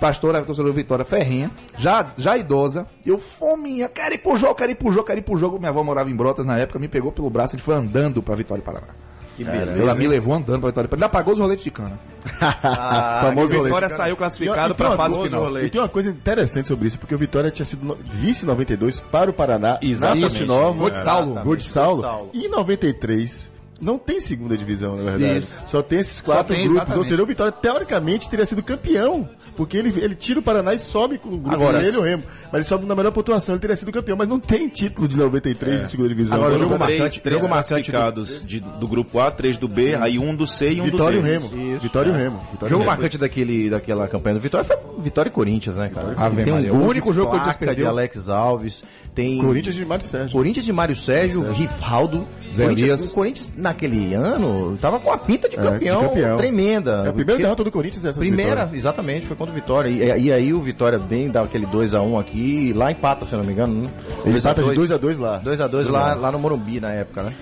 Pastora, 0.00 0.40
torcedora 0.42 0.72
Vitória 0.72 1.04
Ferrinha, 1.04 1.50
já, 1.76 2.12
já 2.16 2.36
idosa. 2.36 2.86
Eu 3.04 3.18
fominha, 3.18 3.88
quero 3.88 4.14
ir 4.14 4.18
pro 4.18 4.36
jogo, 4.36 4.54
quero 4.54 4.70
ir 4.70 4.76
pro 4.76 4.92
jogo, 4.92 5.04
quero 5.06 5.18
ir 5.18 5.22
pro 5.22 5.36
jogo. 5.36 5.58
Minha 5.58 5.70
avó 5.70 5.82
morava 5.82 6.08
em 6.08 6.14
Brotas 6.14 6.46
na 6.46 6.56
época, 6.56 6.78
me 6.78 6.86
pegou 6.86 7.10
pelo 7.10 7.28
braço, 7.28 7.54
a 7.54 7.58
gente 7.58 7.64
foi 7.64 7.74
andando 7.74 8.22
pra 8.22 8.36
Vitória 8.36 8.62
Paraná. 8.62 8.88
Que 9.36 9.44
Ela 9.44 9.94
me 9.94 10.06
levou 10.08 10.34
andando 10.34 10.60
pra 10.60 10.68
Vitória 10.70 10.88
Paraná. 10.88 11.06
Ainda 11.06 11.12
pagou 11.12 11.32
os 11.32 11.38
roletes 11.40 11.64
de 11.64 11.70
cana. 11.72 11.98
Ah, 12.40 13.22
Famoso 13.26 13.48
Vitória 13.48 13.70
rolete. 13.72 13.94
saiu 13.96 14.14
E- 14.14 14.16
classificado 14.16 14.72
e 14.72 14.76
pra 14.76 14.86
tem 14.88 14.96
uma 14.96 15.04
fase 15.04 15.22
final. 15.22 15.58
E 15.58 15.68
tem 15.70 15.80
uma 15.80 15.88
coisa 15.88 16.10
interessante 16.10 16.68
sobre 16.68 16.86
isso, 16.88 16.98
porque 16.98 17.14
o 17.14 17.18
Vitória 17.18 17.50
tinha 17.50 17.66
sido 17.66 17.98
vice 18.04 18.44
em 18.44 18.48
92 18.48 19.00
para 19.00 19.30
o 19.30 19.32
Paraná, 19.32 19.78
Exatamente. 19.82 20.38
de 20.40 20.46
Saulo. 20.46 20.74
Gol 20.74 20.90
de 20.90 21.02
Saulo. 21.02 21.34
Gol 21.42 21.56
de 21.56 21.64
Saulo. 21.68 22.30
E 22.32 22.46
em 22.46 22.48
93 22.48 23.50
não 23.80 23.98
tem 23.98 24.20
segunda 24.20 24.56
divisão, 24.56 24.96
na 24.96 25.12
verdade. 25.12 25.38
Isso. 25.38 25.62
Só 25.68 25.82
tem 25.82 26.00
esses 26.00 26.20
quatro 26.20 26.54
tem, 26.54 26.64
grupos. 26.64 26.76
exatamente. 26.76 26.98
Ou 26.98 27.04
seja, 27.04 27.22
o 27.22 27.26
Vitória 27.26 27.52
teoricamente 27.52 28.28
teria 28.28 28.44
sido 28.46 28.62
campeão, 28.62 29.28
porque 29.56 29.76
ele, 29.76 29.94
ele 30.02 30.14
tira 30.14 30.40
o 30.40 30.42
Paraná 30.42 30.74
e 30.74 30.78
sobe 30.78 31.18
com 31.18 31.28
o 31.28 31.38
grupo 31.38 31.50
Agora, 31.54 31.78
dele, 31.80 31.96
o 31.96 32.02
Remo. 32.02 32.22
Mas 32.46 32.54
ele 32.54 32.64
sobe 32.64 32.86
na 32.86 32.94
melhor 32.94 33.12
pontuação, 33.12 33.54
ele 33.54 33.60
teria 33.60 33.76
sido 33.76 33.92
campeão, 33.92 34.16
mas 34.16 34.28
não 34.28 34.40
tem 34.40 34.68
título 34.68 35.06
de 35.06 35.16
93 35.16 35.82
de 35.84 35.90
segunda 35.90 36.08
divisão. 36.08 36.36
Agora, 36.36 36.54
o 36.54 36.58
jogo 36.58 36.76
três, 36.78 36.98
marcante- 36.98 37.20
três 37.20 37.40
jogo 37.42 37.54
marcante 37.54 37.92
do- 37.92 38.24
de- 38.46 38.60
do 38.60 38.88
grupo 38.88 39.20
A, 39.20 39.30
três 39.30 39.56
do 39.56 39.68
B, 39.68 39.94
aí 39.94 40.18
um 40.18 40.34
do 40.34 40.46
C 40.46 40.72
e 40.72 40.80
um 40.80 40.84
Vitória 40.84 41.16
e 41.16 41.20
do 41.20 41.24
o 41.24 41.26
D. 41.26 41.32
Remo. 41.32 41.46
Isso. 41.74 41.82
Vitória 41.82 42.10
e 42.10 42.12
o 42.12 42.16
Remo. 42.16 42.36
O 42.38 42.40
Vitória 42.52 42.68
jogo 42.68 42.82
Remo. 42.82 42.84
marcante 42.90 43.18
daquele, 43.18 43.70
daquela 43.70 44.08
campanha 44.08 44.34
do 44.34 44.40
Vitória 44.40 44.64
foi 44.66 44.76
Vitória 44.98 45.28
e 45.28 45.32
Corinthians, 45.32 45.76
né, 45.76 45.88
cara? 45.94 46.14
Ave 46.16 46.42
tem 46.42 46.52
um 46.52 46.74
O 46.74 46.86
único 46.88 47.10
de 47.10 47.16
jogo 47.16 47.30
que 47.30 47.36
o 47.36 47.40
placa 47.40 47.54
Corinthians 47.54 47.56
de 47.56 47.58
perdeu. 47.58 47.88
Alex 47.88 48.28
Alves, 48.28 48.82
tem 49.14 49.38
Corinthians 49.42 49.74
de 49.74 49.84
Mário 49.84 50.04
Sérgio. 50.04 50.32
Corinthians 50.32 50.66
de 50.66 50.72
Mário 50.72 50.96
Sérgio, 50.96 51.52
Rivaldo. 51.52 52.26
Zé 52.50 52.64
Corinthians, 52.64 53.10
o 53.10 53.14
Corinthians, 53.14 53.50
naquele 53.56 54.14
ano, 54.14 54.78
tava 54.80 54.98
com 54.98 55.12
a 55.12 55.18
pinta 55.18 55.50
de 55.50 55.56
É, 55.56 55.60
de 55.60 55.66
campeão, 55.68 56.00
campeão. 56.00 56.36
tremenda. 56.38 57.02
É 57.04 57.08
a 57.10 57.12
primeira 57.12 57.38
derrota 57.42 57.62
do 57.62 57.70
Corinthians 57.70 58.04
essa 58.06 58.18
Primeira, 58.18 58.62
Vitória. 58.62 58.76
exatamente, 58.78 59.26
foi 59.26 59.36
contra 59.36 59.52
o 59.52 59.54
Vitória. 59.54 59.90
E, 59.90 60.22
e 60.22 60.32
aí 60.32 60.54
o 60.54 60.60
Vitória 60.62 60.98
bem 60.98 61.28
dá 61.28 61.42
aquele 61.42 61.66
2x1 61.66 62.18
aqui, 62.18 62.68
e 62.70 62.72
lá 62.72 62.90
empata, 62.90 63.26
se 63.26 63.34
não 63.36 63.44
me 63.44 63.52
engano. 63.52 63.82
né? 63.82 63.90
Ele 64.24 64.38
empata 64.38 64.62
de 64.62 64.72
2 64.72 64.88
2x2 64.90 65.18
lá. 65.18 65.42
2x2 65.44 65.90
lá, 65.90 66.14
lá 66.14 66.32
no 66.32 66.38
Morumbi 66.38 66.80
na 66.80 66.90
época, 66.92 67.22
né? 67.24 67.34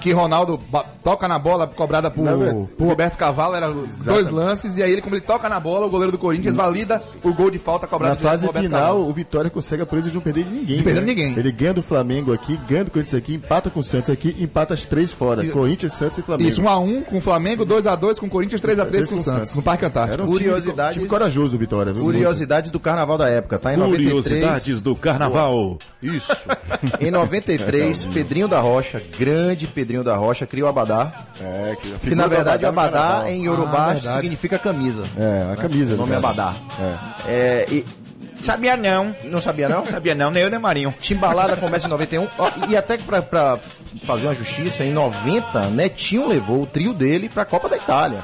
Que, 0.00 0.12
Ronaldo 0.12 0.58
toca 1.04 1.28
na 1.28 1.38
bola 1.38 1.66
cobrada 1.66 2.10
por, 2.10 2.24
Na 2.24 2.34
verdade. 2.34 2.68
por 2.76 2.86
Roberto 2.88 3.16
Cavalo, 3.16 3.54
era 3.54 3.70
dois 4.04 4.30
lances, 4.30 4.76
e 4.76 4.82
aí 4.82 4.90
ele, 4.92 5.02
como 5.02 5.14
ele 5.14 5.22
toca 5.22 5.48
na 5.48 5.60
bola, 5.60 5.86
o 5.86 5.90
goleiro 5.90 6.10
do 6.12 6.18
Corinthians 6.18 6.54
valida 6.56 7.02
o 7.22 7.32
gol 7.32 7.50
de 7.50 7.58
falta 7.58 7.86
cobrado 7.86 8.14
Na 8.22 8.30
fase 8.30 8.46
final, 8.48 8.62
Cavalo. 8.94 9.08
o 9.08 9.12
Vitória 9.12 9.50
consegue 9.50 9.82
a 9.82 9.86
presa 9.86 10.08
de 10.08 10.14
não 10.14 10.22
perder 10.22 10.44
de 10.44 10.50
ninguém. 10.50 10.82
Não 10.82 10.92
né? 10.94 11.00
ninguém. 11.00 11.38
Ele 11.38 11.52
ganha 11.52 11.74
do 11.74 11.82
Flamengo 11.82 12.32
aqui, 12.32 12.56
ganha 12.68 12.84
do 12.84 12.90
Corinthians 12.90 13.22
aqui, 13.22 13.34
empata 13.34 13.70
com 13.70 13.80
o 13.80 13.84
Santos 13.84 14.10
aqui, 14.10 14.34
empata 14.38 14.74
as 14.74 14.84
três 14.86 15.12
fora. 15.12 15.44
E- 15.44 15.50
Corinthians, 15.50 15.92
Santos 15.92 16.18
e 16.18 16.22
Flamengo. 16.22 16.48
Isso, 16.48 16.60
1x1 16.62 17.04
com 17.04 17.18
o 17.18 17.20
Flamengo, 17.20 17.64
2x2 17.66 18.18
com 18.18 18.26
o 18.26 18.30
Corinthians, 18.30 18.60
3x3 18.62 19.08
com 19.08 19.14
o 19.14 19.18
Santos, 19.18 19.54
no 19.54 19.62
Parque 19.62 19.84
Antártico. 19.84 20.22
Um 20.24 20.26
time, 20.28 20.38
Curiosidades- 20.38 20.94
time 20.94 21.08
corajoso 21.08 21.56
o 21.56 21.58
Vitória. 21.58 21.92
Viu? 21.92 22.04
Curiosidades 22.04 22.70
do 22.70 22.80
carnaval 22.80 23.18
da 23.18 23.28
época, 23.28 23.58
tá? 23.58 23.72
Em 23.74 23.76
93. 23.76 24.24
Curiosidades 24.24 24.80
do 24.82 24.96
carnaval. 24.96 25.78
Isso. 26.02 26.32
em 27.00 27.10
93, 27.10 28.06
Pedrinho 28.06 28.48
da 28.48 28.60
Rocha, 28.60 29.02
grande 29.18 29.65
Pedrinho 29.66 30.02
da 30.04 30.16
Rocha, 30.16 30.46
cria 30.46 30.64
o 30.64 30.68
Abadá. 30.68 31.26
É, 31.40 31.76
que, 31.80 31.90
Que 32.08 32.14
na 32.14 32.26
verdade 32.26 32.58
o 32.64 32.66
no 32.66 32.68
Abadá 32.68 33.00
carnaval. 33.00 33.28
em 33.28 33.44
Yorubá 33.44 33.92
Ah, 33.92 34.16
significa 34.20 34.58
camisa. 34.58 35.04
É, 35.16 35.52
a 35.52 35.56
camisa. 35.56 35.94
O 35.94 35.96
nome 35.96 36.12
é. 36.12 36.16
Abadá. 36.16 36.54
É. 36.78 37.30
É, 37.32 37.66
e, 37.70 37.86
Sabia 38.42 38.76
não. 38.76 39.14
não 39.24 39.40
sabia 39.40 39.68
não? 39.68 39.86
Sabia 39.86 40.14
não, 40.14 40.30
nem 40.30 40.42
eu 40.42 40.50
nem 40.50 40.58
Marinho. 40.60 40.94
Timbalada 41.00 41.56
começa 41.56 41.86
em 41.86 41.90
91. 41.90 42.28
Ó, 42.38 42.50
e 42.68 42.76
até 42.76 42.96
que 42.98 43.04
pra, 43.04 43.22
pra 43.22 43.58
fazer 44.04 44.26
uma 44.26 44.34
justiça, 44.34 44.84
em 44.84 44.92
90, 44.92 45.70
Netinho 45.70 46.28
levou 46.28 46.62
o 46.62 46.66
trio 46.66 46.92
dele 46.92 47.28
pra 47.28 47.44
Copa 47.44 47.68
da 47.68 47.76
Itália. 47.76 48.22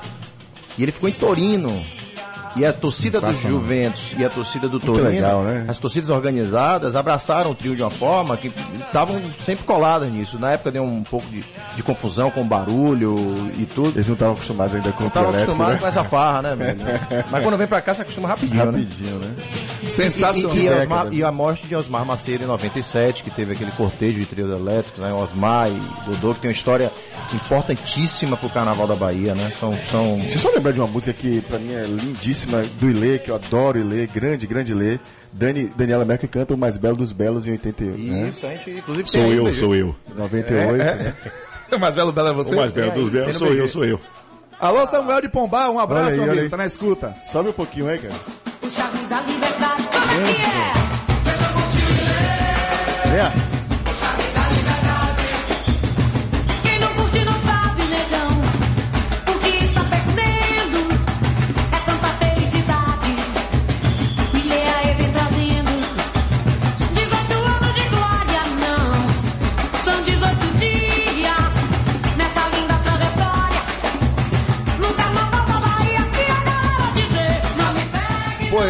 E 0.77 0.83
ele 0.83 0.93
ficou 0.93 1.09
em 1.09 1.13
Torino. 1.13 1.83
E 2.57 2.65
a 2.65 2.73
torcida 2.73 3.21
do. 3.21 3.33
Juventus 3.33 4.15
e 4.19 4.25
a 4.25 4.31
torcida 4.31 4.69
do 4.69 4.79
Torino, 4.79 5.09
legal, 5.09 5.43
né? 5.43 5.65
as 5.69 5.79
torcidas 5.79 6.11
organizadas, 6.11 6.95
abraçaram 6.95 7.51
o 7.51 7.55
trio 7.55 7.75
de 7.75 7.83
uma 7.83 7.91
forma 7.91 8.37
que 8.37 8.53
estavam 8.87 9.23
sempre 9.45 9.65
coladas 9.65 10.11
nisso. 10.13 10.39
Na 10.39 10.53
época 10.53 10.71
deu 10.71 10.83
um 10.85 11.03
pouco 11.03 11.27
de, 11.29 11.45
de 11.75 11.83
confusão 11.83 12.31
com 12.31 12.47
barulho 12.47 13.51
e 13.57 13.65
tudo. 13.67 13.97
Eles 13.97 14.07
não 14.07 14.15
estavam 14.15 14.35
acostumados 14.35 14.75
ainda 14.75 14.93
com 14.93 15.01
Não 15.01 15.07
o 15.07 15.09
estavam 15.09 15.31
elétrico, 15.31 15.53
acostumados 15.53 15.75
né? 15.75 15.81
com 15.81 15.87
essa 15.87 16.05
farra, 16.05 16.43
né, 16.43 16.57
velho? 16.57 16.81
Mas 17.31 17.43
quando 17.43 17.57
vem 17.57 17.67
pra 17.67 17.81
cá, 17.81 17.95
você 17.95 18.03
acostuma 18.03 18.29
rapidinho, 18.29 18.65
né? 18.73 18.79
Rapidinho, 18.81 19.19
né? 19.19 19.35
Sensacional. 19.89 20.57
E, 20.57 20.59
e, 20.61 20.63
Década. 20.69 20.83
Osmar- 20.83 21.09
e 21.13 21.25
a 21.25 21.33
morte 21.33 21.67
de 21.67 21.75
Osmar 21.77 22.05
Macedo 22.05 22.45
em 22.45 22.47
97, 22.47 23.25
que 23.25 23.31
teve 23.31 23.53
aquele 23.55 23.71
cortejo 23.73 24.19
de 24.19 24.27
trios 24.27 24.51
elétricos, 24.51 25.01
né? 25.03 25.13
Osmar 25.13 25.71
e 25.71 25.81
Dodô, 26.07 26.35
que 26.35 26.41
tem 26.41 26.51
uma 26.51 26.55
história 26.55 26.93
importantíssima 27.33 28.37
pro 28.37 28.49
Carnaval 28.51 28.87
da 28.87 28.95
Bahia, 28.95 29.35
né? 29.35 29.53
São, 29.59 29.77
são... 29.91 30.21
Eu 30.21 30.39
só 30.39 30.49
lembrar 30.51 30.73
de 30.73 30.81
uma 30.81 30.87
música 30.87 31.13
que 31.13 31.41
pra 31.43 31.59
mim 31.59 31.73
é 31.73 31.85
lindíssima, 31.85 32.42
do 32.47 32.91
Ilê, 32.91 33.19
que 33.19 33.31
eu 33.31 33.35
adoro 33.35 33.79
Ilê, 33.79 34.07
grande, 34.07 34.47
grande 34.47 34.73
Ilê. 34.73 34.99
Dani, 35.33 35.73
Daniela 35.77 36.05
Merkel 36.05 36.29
canta 36.29 36.53
o 36.55 36.59
Mais 36.59 36.77
Belo 36.77 36.97
dos 36.97 37.13
Belos 37.13 37.47
em 37.47 37.53
88, 37.53 37.99
né? 37.99 38.29
Isso, 38.29 38.47
a 38.47 38.51
gente 38.51 38.71
inclusive 38.71 39.09
Sou 39.11 39.23
aí, 39.23 39.37
eu, 39.37 39.55
sou 39.55 39.75
eu. 39.75 39.95
98, 40.15 40.77
né? 40.77 41.15
O 41.73 41.79
mais 41.79 41.95
belo 41.95 42.13
belo 42.13 42.29
é 42.29 42.33
você? 42.35 42.55
O 42.55 42.59
mais 42.59 42.71
belo 42.71 42.93
dos 42.93 43.09
belos 43.09 43.39
sou 43.39 43.49
eu, 43.49 43.67
sou 43.67 43.83
eu. 43.83 43.99
Alô, 44.61 44.87
Samuel 44.87 45.23
de 45.23 45.29
Pombal, 45.31 45.73
um 45.75 45.79
abraço, 45.79 46.11
aí, 46.11 46.17
meu 46.17 46.25
amigo, 46.25 46.43
aí. 46.43 46.51
tá 46.51 46.57
na 46.59 46.67
escuta. 46.67 47.17
Sobe 47.33 47.49
um 47.49 47.53
pouquinho 47.53 47.89
aí, 47.89 47.99
cara. 47.99 48.15
O 48.63 48.71
charme 48.71 49.01
da 49.07 49.21
liberdade, 49.23 49.83
como 49.91 50.05
é 50.05 50.35
que 50.35 50.43
é? 50.43 50.93
Vem, 53.11 53.33
Quem 53.51 53.52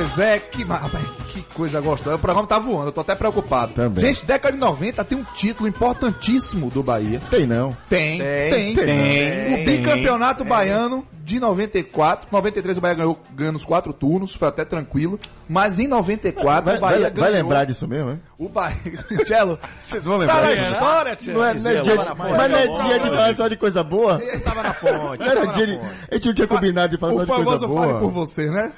Pois 0.03 0.19
é, 0.19 0.41
que, 0.41 0.65
que 1.33 1.43
coisa 1.55 1.81
gostosa. 1.81 2.17
O 2.17 2.19
programa 2.19 2.49
tá 2.49 2.59
voando, 2.59 2.89
eu 2.89 2.93
tô 2.93 3.03
até 3.03 3.15
preocupado. 3.15 3.73
Também. 3.73 4.05
Gente, 4.05 4.27
década 4.27 4.53
de 4.53 4.59
90 4.59 5.05
tem 5.05 5.17
um 5.17 5.23
título 5.23 5.69
importantíssimo 5.69 6.69
do 6.71 6.83
Bahia. 6.83 7.21
Tem 7.31 7.47
não. 7.47 7.77
Tem, 7.89 8.19
tem, 8.19 8.75
Tem, 8.75 8.75
tem. 8.75 9.55
O 9.55 9.65
bicampeonato 9.65 10.45
baiano 10.45 11.07
de 11.25 11.39
94. 11.39 12.29
93 12.33 12.79
o 12.79 12.81
Bahia 12.81 12.95
ganhou, 12.97 13.19
ganhou 13.35 13.53
nos 13.53 13.65
quatro 13.65 13.93
turnos, 13.93 14.35
foi 14.35 14.49
até 14.49 14.65
tranquilo. 14.65 15.21
Mas 15.49 15.79
em 15.79 15.87
94 15.87 16.65
Vai, 16.65 16.77
o 16.77 16.81
Bahia 16.81 16.99
vai- 17.01 17.11
ganhou. 17.11 17.31
vai 17.31 17.31
lembrar 17.43 17.65
disso 17.65 17.87
mesmo, 17.87 18.11
hein? 18.11 18.21
O 18.37 18.49
Bahia. 18.49 18.77
Tchelo, 19.25 19.59
Vocês 19.81 20.05
vão 20.05 20.15
tá 20.27 20.41
lembrar. 20.41 20.43
na 20.43 20.51
disso? 20.55 20.73
história, 20.73 21.17
Tchelo. 21.17 21.39
Não 21.39 21.45
é, 21.47 21.55
não 21.55 21.71
é 21.71 21.81
dia, 21.81 21.97
Tava 21.97 22.09
na 22.09 22.17
fonte, 22.17 22.37
mas 22.37 22.51
não 22.51 22.59
é 22.59 22.67
dia 22.67 22.99
de 22.99 23.05
na 23.11 23.17
falar 23.17 23.37
só 23.37 23.49
de 23.49 23.57
coisa 23.57 23.85
boa? 23.85 24.21
Tava 24.45 24.63
na 24.63 24.75
fonte. 24.75 25.21
Não 25.25 25.31
era 25.31 25.41
tava 25.43 25.53
dia 25.53 25.67
na 25.67 25.73
de... 25.75 25.79
fonte. 25.79 25.95
A 26.11 26.15
gente 26.15 26.27
não 26.29 26.35
tinha 26.35 26.49
combinado 26.49 26.89
de 26.91 26.99
falar 27.01 27.13
só 27.15 27.21
O 27.21 27.25
de 27.25 27.31
coisa 27.45 27.61
famoso 27.61 27.75
fale 27.81 27.93
por 27.93 28.11
boa. 28.11 28.27
você, 28.27 28.51
né? 28.51 28.73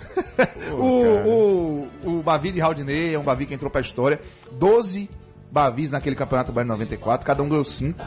o, 0.73 1.89
o, 2.05 2.19
o 2.19 2.23
Bavi 2.23 2.53
de 2.53 2.61
Raudinei 2.61 3.15
é 3.15 3.19
um 3.19 3.23
Bavi 3.23 3.47
que 3.47 3.55
entrou 3.55 3.71
pra 3.71 3.81
história. 3.81 4.21
12 4.53 5.09
Bavis 5.51 5.91
naquele 5.93 6.17
campeonato 6.17 6.53
Bahia 6.53 6.67
94, 6.69 7.25
cada 7.27 7.43
um 7.43 7.49
ganhou 7.49 7.65
5. 7.65 7.99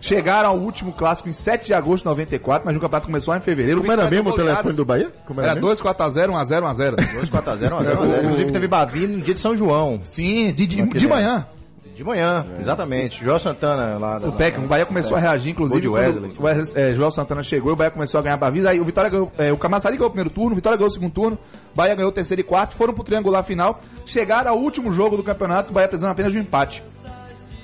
Chegaram 0.00 0.48
ao 0.50 0.56
último 0.58 0.92
clássico 0.92 1.28
em 1.28 1.32
7 1.32 1.66
de 1.66 1.74
agosto 1.74 2.04
de 2.04 2.08
94, 2.08 2.62
mas 2.64 2.74
o 2.76 2.80
campeonato 2.80 3.06
começou 3.06 3.32
lá 3.32 3.38
em 3.38 3.42
fevereiro. 3.42 3.80
Como 3.80 3.92
era 3.92 4.08
mesmo 4.10 4.30
o 4.30 4.34
telefone 4.34 4.74
do 4.74 4.84
Bahia? 4.84 5.10
Como 5.26 5.40
Era 5.40 5.54
mesmo? 5.54 5.68
2, 5.68 5.80
4x0, 5.82 6.28
1x0, 6.30 6.62
1x0. 6.62 7.12
2 7.14 7.30
4x0, 7.30 7.68
1x0. 7.70 8.24
Inclusive 8.24 8.52
teve 8.52 8.66
Bavi 8.68 9.06
no 9.06 9.20
dia 9.20 9.34
de 9.34 9.40
São 9.40 9.56
João. 9.56 10.00
Sim, 10.04 10.52
de, 10.54 10.66
de, 10.66 10.82
de 10.82 11.04
é. 11.06 11.08
manhã. 11.08 11.46
De 11.94 12.04
manhã, 12.04 12.46
exatamente. 12.58 13.22
João 13.22 13.38
Santana 13.38 13.98
lá. 13.98 14.18
da- 14.18 14.28
O 14.28 14.32
Peckham, 14.32 14.64
o 14.64 14.66
Bahia 14.66 14.86
começou 14.86 15.18
a 15.18 15.20
reagir, 15.20 15.50
inclusive. 15.50 15.86
Quando 15.86 15.92
Wesley. 16.02 16.30
O 16.38 16.42
Wes- 16.44 16.74
é, 16.74 16.94
Joel 16.94 17.10
Santana 17.10 17.42
chegou 17.42 17.72
e 17.72 17.74
o 17.74 17.76
Bahia 17.76 17.90
começou 17.90 18.18
a 18.18 18.22
ganhar 18.22 18.38
Bavis. 18.38 18.64
Aí 18.64 18.80
o 18.80 18.84
Vitória 18.86 19.10
ganhou, 19.10 19.30
é, 19.36 19.52
o 19.52 19.58
Camaçari 19.58 19.98
ganhou 19.98 20.08
o 20.08 20.10
primeiro 20.10 20.30
turno, 20.30 20.52
o 20.52 20.54
Vitória 20.54 20.78
ganhou 20.78 20.88
o 20.88 20.92
segundo 20.92 21.12
turno, 21.12 21.36
o 21.74 21.76
Bahia 21.76 21.94
ganhou 21.94 22.08
o 22.08 22.12
terceiro 22.12 22.40
e 22.40 22.44
quarto, 22.44 22.74
foram 22.74 22.94
pro 22.94 23.04
triangular 23.04 23.44
final, 23.44 23.82
chegaram 24.06 24.52
ao 24.52 24.56
último 24.58 24.90
jogo 24.94 25.14
do 25.14 25.22
campeonato, 25.22 25.72
o 25.72 25.74
Bahia 25.74 25.88
precisando 25.88 26.12
apenas 26.12 26.32
de 26.32 26.38
um 26.38 26.40
empate. 26.40 26.82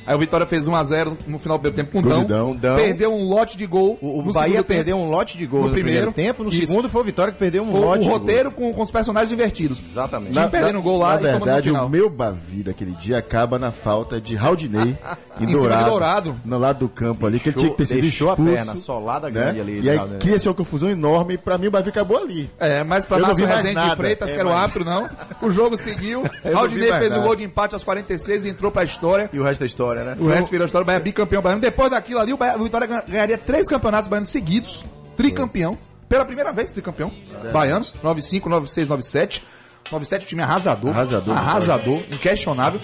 Aí 0.07 0.15
o 0.15 0.19
Vitória 0.19 0.47
fez 0.47 0.69
1x0 0.69 1.17
no 1.27 1.39
final 1.39 1.59
do 1.59 1.63
primeiro 1.63 1.77
tempo 1.77 1.91
com 1.93 1.99
o 1.99 2.03
Golidão. 2.13 2.55
Dão. 2.57 2.77
Perdeu 2.77 3.13
um 3.13 3.29
lote 3.29 3.57
de 3.59 3.67
gol. 3.67 3.99
O, 4.01 4.21
o 4.21 4.33
Bahia 4.33 4.63
perdeu 4.63 4.97
um 4.97 5.09
lote 5.11 5.37
de 5.37 5.47
gols 5.47 5.63
No 5.65 5.69
no, 5.69 5.75
primeiro, 5.75 6.13
primeiro. 6.13 6.35
tempo, 6.35 6.45
no 6.45 6.49
Isso. 6.51 6.67
segundo 6.67 6.89
foi 6.89 7.01
o 7.01 7.05
Vitória 7.05 7.33
que 7.33 7.39
perdeu 7.39 7.63
um 7.63 7.71
Foi 7.71 7.81
lote 7.81 7.99
o 8.01 8.03
de 8.05 8.09
roteiro 8.09 8.51
com, 8.51 8.73
com 8.73 8.83
os 8.83 8.91
personagens 8.91 9.33
invertidos. 9.33 9.81
Exatamente. 9.91 10.33
Time 10.33 10.49
perdendo 10.49 10.81
gol 10.83 10.99
lá 10.99 11.15
na 11.15 11.15
e 11.15 11.19
tomando 11.19 11.39
no 11.39 11.45
verdade, 11.45 11.69
final. 11.69 11.87
o 11.87 11.89
meu 11.91 12.09
Bavi 12.11 12.63
daquele 12.63 12.93
dia 12.93 13.19
acaba 13.19 13.59
na 13.59 13.73
falta 13.73 14.21
de 14.21 14.35
Raudinei 14.35 14.97
de 15.39 15.47
Dourado, 15.47 15.91
Dourado. 15.91 16.37
no 16.45 16.59
lado 16.59 16.79
do 16.81 16.89
campo 16.89 17.27
ali, 17.27 17.41
que 17.41 17.49
ele 17.49 17.57
tinha 17.59 17.71
que 17.71 17.77
ter 17.77 17.87
sido 17.87 18.01
deixou 18.03 18.29
a 18.31 18.33
expulso. 18.33 18.53
perna 18.53 18.77
solada 18.77 19.27
né? 19.29 19.33
grande 19.33 19.61
ali. 19.61 19.81
E 19.81 19.91
aí 19.91 19.99
né? 19.99 20.19
cria-se 20.21 20.49
uma 20.49 20.55
confusão 20.55 20.89
enorme 20.91 21.35
e 21.35 21.39
pra 21.39 21.59
mim 21.59 21.67
o 21.67 21.71
Bavi 21.71 21.89
acabou 21.91 22.19
ali. 22.19 22.49
É, 22.59 22.83
mas 22.85 23.05
pra 23.05 23.17
vi 23.19 23.43
mais 23.43 23.57
Rezende. 23.65 23.97
Freitas, 23.97 24.31
É, 24.31 24.35
que 24.35 24.41
era 24.41 24.49
o 24.49 24.53
árbitro, 24.53 24.85
não. 24.85 25.09
O 25.43 25.51
jogo 25.51 25.77
seguiu. 25.77 26.23
Raudinei 26.53 26.89
fez 26.93 27.15
o 27.15 27.21
gol 27.21 27.37
de 27.37 27.45
empate 27.45 27.75
aos 27.75 27.85
46 27.85 28.45
e 28.45 28.49
entrou 28.49 28.71
pra 28.71 28.85
história. 28.85 29.29
E 29.33 29.39
o 29.39 29.45
resto 29.45 29.61
da 29.61 29.67
história, 29.67 29.96
né? 30.05 30.17
O 30.19 30.27
resto 30.29 30.51
virou 30.51 30.65
a 30.65 30.67
história, 30.67 30.83
o 30.83 30.87
Bahia 30.87 30.99
é 30.99 31.03
bicampeão 31.03 31.43
baiano. 31.43 31.61
Depois 31.61 31.91
daquilo 31.91 32.21
ali, 32.21 32.33
o, 32.33 32.37
Bahia- 32.37 32.57
o 32.59 32.65
Vitória 32.65 32.87
gan- 32.87 33.03
ganharia 33.07 33.39
três 33.39 33.67
campeonatos 33.69 34.09
baianos 34.09 34.29
seguidos. 34.31 34.85
Tricampeão. 35.17 35.79
Pela 36.09 36.25
primeira 36.25 36.53
vez, 36.53 36.71
tricampeão. 36.71 37.11
Baiano. 37.53 37.87
95, 38.03 38.49
96, 38.49 38.87
97. 38.89 39.43
97, 39.91 40.25
o 40.25 40.29
time 40.29 40.43
arrasador. 40.43 40.91
Arrasador, 40.91 41.37
Arrasador, 41.37 42.03
inquestionável. 42.11 42.81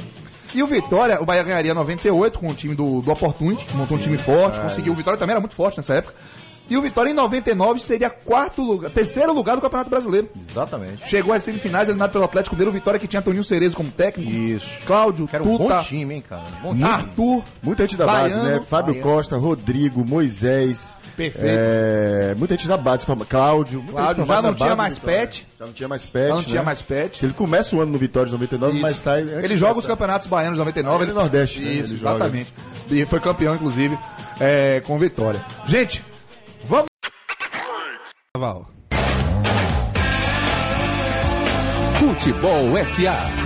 E 0.55 0.63
o 0.63 0.67
Vitória, 0.67 1.21
o 1.21 1.25
Bahia 1.25 1.43
ganharia 1.43 1.73
98 1.75 2.39
com 2.39 2.49
o 2.51 2.55
time 2.55 2.75
do, 2.75 3.01
do 3.01 3.11
Opportunity, 3.11 3.65
que 3.65 3.75
montou 3.77 3.97
um 3.97 4.01
time 4.01 4.19
forte, 4.19 4.61
conseguiu. 4.61 4.93
O 4.93 4.97
Vitória 4.97 5.19
também 5.19 5.33
era 5.33 5.41
muito 5.41 5.55
forte 5.55 5.79
nessa 5.79 5.95
época. 5.95 6.15
E 6.73 6.77
o 6.79 6.81
Vitória 6.81 7.11
em 7.11 7.13
99 7.13 7.81
seria 7.81 8.09
quarto 8.09 8.63
lugar, 8.63 8.91
terceiro 8.91 9.31
lugar 9.35 9.57
do 9.57 9.61
Campeonato 9.61 9.91
Brasileiro. 9.91 10.31
Exatamente. 10.49 11.07
Chegou 11.07 11.35
às 11.35 11.43
semifinais, 11.43 11.87
eliminado 11.87 12.13
pelo 12.13 12.25
Atlético 12.25 12.57
dele, 12.57 12.71
o 12.71 12.73
Vitória 12.73 12.99
que 12.99 13.07
tinha 13.07 13.21
Toninho 13.21 13.45
Cerezo 13.45 13.77
como 13.77 13.91
técnico. 13.91 14.33
Isso. 14.33 14.71
Cláudio, 14.87 15.29
Que 15.29 15.37
era 15.37 15.45
um 15.45 15.59
Tuta, 15.59 15.75
bom 15.75 15.83
time, 15.83 16.15
hein, 16.15 16.25
cara? 16.27 16.47
Bom 16.63 16.71
time. 16.71 16.85
Arthur, 16.85 17.45
Muita 17.63 17.83
gente 17.83 17.99
da 17.99 18.07
base, 18.07 18.35
Baiano, 18.37 18.51
né? 18.51 18.65
Fábio 18.67 18.95
Baiano. 18.95 19.11
Costa, 19.17 19.37
Rodrigo, 19.37 20.03
Moisés. 20.03 20.97
Perfeito. 21.15 21.47
é, 21.47 22.35
muita 22.39 22.55
gente 22.57 22.67
da 22.67 22.79
base, 22.79 23.05
Cláudio. 23.29 23.83
muita 23.83 23.93
Cláudio, 24.01 24.25
gente 24.25 24.29
já 24.35 24.41
não 24.43 24.55
tinha 24.55 24.71
do 24.71 24.77
mais 24.79 24.99
pet. 24.99 25.47
Já 25.59 25.67
não 25.67 25.73
tinha 25.75 25.89
mais 25.89 26.07
pet. 26.07 26.29
não 26.31 26.43
tinha 26.43 26.61
né? 26.61 26.65
mais 26.65 26.81
pet. 26.81 27.23
Ele 27.23 27.35
começa 27.35 27.77
o 27.77 27.83
ano 27.83 27.93
no 27.93 27.99
Vitória 27.99 28.29
de 28.29 28.33
99, 28.33 28.81
mas 28.81 28.93
Isso. 28.97 29.03
sai. 29.03 29.21
antes 29.21 29.45
Ele 29.45 29.59
joga 29.59 29.79
os 29.79 29.87
campeonatos 29.87 30.27
baianos 30.27 30.55
de 30.55 30.61
99. 30.61 31.05
Ele 31.05 31.11
é 31.11 31.15
Nordeste, 31.15 31.61
né? 31.61 31.71
Isso, 31.75 31.93
Ele 31.93 32.01
joga. 32.01 32.15
exatamente. 32.15 32.55
E 32.91 33.05
foi 33.05 33.21
campeão, 33.21 33.55
inclusive, 33.55 33.99
é, 34.41 34.83
com 34.87 34.99
vitória. 34.99 35.45
Gente, 35.67 36.03
vamos. 36.69 38.67
Futebol 41.99 42.77
SA. 42.87 43.42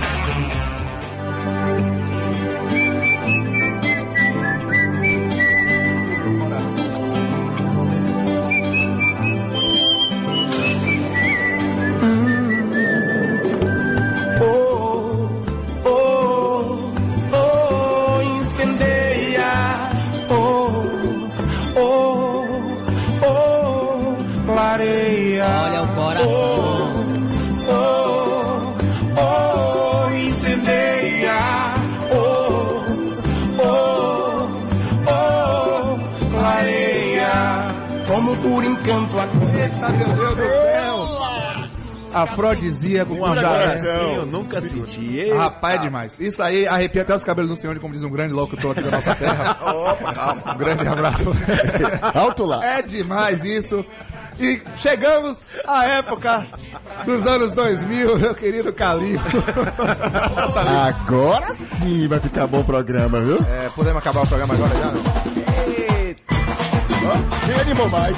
Eita, 39.67 39.89
meu 39.89 40.15
Deus 40.15 40.35
do 40.35 40.43
céu! 40.43 41.07
Afrodisíaco 42.13 43.15
com 43.17 43.35
jaré. 43.35 43.79
eu 44.15 44.25
nunca 44.25 44.61
senti. 44.61 45.29
Rapaz, 45.29 45.75
é 45.75 45.77
demais. 45.83 46.19
Isso 46.19 46.41
aí 46.41 46.65
arrepia 46.65 47.01
até 47.01 47.13
os 47.13 47.23
cabelos 47.23 47.49
do 47.49 47.55
senhor, 47.57 47.77
como 47.79 47.93
diz 47.93 48.01
um 48.01 48.09
grande 48.09 48.33
locutor 48.33 48.71
aqui 48.71 48.81
da 48.81 48.91
nossa 48.91 49.13
terra. 49.13 49.57
Opa, 49.61 50.13
calma. 50.13 50.53
Um 50.53 50.57
grande 50.57 50.87
abraço. 50.87 51.25
Alto 52.15 52.45
lá. 52.45 52.65
É 52.65 52.81
demais 52.81 53.43
isso. 53.43 53.85
E 54.39 54.61
chegamos 54.77 55.51
à 55.67 55.85
época 55.85 56.47
dos 57.05 57.27
anos 57.27 57.53
2000, 57.53 58.17
meu 58.17 58.33
querido 58.33 58.71
Calil. 58.71 59.19
Agora 60.87 61.53
sim 61.53 62.07
vai 62.07 62.19
ficar 62.19 62.47
bom 62.47 62.61
o 62.61 62.63
programa, 62.63 63.19
viu? 63.19 63.37
É, 63.37 63.69
podemos 63.75 63.97
acabar 63.97 64.23
o 64.23 64.27
programa 64.27 64.53
agora 64.53 64.75
já? 64.75 64.91
Não? 64.91 65.01
Ó, 67.09 67.45
Quem 67.45 67.61
animou 67.61 67.89
mais? 67.89 68.17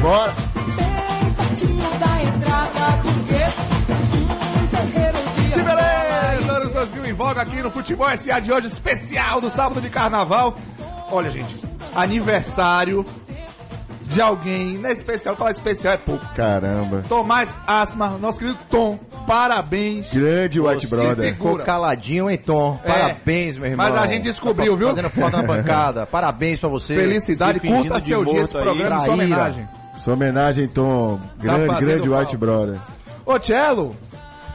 Bora. 0.00 0.32
da 1.98 2.22
entrada 2.22 3.02
do 3.02 3.24
Que 5.34 5.62
beleza! 5.62 6.52
Anos 6.52 6.72
2000 6.72 7.06
em 7.06 7.12
voga 7.12 7.42
aqui 7.42 7.56
no 7.62 7.70
Futebol 7.70 8.08
SA 8.16 8.40
de 8.40 8.52
hoje, 8.52 8.66
especial 8.66 9.40
do 9.40 9.50
sábado 9.50 9.80
de 9.80 9.88
carnaval. 9.88 10.56
Olha, 11.10 11.30
gente, 11.30 11.56
aniversário 11.94 13.04
de 14.02 14.20
alguém, 14.20 14.78
não 14.78 14.88
é 14.88 14.92
especial, 14.92 15.34
falar 15.36 15.50
especial 15.50 15.94
é 15.94 15.96
pouco. 15.96 16.24
Caramba. 16.34 17.02
Tomás 17.08 17.56
Asma, 17.66 18.10
nosso 18.20 18.38
querido 18.38 18.58
Tom, 18.70 18.98
parabéns. 19.26 20.12
Grande 20.12 20.60
White 20.60 20.86
Você 20.86 20.96
Brother. 20.96 21.32
ficou- 21.32 21.50
Ficou 21.52 21.64
caladinho, 21.66 22.30
hein, 22.30 22.38
Tom? 22.38 22.78
É. 22.84 22.88
Parabéns, 22.92 23.56
meu 23.56 23.70
irmão. 23.70 23.88
Mas 23.90 23.96
a 24.00 24.06
gente 24.06 24.22
descobriu, 24.22 24.72
Tá 24.72 24.78
viu? 24.78 24.88
Fazendo 24.90 25.10
foto 25.10 25.36
na 25.36 25.42
bancada. 25.42 26.06
Parabéns 26.06 26.60
pra 26.60 26.68
você. 26.68 26.94
Felicidade, 26.94 27.58
curta 27.60 27.98
seu 28.00 28.24
dia 28.24 28.42
esse 28.42 28.56
aí, 28.56 28.62
programa 28.62 28.96
em 28.96 29.00
sua 29.00 29.14
homenagem. 29.14 29.68
Sua 30.06 30.14
homenagem, 30.14 30.68
Tom. 30.68 31.18
Grande, 31.36 31.66
fazendo 31.66 32.04
grande. 32.04 32.08
White 32.10 32.36
Brother. 32.36 32.78
Ô, 33.26 33.40
Cello, 33.40 33.96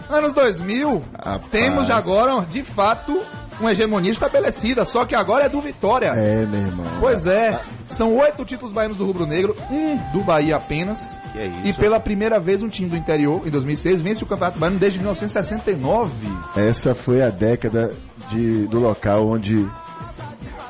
anos 0.09 0.33
2000, 0.33 1.03
Rapaz. 1.13 1.51
temos 1.51 1.89
agora, 1.89 2.45
de 2.45 2.63
fato, 2.63 3.21
uma 3.59 3.73
hegemonia 3.73 4.11
estabelecida, 4.11 4.85
só 4.85 5.03
que 5.03 5.13
agora 5.13 5.47
é 5.47 5.49
do 5.49 5.59
Vitória. 5.59 6.13
É, 6.15 6.45
meu 6.45 6.61
irmão. 6.61 6.85
Pois 7.01 7.27
é, 7.27 7.59
são 7.89 8.15
oito 8.15 8.45
títulos 8.45 8.71
baianos 8.71 8.95
do 8.95 9.05
Rubro 9.05 9.25
Negro, 9.25 9.53
um 9.69 9.97
do 10.13 10.23
Bahia 10.23 10.55
apenas. 10.55 11.17
Que 11.33 11.39
é 11.39 11.47
isso? 11.47 11.67
E 11.67 11.73
pela 11.73 11.99
primeira 11.99 12.39
vez 12.39 12.63
um 12.63 12.69
time 12.69 12.87
do 12.87 12.95
interior, 12.95 13.45
em 13.45 13.49
2006, 13.49 13.99
vence 13.99 14.23
o 14.23 14.25
Campeonato 14.25 14.57
Baiano 14.57 14.79
desde 14.79 14.99
1969. 14.99 16.13
Essa 16.55 16.95
foi 16.95 17.21
a 17.21 17.29
década 17.29 17.91
de, 18.29 18.67
do 18.67 18.79
local 18.79 19.27
onde 19.27 19.69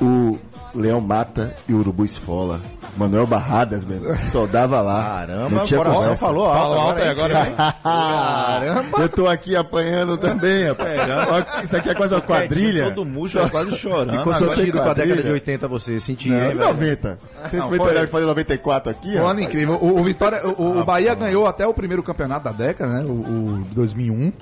o 0.00 0.36
Leão 0.74 1.00
mata 1.00 1.54
e 1.68 1.72
o 1.72 1.78
Urubu 1.78 2.04
esfola. 2.04 2.60
Manuel 2.96 3.26
Barradas, 3.26 3.84
meu, 3.84 4.14
só 4.30 4.46
dava 4.46 4.80
lá. 4.82 5.02
Caramba, 5.26 5.48
não 5.50 5.62
o 5.62 5.66
tinha 5.66 5.78
coração 5.78 6.00
conversa. 6.02 6.26
falou 6.26 6.46
alto. 6.46 6.58
Falou 6.60 6.78
alto 6.78 7.00
aí 7.02 7.08
agora, 7.08 7.48
hein? 7.48 7.54
Caramba! 7.82 8.98
Eu 9.02 9.08
tô 9.08 9.26
aqui 9.28 9.56
apanhando 9.56 10.18
também, 10.18 10.64
rapaz. 10.66 11.00
Ó, 11.28 11.62
Isso 11.64 11.76
aqui 11.76 11.90
é 11.90 11.94
quase 11.94 12.14
uma 12.14 12.20
quadrilha. 12.20 12.90
Todo 12.90 13.04
mundo 13.04 13.50
quase 13.50 13.76
chorando. 13.78 14.18
Ficou 14.18 14.32
Agora 14.32 14.56
sentido 14.56 14.78
com 14.80 14.90
a 14.90 14.94
década 14.94 15.22
de 15.22 15.30
80 15.30 15.68
você, 15.68 16.00
sentiu, 16.00 16.32
Não, 16.32 16.38
hein, 16.40 16.44
em 16.52 16.54
velho? 16.56 16.68
90. 16.68 17.18
Vocês 17.42 17.62
Não, 17.62 17.68
foi- 17.68 17.78
que 18.02 18.06
fazer 18.06 18.26
94 18.26 18.90
aqui, 18.90 19.16
Um 19.18 19.22
ó. 19.22 19.28
ano 19.28 19.40
incrível. 19.40 19.74
O, 19.80 20.00
o 20.00 20.04
Vitória, 20.04 20.46
o, 20.46 20.80
o 20.80 20.84
Bahia 20.84 21.14
ganhou 21.14 21.46
até 21.46 21.66
o 21.66 21.72
primeiro 21.74 22.02
campeonato 22.02 22.44
da 22.44 22.52
década, 22.52 22.92
né? 22.92 23.04
O, 23.04 23.12
o 23.12 23.64
de 23.68 23.74
2001. 23.74 24.32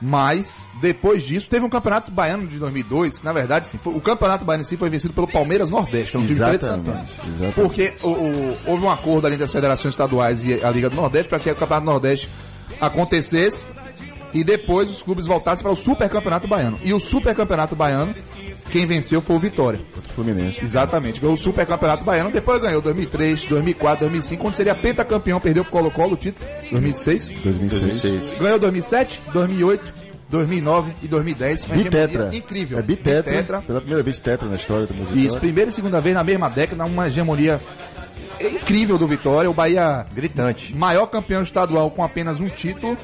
Mas, 0.00 0.68
depois 0.80 1.24
disso, 1.24 1.48
teve 1.50 1.64
um 1.64 1.68
campeonato 1.68 2.10
baiano 2.12 2.46
de 2.46 2.56
2002, 2.58 3.18
que 3.18 3.24
na 3.24 3.32
verdade, 3.32 3.66
sim, 3.66 3.78
foi- 3.78 3.94
o 3.94 4.00
campeonato 4.00 4.44
baiano 4.44 4.62
em 4.62 4.64
si 4.64 4.76
foi 4.76 4.88
vencido 4.88 5.12
pelo 5.12 5.26
Palmeiras 5.26 5.70
Nordeste, 5.70 6.12
que 6.12 6.16
é 6.16 6.20
um 6.20 6.22
time 6.26 6.34
de 6.34 6.40
Santana. 6.40 7.04
exatamente. 7.26 7.54
Porque 7.54 7.94
o- 8.02 8.08
o- 8.08 8.56
houve 8.66 8.84
um 8.84 8.90
acordo 8.90 9.26
ali 9.26 9.36
das 9.36 9.50
federações 9.52 9.94
estaduais 9.94 10.44
e 10.44 10.64
a 10.64 10.70
Liga 10.70 10.88
do 10.88 10.94
Nordeste 10.96 11.28
para 11.28 11.40
que 11.40 11.50
o 11.50 11.54
Campeonato 11.56 11.86
Nordeste 11.86 12.28
acontecesse 12.80 13.66
e 14.32 14.44
depois 14.44 14.90
os 14.90 15.02
clubes 15.02 15.26
voltassem 15.26 15.62
para 15.62 15.72
o 15.72 15.76
Super 15.76 16.08
Campeonato 16.08 16.46
Baiano. 16.46 16.78
E 16.84 16.92
o 16.92 17.00
Super 17.00 17.34
Campeonato 17.34 17.74
Baiano, 17.74 18.14
quem 18.68 18.86
venceu 18.86 19.20
foi 19.20 19.36
o 19.36 19.40
Vitória. 19.40 19.80
Fluminense. 20.14 20.64
Exatamente, 20.64 21.20
ganhou 21.20 21.34
o 21.34 21.38
Super 21.38 21.66
Campeonato 21.66 22.04
Baiano, 22.04 22.30
depois 22.30 22.60
ganhou 22.60 22.80
2003, 22.80 23.44
2004, 23.44 24.00
2005, 24.00 24.42
quando 24.42 24.54
seria 24.54 24.74
pentacampeão, 24.74 25.40
perdeu 25.40 25.64
pro 25.64 25.72
Colo-Colo 25.72 26.14
o 26.14 26.16
título, 26.16 26.48
2006. 26.70 27.30
2006. 27.42 28.34
Ganhou 28.38 28.58
2007, 28.58 29.20
2008, 29.32 30.08
2009 30.28 30.92
e 31.02 31.08
2010. 31.08 31.64
Uma 31.64 31.76
Bitetra. 31.76 32.36
Incrível. 32.36 32.78
É 32.78 32.82
bitetra, 32.82 33.22
Bitetra. 33.22 33.62
Pela 33.62 33.80
primeira 33.80 34.02
vez 34.02 34.20
tetra 34.20 34.48
na 34.48 34.56
história 34.56 34.86
do 34.86 35.18
Isso, 35.18 35.38
primeira 35.38 35.70
e 35.70 35.72
segunda 35.72 36.00
vez 36.00 36.14
na 36.14 36.24
mesma 36.24 36.48
década, 36.48 36.84
uma 36.84 37.06
hegemonia 37.06 37.60
incrível 38.40 38.96
do 38.98 39.06
Vitória. 39.06 39.50
O 39.50 39.54
Bahia 39.54 40.04
Gritante. 40.14 40.74
maior 40.74 41.06
campeão 41.06 41.42
estadual 41.42 41.90
com 41.90 42.02
apenas 42.04 42.40
um 42.40 42.48
título. 42.48 42.96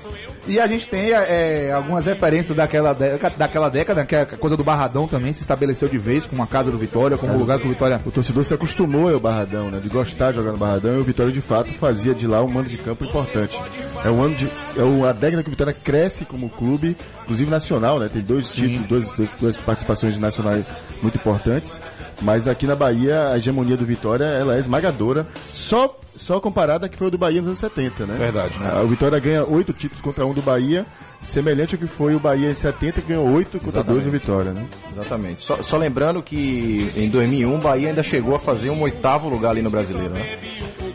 E 0.47 0.61
a 0.61 0.67
gente 0.67 0.87
tem 0.89 1.11
é, 1.11 1.73
algumas 1.73 2.05
referências 2.05 2.55
daquela 2.55 2.93
década, 2.93 3.35
daquela 3.39 3.69
década, 3.71 4.05
que 4.05 4.15
é 4.15 4.21
a 4.23 4.27
coisa 4.27 4.57
do 4.59 4.63
Barradão 4.63 5.09
também 5.09 5.33
se 5.33 5.41
estabeleceu 5.41 5.89
de 5.89 5.97
vez 5.97 6.27
como 6.27 6.43
a 6.43 6.47
casa 6.47 6.71
do 6.71 6.77
Vitória, 6.77 7.17
como 7.17 7.33
o 7.33 7.39
lugar 7.39 7.59
que 7.59 7.65
o 7.67 7.71
Vitória. 7.71 7.99
O 8.05 8.11
torcedor 8.11 8.45
se 8.45 8.53
acostumou 8.53 9.09
ao 9.13 9.19
Barradão, 9.19 9.71
né? 9.71 9.81
De 9.83 9.89
gostar 9.89 10.33
de 10.33 10.37
jogar 10.37 10.53
no 10.53 10.59
Barradão 10.59 10.97
e 10.97 11.01
o 11.01 11.03
Vitória 11.05 11.33
de 11.33 11.41
fato 11.41 11.73
fazia 11.79 12.15
de 12.15 12.27
lá 12.27 12.43
um 12.43 12.49
mando 12.49 12.69
de 12.69 12.77
campo 12.77 13.05
importante. 13.05 13.59
É 14.05 14.11
um 14.11 14.23
ano 14.23 14.35
de. 14.35 14.45
É 14.47 15.09
a 15.09 15.13
década 15.13 15.43
que 15.43 15.49
o 15.49 15.53
Vitória 15.53 15.73
cresce 15.73 16.27
como 16.27 16.51
clube, 16.51 16.95
inclusive 17.23 17.51
nacional, 17.51 17.99
né? 17.99 18.11
Tem 18.13 18.21
dois 18.21 18.53
títulos, 18.55 18.87
dois, 18.87 19.09
dois- 19.17 19.31
duas 19.41 19.57
participações 19.57 20.19
nacionais 20.19 20.67
muito 21.01 21.17
importantes. 21.17 21.81
Mas 22.23 22.47
aqui 22.47 22.67
na 22.67 22.77
Bahia, 22.77 23.31
a 23.31 23.39
hegemonia 23.39 23.77
do 23.77 23.85
Vitória 23.85 24.25
ela 24.25 24.57
é 24.57 24.59
esmagadora, 24.59 25.27
só, 25.41 25.99
só 26.17 26.41
comparada 26.41 26.89
que 26.89 26.97
foi 26.97 27.09
o 27.09 27.11
do 27.11 27.19
Bahia 27.19 27.41
nos 27.41 27.49
anos 27.49 27.59
70, 27.59 28.07
né? 28.07 28.15
Verdade, 28.17 28.59
né? 28.59 28.71
Ah, 28.73 28.83
O 28.83 28.87
Vitória 28.89 29.19
ganha 29.19 29.45
oito 29.45 29.73
títulos 29.73 30.01
contra 30.03 30.25
um 30.25 30.33
do 30.33 30.41
Bahia, 30.43 30.87
semelhante 31.21 31.75
ao 31.75 31.81
que 31.81 31.87
foi 31.87 32.15
o 32.15 32.21
Bahia 32.21 32.51
em 32.51 32.55
70, 32.55 33.01
que 33.01 33.09
ganhou 33.09 33.29
oito 33.33 33.59
contra 33.59 33.83
dois 33.83 34.05
do 34.05 34.11
Vitória, 34.11 34.53
né? 34.53 34.67
Exatamente. 34.93 35.43
Só, 35.45 35.57
só 35.57 35.77
lembrando 35.77 36.23
que 36.23 36.91
em 36.97 37.09
2001 37.09 37.55
o 37.55 37.59
Bahia 37.59 37.89
ainda 37.89 38.03
chegou 38.03 38.35
a 38.35 38.39
fazer 38.39 38.71
um 38.71 38.81
oitavo 38.83 39.29
lugar 39.29 39.51
ali 39.51 39.63
no 39.63 39.71
Brasileiro, 39.71 40.15
né? 40.15 40.39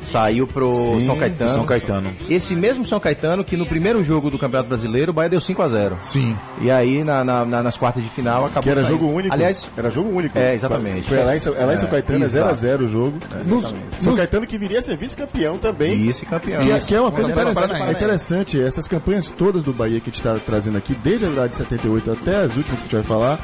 Saiu 0.10 0.48
pro 0.48 0.76
Sim, 1.00 1.06
São 1.06 1.18
Caetano. 1.18 1.52
São 1.52 1.66
Caetano. 1.66 2.12
Esse 2.30 2.56
mesmo 2.56 2.84
São 2.86 3.00
Caetano 3.00 3.44
que 3.44 3.56
no 3.56 3.66
primeiro 3.66 4.04
jogo 4.04 4.30
do 4.30 4.38
Campeonato 4.40 4.70
Brasileiro 4.70 5.12
o 5.12 5.14
Bahia 5.14 5.30
deu 5.30 5.40
5 5.40 5.62
a 5.62 5.70
0 5.70 5.98
Sim. 6.02 6.36
E 6.62 6.70
aí 6.72 7.04
na- 7.04 7.24
na- 7.24 7.46
na- 7.46 7.64
nas 7.64 7.78
quartas 7.78 8.04
de 8.04 8.10
final 8.10 8.46
acabou 8.46 8.64
Que 8.64 8.70
era 8.70 8.82
saindo. 8.82 9.00
jogo 9.00 9.12
único. 9.14 9.34
Aliás, 9.34 9.68
era 9.78 9.90
jogo 9.92 10.10
único. 10.10 10.38
É, 10.38 10.54
exatamente. 10.56 11.08
Foi 11.08 11.24
lá 11.24 11.36
em, 11.36 11.40
São- 11.40 11.56
é 11.56 11.66
lá 11.66 11.74
em 11.74 11.78
São 11.78 11.88
É, 11.88 11.92
Caetano, 11.92 12.24
é 12.24 12.28
exato. 12.28 12.56
0x0 12.56 12.86
o 12.86 12.88
jogo. 12.88 13.20
Nos- 13.46 13.68
São 14.00 14.12
nos- 14.12 14.16
Caetano 14.18 14.48
que 14.48 14.58
viria 14.58 14.80
a 14.80 14.82
ser 14.84 14.98
vice-campeão 14.98 15.58
também. 15.58 15.96
vice-campeão. 15.96 16.62
Que, 16.64 16.80
que 16.88 16.96
é 16.96 17.02
uma 17.02 17.12
coisa 17.12 17.30
interessante, 17.32 17.74
é 17.82 17.92
interessante, 17.92 18.62
essas 18.62 18.88
campanhas 18.88 19.30
todas 19.30 19.64
do 19.64 19.74
Bahia 19.74 20.00
que 20.00 20.10
a 20.10 20.12
gente 20.12 20.18
está 20.18 20.36
trazendo 20.46 20.78
aqui, 20.78 20.96
desde 21.04 21.26
a 21.26 21.28
verdade 21.30 21.52
de 21.52 21.58
78 21.58 22.12
até 22.12 22.36
as 22.44 22.56
últimas 22.56 22.66
que 22.66 22.74
a 22.74 22.82
gente 22.84 22.96
vai 22.96 23.04
falar, 23.04 23.40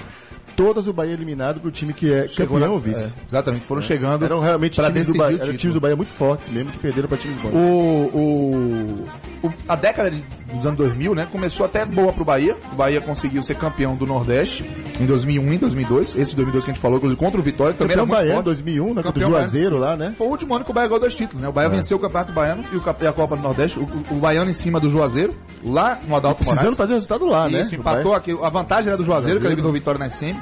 todas 0.56 0.88
o 0.88 0.94
Bahia 0.94 1.14
eliminado 1.14 1.60
pro 1.60 1.70
time 1.72 1.94
que 1.94 2.12
é 2.12 2.28
Chegou 2.28 2.58
campeão 2.58 2.74
ou 2.74 2.80
vice. 2.80 3.00
é, 3.04 3.12
exatamente, 3.28 3.66
foram 3.66 3.82
chegando. 3.82 4.24
Eram 4.26 4.40
realmente 4.40 4.82
times 4.82 5.08
do, 5.08 5.18
Bahia, 5.18 5.38
times 5.40 5.74
do 5.74 5.80
Bahia 5.82 5.96
muito 5.96 6.12
fortes 6.12 6.50
mesmo, 6.50 6.72
que 6.72 6.80
perderam 6.80 7.08
para 7.08 7.18
times 7.18 7.38
bons. 7.42 7.52
O, 7.54 8.18
o- 8.18 9.06
a 9.68 9.76
década 9.76 10.12
de- 10.12 10.24
dos 10.54 10.66
anos 10.66 10.78
2000, 10.78 11.16
né, 11.16 11.28
começou 11.32 11.66
até 11.66 11.86
boa 11.86 12.14
pro 12.14 12.24
Bahia. 12.24 12.56
O 12.72 12.76
Bahia 12.76 13.02
conseguiu 13.02 13.42
ser 13.44 13.56
campeão 13.56 13.96
do 13.96 14.06
Nordeste 14.06 14.64
em 15.00 15.06
2001 15.06 15.54
e 15.54 15.58
2002. 15.58 16.16
Esse 16.16 16.36
2002 16.36 16.64
que 16.66 16.72
a 16.72 16.74
gente 16.74 16.82
falou, 16.82 16.98
inclusive 16.98 17.20
contra 17.20 17.40
o 17.40 17.44
Vitória, 17.44 17.74
também 17.74 17.96
Campeão 17.96 18.16
era 18.16 18.24
Bahia 18.24 18.34
forte. 18.36 18.46
2001, 18.46 18.94
né, 18.94 19.04
contra 19.04 19.26
o 19.26 19.30
Juazeiro 19.30 19.78
lá, 19.78 19.96
né? 19.96 20.14
Foi 20.18 20.28
o 20.28 20.30
último 20.30 20.56
ano 20.56 20.64
que 20.64 20.72
o 20.72 20.74
Bahia 20.74 20.88
ganhou 20.88 21.00
dois 21.00 21.16
títulos, 21.16 21.42
né? 21.42 21.50
O 21.50 21.52
Bahia 21.52 21.70
venceu 21.70 21.98
o 21.98 22.00
Campeonato 22.00 22.32
Baiano 22.34 22.64
e, 22.72 22.76
o, 22.76 22.84
e 23.02 23.08
a 23.08 23.14
Copa 23.14 23.36
do 23.36 23.42
Nordeste. 23.42 23.80
O, 23.80 23.88
o, 24.12 24.16
Baiano 24.16 24.50
em 24.50 24.54
cima 24.54 24.80
do 24.80 24.90
Juazeiro, 24.90 25.34
lá 25.64 26.00
no 26.08 26.16
Adalto 26.16 26.38
Precisando 26.38 26.60
Moraes. 26.64 26.78
fazer 26.78 26.94
resultado 26.94 27.26
lá, 27.26 27.50
né? 27.50 27.62
Isso, 27.62 27.76
empatou 27.76 28.14
aqui. 28.14 28.38
A 28.42 28.50
vantagem 28.50 28.90
era 28.90 28.98
do 28.98 29.04
Juazeiro, 29.04 29.40
que 29.40 29.46
eliminou 29.46 29.72
o 29.72 29.74
Vitória 29.74 30.00
na 30.00 30.10
SM. 30.10 30.36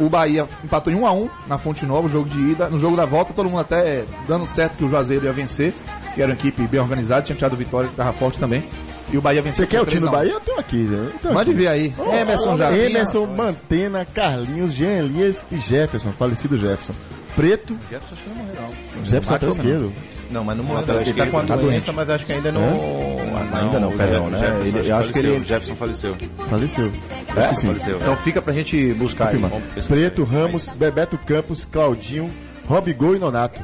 O 0.00 0.08
Bahia 0.08 0.46
empatou 0.64 0.92
em 0.92 0.96
1 0.96 1.06
a 1.06 1.12
1 1.12 1.28
na 1.46 1.58
Fonte 1.58 1.84
Nova, 1.84 2.06
o 2.06 2.10
jogo 2.10 2.28
de 2.28 2.38
ida. 2.40 2.68
No 2.68 2.78
jogo 2.78 2.96
da 2.96 3.04
volta, 3.04 3.32
todo 3.34 3.48
mundo 3.48 3.60
até 3.60 4.04
dando 4.26 4.46
certo 4.46 4.78
que 4.78 4.84
o 4.84 4.88
Juazeiro 4.88 5.26
ia 5.26 5.32
vencer, 5.32 5.74
que 6.14 6.22
era 6.22 6.30
uma 6.32 6.34
equipe 6.38 6.66
bem 6.66 6.80
organizada, 6.80 7.22
tinha 7.22 7.36
tirado 7.36 7.52
o 7.54 7.56
Vitória, 7.56 7.88
que 7.88 7.96
tava 7.96 8.12
forte 8.12 8.38
também. 8.38 8.62
E 9.12 9.18
o 9.18 9.20
Bahia 9.20 9.42
venceu 9.42 9.64
Você 9.64 9.70
quer 9.70 9.80
o 9.82 9.86
time 9.86 10.00
3 10.00 10.04
a 10.04 10.06
do 10.06 10.12
1. 10.14 10.18
Bahia? 10.18 10.32
Eu 10.32 10.40
tenho 10.40 10.58
aqui? 10.58 10.88
Eu 10.90 11.10
tenho 11.20 11.34
Pode 11.34 11.50
aqui. 11.50 11.58
ver 11.60 11.66
aí. 11.68 11.92
Emerson 12.20 12.56
já. 12.56 12.72
Emerson, 12.76 13.26
Mantena, 13.26 14.04
Carlinhos, 14.06 14.72
Jean 14.72 14.98
Elias 15.04 15.44
e 15.50 15.58
Jefferson, 15.58 16.12
falecido 16.12 16.56
Jefferson. 16.56 16.94
Preto, 17.36 17.76
Jefferson 17.90 18.14
acho 18.14 18.22
que 18.22 18.28
não 18.30 18.36
morreu, 18.36 18.54
não. 18.62 19.04
Jefferson 19.04 19.34
até 19.34 19.46
Matheus, 19.46 19.56
esquerdo. 19.56 19.92
Não, 20.30 20.44
mas 20.44 20.56
não 20.56 20.64
morreu. 20.64 21.00
Ele 21.00 21.12
tá 21.12 21.26
com 21.26 21.36
a 21.38 21.40
esquerdo, 21.42 21.60
doença, 21.60 21.92
mas 21.92 22.10
acho 22.10 22.24
que 22.26 22.32
ainda 22.32 22.52
não. 22.52 22.62
ainda 23.52 23.80
não, 23.80 23.88
o 23.90 23.96
perdão, 23.96 24.22
Jeff- 24.24 24.30
né? 24.32 24.38
Jefferson 24.38 24.78
Ele- 24.78 24.90
eu 24.90 24.96
acho 24.96 25.12
que 25.12 25.18
ele. 25.18 25.38
Jefferson 25.44 25.76
faleceu. 25.76 26.16
Faleceu. 26.48 26.92
É? 27.36 27.40
Acho 27.40 27.48
que 27.54 27.60
sim. 27.60 27.66
Faleceu. 27.68 27.96
Então 27.96 28.16
fica 28.18 28.40
pra 28.42 28.52
gente 28.54 28.94
buscar 28.94 29.28
aí. 29.28 29.40
Preto, 29.86 30.24
Ramos, 30.24 30.68
Bebeto 30.68 31.18
Campos, 31.18 31.66
Claudinho, 31.70 32.30
Robigol 32.66 33.14
e 33.16 33.18
Nonato. 33.18 33.60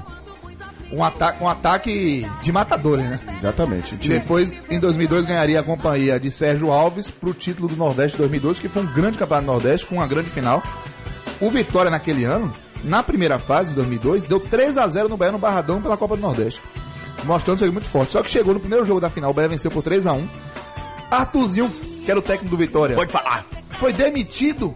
Um 0.90 1.04
ataque, 1.04 1.42
um 1.44 1.48
ataque 1.48 2.26
de 2.42 2.50
matadores, 2.50 3.04
né? 3.04 3.20
Exatamente. 3.36 3.94
O 3.94 3.98
E 4.00 4.08
depois, 4.08 4.54
em 4.70 4.80
2002, 4.80 5.26
ganharia 5.26 5.60
a 5.60 5.62
companhia 5.62 6.18
de 6.18 6.30
Sérgio 6.30 6.72
Alves 6.72 7.10
pro 7.10 7.34
título 7.34 7.68
do 7.68 7.76
Nordeste 7.76 8.16
2002, 8.16 8.58
que 8.58 8.68
foi 8.68 8.82
um 8.82 8.86
grande 8.86 9.18
campeonato 9.18 9.46
do 9.46 9.52
Nordeste, 9.52 9.84
com 9.86 9.96
uma 9.96 10.06
grande 10.06 10.30
final. 10.30 10.62
O 11.40 11.50
Vitória, 11.50 11.90
naquele 11.90 12.24
ano, 12.24 12.52
na 12.84 13.02
primeira 13.02 13.38
fase, 13.38 13.70
de 13.70 13.74
2002, 13.76 14.24
deu 14.24 14.40
3 14.40 14.78
a 14.78 14.88
0 14.88 15.10
no 15.10 15.16
Bahia 15.16 15.32
no 15.32 15.38
Barradão 15.38 15.82
pela 15.82 15.96
Copa 15.96 16.16
do 16.16 16.22
Nordeste. 16.22 16.60
Mostrando 17.24 17.58
ser 17.58 17.70
muito 17.70 17.88
forte. 17.90 18.12
Só 18.12 18.22
que 18.22 18.30
chegou 18.30 18.54
no 18.54 18.60
primeiro 18.60 18.86
jogo 18.86 19.00
da 19.00 19.10
final, 19.10 19.30
o 19.30 19.34
Bahia 19.34 19.48
venceu 19.48 19.70
por 19.70 19.82
3 19.82 20.06
a 20.06 20.12
1 20.14 20.26
Arthurzinho, 21.10 21.70
que 22.04 22.10
era 22.10 22.18
o 22.18 22.22
técnico 22.22 22.50
do 22.50 22.56
Vitória, 22.56 22.96
Pode 22.96 23.12
falar. 23.12 23.44
foi 23.78 23.92
demitido 23.92 24.74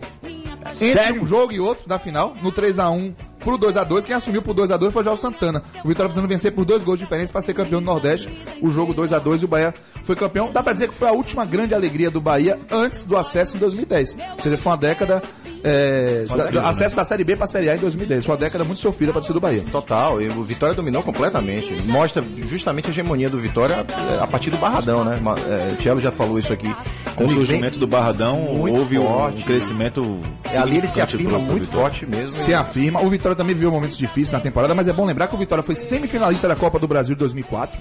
entre 0.81 1.13
um 1.21 1.27
jogo 1.27 1.53
e 1.53 1.61
outro 1.61 1.87
da 1.89 1.99
final, 1.99 2.35
no 2.43 2.51
3x1 2.53 3.15
pro 3.43 3.59
2x2. 3.59 4.05
Quem 4.05 4.15
assumiu 4.15 4.41
pro 4.43 4.55
2x2 4.55 4.91
foi 4.91 5.07
o 5.09 5.17
Santana. 5.17 5.63
O 5.85 5.89
Vitória 5.89 6.09
precisando 6.09 6.29
vencer 6.29 6.53
por 6.53 6.65
dois 6.65 6.83
gols 6.83 6.99
diferentes 6.99 7.31
para 7.33 7.43
ser 7.43 7.55
campeão 7.55 7.81
do 7.81 7.87
Nordeste. 7.87 8.29
O 8.61 8.71
jogo 8.71 8.95
2x2 8.95 9.43
e 9.43 9.45
o 9.45 9.49
Bahia 9.49 9.75
foi 10.05 10.17
campeão. 10.17 10.51
Dá 10.53 10.63
pra 10.63 10.73
dizer 10.73 10.89
que 10.89 10.95
foi 10.95 11.09
a 11.09 11.13
última 11.13 11.45
grande 11.45 11.75
alegria 11.75 12.11
do 12.11 12.21
Bahia 12.21 12.59
antes 12.71 13.05
do 13.05 13.17
acesso 13.17 13.57
em 13.57 13.61
2010. 13.61 14.17
Ou 14.37 14.41
seja, 14.41 14.57
foi 14.59 14.73
uma 14.73 14.79
década. 14.79 15.23
É, 15.65 16.25
da- 16.29 16.51
da- 16.51 16.69
acesso 16.71 16.97
da 16.97 17.05
Série 17.05 17.23
B 17.23 17.37
pra 17.37 17.47
Série 17.47 17.71
A 17.71 17.77
em 17.77 17.79
2010. 17.79 18.25
Foi 18.25 18.35
uma 18.35 18.41
década 18.41 18.65
muito 18.65 18.81
sofrida 18.81 19.13
pra 19.13 19.21
torcida 19.21 19.35
do 19.35 19.41
Bahia. 19.41 19.65
Total, 19.71 20.21
e 20.21 20.29
o 20.29 20.43
Vitória 20.43 20.75
dominou 20.75 21.03
completamente. 21.05 21.73
Mostra 21.87 22.23
justamente 22.49 22.89
a 22.89 22.91
hegemonia 22.91 23.31
do 23.31 23.39
Vitória 23.39 23.87
é, 24.19 24.23
a 24.23 24.27
partir 24.27 24.51
do 24.51 24.57
Barradão, 24.57 25.05
né? 25.05 25.21
É, 25.49 25.73
o 25.73 25.77
Thiago 25.77 26.01
já 26.01 26.11
falou 26.11 26.37
isso 26.39 26.53
aqui. 26.53 26.75
Com 27.15 27.27
o 27.27 27.33
surgimento 27.33 27.79
do 27.79 27.87
Barradão, 27.87 28.45
houve 28.47 28.99
um- 28.99 29.07
forte. 29.07 29.43
um 29.43 29.45
crescimento. 29.45 30.19
É, 30.51 30.59
ali 30.59 30.79
ele 30.79 30.89
se 30.89 31.01
afirma 31.01 31.39
muito 31.39 31.67
forte 31.69 32.07
mesmo. 32.07 32.37
se 32.37 32.53
afirma. 32.53 33.01
O 33.03 33.09
Vitória 33.11 33.32
também 33.37 33.55
viveu 33.55 33.71
momentos 33.71 33.97
difíceis 33.97 34.33
na 34.33 34.41
temporada, 34.41 34.75
mas 34.75 34.89
é 34.89 34.93
bom 34.93 35.05
lembrar 35.05 35.29
que 35.29 35.35
o 35.35 35.39
Vitória 35.39 35.63
foi 35.63 35.75
semifinalista 35.75 36.49
da 36.49 36.57
Copa 36.57 36.79
do 36.79 36.89
Brasil 36.89 37.15
de 37.15 37.19
2004. 37.19 37.79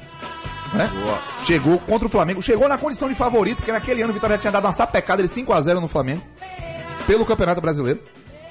Né? 0.74 0.90
Chegou 1.44 1.80
contra 1.80 2.08
o 2.08 2.10
Flamengo, 2.10 2.42
chegou 2.42 2.68
na 2.70 2.78
condição 2.78 3.10
de 3.10 3.16
favorito, 3.16 3.58
porque 3.58 3.72
naquele 3.72 4.02
ano 4.02 4.12
o 4.12 4.14
Vitória 4.14 4.36
já 4.36 4.42
tinha 4.42 4.52
dado 4.52 4.66
uma 4.66 4.72
sapecada 4.72 5.22
de 5.22 5.30
5x0 5.30 5.80
no 5.80 5.88
Flamengo, 5.88 6.22
pelo 7.06 7.26
Campeonato 7.26 7.62
Brasileiro. 7.62 8.00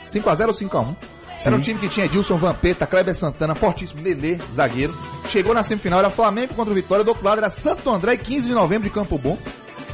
5x0 0.07 0.49
ou 0.49 0.55
5x1. 0.55 0.97
Era 1.45 1.57
um 1.57 1.61
time 1.61 1.81
que 1.81 1.89
tinha 1.89 2.05
Edilson 2.05 2.37
Vampeta, 2.37 2.87
Kleber 2.87 3.15
Santana, 3.15 3.55
fortíssimo, 3.55 4.03
Lelê, 4.03 4.39
zagueiro. 4.53 4.95
Chegou 5.29 5.55
na 5.55 5.63
semifinal, 5.63 6.01
era 6.01 6.11
Flamengo 6.11 6.55
contra 6.55 6.71
o 6.71 6.75
Vitória, 6.75 7.03
do 7.03 7.09
outro 7.09 7.25
lado 7.25 7.39
era 7.39 7.49
Santo 7.49 7.89
André, 7.89 8.17
15 8.17 8.49
de 8.49 8.53
novembro 8.53 8.89
de 8.89 8.95
Campo 8.95 9.17
Bom. 9.17 9.39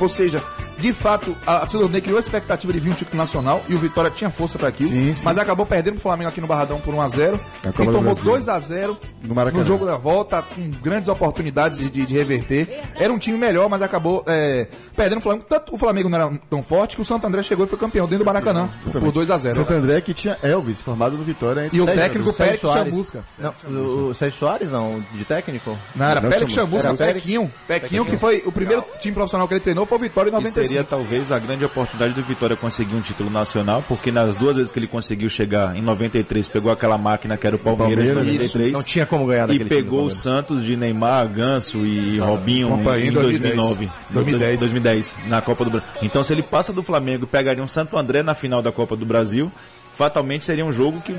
Ou 0.01 0.09
seja, 0.09 0.43
de 0.79 0.93
fato, 0.93 1.35
a 1.47 1.63
a 1.63 1.67
criou 2.01 2.17
a 2.17 2.21
expectativa 2.21 2.73
de 2.73 2.81
vir 2.81 2.91
um 2.91 2.95
título 2.95 3.17
nacional 3.17 3.63
e 3.69 3.75
o 3.75 3.79
Vitória 3.79 4.11
tinha 4.11 4.31
força 4.31 4.59
para 4.59 4.69
aquilo, 4.69 4.91
Sim, 4.91 5.15
sim. 5.15 5.23
mas 5.25 5.39
acabou 5.39 5.65
perdendo 5.67 5.95
pro 5.95 6.03
Flamengo 6.03 6.29
aqui 6.29 6.41
no 6.41 6.47
Barradão 6.47 6.81
por 6.81 6.95
1x0 6.95 7.33
Na 7.65 7.71
e 7.71 7.73
Copa 7.73 7.85
do 7.91 7.93
tomou 7.99 8.15
Brasil. 8.15 8.33
2x0 8.33 8.97
No 9.25 9.35
Maracanã. 9.35 9.63
no 9.63 9.67
jogo 9.67 9.85
da 9.87 9.97
volta, 9.97 10.43
com 10.43 10.71
grandes 10.83 11.09
oportunidades 11.09 11.79
de, 11.79 11.89
de- 11.91 12.07
de 12.07 12.15
reverter. 12.15 12.83
Era 12.95 13.13
um 13.13 13.19
time 13.19 13.37
melhor, 13.39 13.69
mas 13.69 13.83
acabou 13.83 14.23
é, 14.27 14.69
perdendo 14.95 15.19
o 15.19 15.23
Flamengo. 15.23 15.47
Tanto 15.49 15.75
o 15.75 15.79
Flamengo 15.79 16.09
não 16.09 16.19
era 16.19 16.39
tão 16.49 16.63
forte 16.63 16.97
que 16.97 17.03
o 17.03 17.05
Santo 17.05 17.27
André 17.27 17.43
chegou 17.43 17.65
e 17.67 17.69
foi 17.69 17.79
campeão 17.79 18.07
dentro 18.07 18.25
do 18.25 18.27
Maracanã 18.27 18.69
por 18.93 19.01
2x0. 19.13 19.53
Santo 19.53 19.73
André 19.73 20.01
que 20.01 20.15
tinha 20.15 20.37
Elvis, 20.43 20.81
formado 20.81 21.17
no 21.17 21.25
Vitória. 21.25 21.67
entre 21.67 21.77
E 21.77 21.81
o 21.81 21.85
Sérgio 21.85 22.03
técnico. 22.03 22.33
Pérez 22.33 22.61
Chamusca. 22.61 23.25
Não, 23.39 23.55
o, 23.69 24.09
o 24.11 24.15
Sérgio 24.15 24.39
Soares, 24.39 24.71
não, 24.71 24.91
de 25.13 25.25
técnico? 25.25 25.77
Não, 25.95 26.07
era 26.07 26.21
Não, 26.21 26.31
Pérez. 26.31 26.53
Chamusca, 26.53 26.89
Era 26.89 26.97
Pérez- 26.97 27.23
Pequinho. 27.23 27.51
Pequinho, 27.67 28.05
que 28.05 28.17
foi 28.19 28.43
o 28.47 28.53
primeiro 28.53 28.85
time 29.01 29.15
profissional 29.15 29.47
que 29.49 29.55
ele 29.55 29.61
treinou, 29.61 29.87
foi 29.87 29.99
o 29.99 30.01
Vitória 30.01 30.29
em 30.31 30.33
E 30.33 30.37
95. 30.37 30.66
Seria 30.67 30.85
talvez 30.85 31.33
a 31.33 31.39
grande 31.39 31.65
oportunidade 31.65 32.15
do 32.15 32.23
Vitória 32.23 32.57
conseguir 32.57 32.95
um 32.95 33.01
título 33.01 33.31
nacional, 33.31 33.85
porque 33.87 34.11
nas 34.11 34.37
duas 34.37 34.57
vezes 34.57 34.73
que 34.73 34.79
ele 34.79 34.87
conseguiu 34.87 35.29
chegar 35.29 35.77
em 35.77 35.83
93, 35.83 36.49
pegou 36.49 36.71
aquela 36.71 36.99
máquina 36.99 37.37
que 37.37 37.47
era 37.47 37.57
o 37.57 37.59
Palmeiras, 37.59 38.05
Palmeiras, 38.05 38.25
93. 38.25 38.73
Não 38.73 38.83
tinha 38.83 39.07
como 39.07 39.27
ganhar 39.27 39.51
E 39.51 39.65
pegou 39.65 40.07
o. 40.07 40.11
Santos 40.11 40.65
de 40.65 40.77
Neymar, 40.77 41.29
Ganso 41.29 41.87
e 41.87 42.19
Robinho 42.19 42.69
companhia 42.69 43.07
em 43.07 43.09
em 43.09 43.13
2010. 43.13 43.55
2009. 43.55 43.91
2010. 44.11 44.61
2010, 44.61 45.15
na 45.29 45.41
Copa 45.41 45.65
do 45.65 45.71
Brasil. 45.71 45.89
Então, 46.03 46.25
se 46.25 46.33
ele 46.33 46.43
passa 46.43 46.73
do 46.73 46.83
Flamengo 46.83 47.27
pegaria 47.27 47.63
um 47.63 47.67
Santo 47.69 47.97
André 47.97 48.23
na 48.23 48.35
final 48.35 48.63
da 48.63 48.73
Copa 48.73 48.97
do 48.97 49.05
Brasil, 49.05 49.53
fatalmente 49.97 50.45
seria 50.45 50.65
um 50.65 50.73
jogo 50.73 51.01
que 51.01 51.13
o 51.13 51.17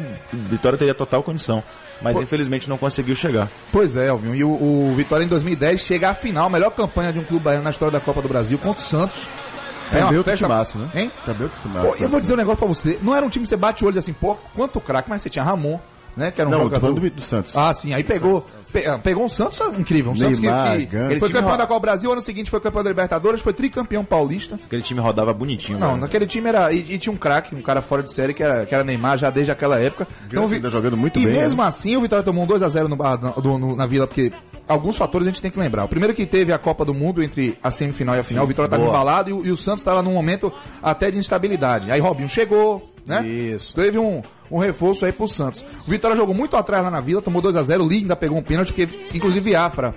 Vitória 0.50 0.78
teria 0.78 0.94
total 0.94 1.24
condição. 1.24 1.64
Mas 2.02 2.16
infelizmente 2.20 2.70
não 2.70 2.78
conseguiu 2.78 3.16
chegar. 3.16 3.48
Pois 3.72 3.98
é, 3.98 4.10
Alvinho. 4.10 4.36
E 4.36 4.44
o, 4.44 4.50
o 4.50 4.94
Vitória 4.96 5.24
em 5.24 5.28
2010 5.28 5.82
chega 5.82 6.10
à 6.12 6.14
final, 6.14 6.46
a 6.46 6.50
melhor 6.50 6.70
campanha 6.72 7.12
de 7.12 7.18
um 7.18 7.24
clube 7.24 7.44
baiano 7.44 7.64
na 7.64 7.72
história 7.72 7.92
da 7.92 8.00
Copa 8.00 8.22
do 8.22 8.28
Brasil 8.28 8.58
contra 8.60 8.82
o 8.82 8.86
Santos. 8.86 9.28
Também 9.90 10.04
uma 10.04 10.10
outro 10.12 10.24
festa- 10.26 10.46
timaço, 10.46 10.78
né? 10.78 10.90
Hein? 10.94 11.12
Também 11.26 11.44
outro 11.44 11.60
timaço. 11.62 11.88
Pô, 11.88 11.96
eu 11.96 12.10
vou 12.10 12.20
dizer 12.20 12.34
um 12.34 12.38
negócio 12.38 12.60
pra 12.60 12.68
você. 12.68 13.00
Não 13.02 13.16
era 13.16 13.26
um 13.26 13.30
time 13.30 13.44
que 13.44 13.50
você 13.50 13.56
bate 13.58 13.84
o 13.84 13.88
olho 13.88 13.98
assim, 13.98 14.14
pô, 14.14 14.36
quanto 14.56 14.80
craque, 14.80 15.10
mas 15.10 15.22
você 15.24 15.30
tinha 15.30 15.44
Ramon, 15.44 15.80
né? 16.16 16.30
Que 16.30 16.42
era 16.42 16.48
um 16.50 16.52
Não, 16.54 16.64
jogador. 16.64 16.94
do 16.94 17.22
Santos. 17.22 17.56
Ah, 17.58 17.74
sim. 17.74 17.94
Aí 17.94 18.04
pegou. 18.04 18.46
Pe- 18.72 18.86
ah, 18.86 18.98
pegou 18.98 19.24
um 19.26 19.30
Santos 19.30 19.60
incrível. 19.80 20.12
Um 20.12 20.16
Santos 20.16 20.40
que, 20.40 20.46
Neymar, 20.46 20.78
que 20.88 20.96
ele 20.96 21.20
foi 21.20 21.30
campeão 21.30 21.52
ro- 21.52 21.58
da 21.58 21.68
Copa 21.68 21.80
Brasil, 21.80 22.12
ano 22.12 22.22
seguinte 22.22 22.50
foi 22.50 22.60
campeão 22.60 22.84
da 22.84 22.90
Libertadores, 22.90 23.42
foi 23.42 23.54
tricampeão 23.54 24.04
paulista. 24.04 24.60
Aquele 24.66 24.82
time 24.82 25.00
rodava 25.00 25.34
bonitinho. 25.34 25.80
Não, 25.80 25.90
velho. 25.90 26.02
naquele 26.02 26.26
time 26.26 26.50
era. 26.50 26.72
E, 26.74 26.94
e 26.94 26.98
tinha 26.98 27.12
um 27.14 27.18
craque, 27.18 27.56
um 27.56 27.62
cara 27.62 27.82
fora 27.82 28.04
de 28.04 28.12
série 28.12 28.34
que 28.34 28.44
era, 28.44 28.66
que 28.66 28.74
era 28.74 28.84
Neymar 28.84 29.18
já 29.18 29.30
desde 29.30 29.52
aquela 29.52 29.80
época. 29.80 30.08
Então, 30.28 30.48
vi- 30.48 30.56
ainda 30.56 30.70
jogando 30.70 30.98
muito 30.98 31.20
e 31.20 31.26
bem, 31.26 31.34
mesmo 31.36 31.62
né? 31.62 31.68
assim, 31.68 31.96
o 31.98 32.02
Vitória 32.02 32.24
tomou 32.24 32.44
um 32.44 32.48
2x0 32.48 32.88
no 32.88 32.96
Barradão- 32.96 33.34
do- 33.42 33.58
no- 33.58 33.76
na 33.76 33.86
Vila, 33.86 34.08
porque 34.08 34.32
alguns 34.68 34.96
fatores 34.98 35.28
a 35.28 35.32
gente 35.32 35.42
tem 35.42 35.52
que 35.52 35.60
lembrar. 35.60 35.84
O 35.86 35.88
primeiro 35.88 36.14
que 36.14 36.26
teve 36.26 36.52
a 36.54 36.58
Copa 36.58 36.84
do 36.84 36.94
Mundo 36.94 37.24
entre 37.24 37.58
a 37.64 37.72
semifinal 37.72 38.16
e 38.16 38.20
a 38.20 38.24
final, 38.24 38.44
o 38.44 38.48
Vitória 38.48 38.68
estava 38.68 38.84
embalado 38.84 39.30
e, 39.30 39.34
o- 39.34 39.46
e 39.46 39.52
o 39.52 39.58
Santos 39.58 39.82
estava 39.82 40.02
num 40.02 40.14
momento 40.14 40.52
até 40.82 41.10
de 41.12 41.18
instabilidade. 41.18 41.92
Aí 41.92 42.00
Robinho 42.00 42.28
chegou, 42.30 42.90
né? 43.08 43.26
Isso. 43.26 43.74
Teve 43.74 43.98
um, 43.98 44.22
um 44.52 44.58
reforço 44.58 45.06
aí 45.06 45.12
pro 45.12 45.28
Santos. 45.28 45.64
O 45.88 45.90
Vitória 45.90 46.16
jogou 46.18 46.36
muito 46.36 46.58
atrás 46.58 46.84
lá 46.84 46.92
na 46.92 47.00
Vila, 47.00 47.22
tomou 47.22 47.42
2x0. 47.42 47.82
O 47.82 47.86
Lee 47.86 48.00
ainda 48.00 48.16
pegou 48.16 48.38
um 48.38 48.44
pênalti, 48.44 48.74
que 48.74 48.88
inclusive 49.14 49.56
Afra 49.56 49.96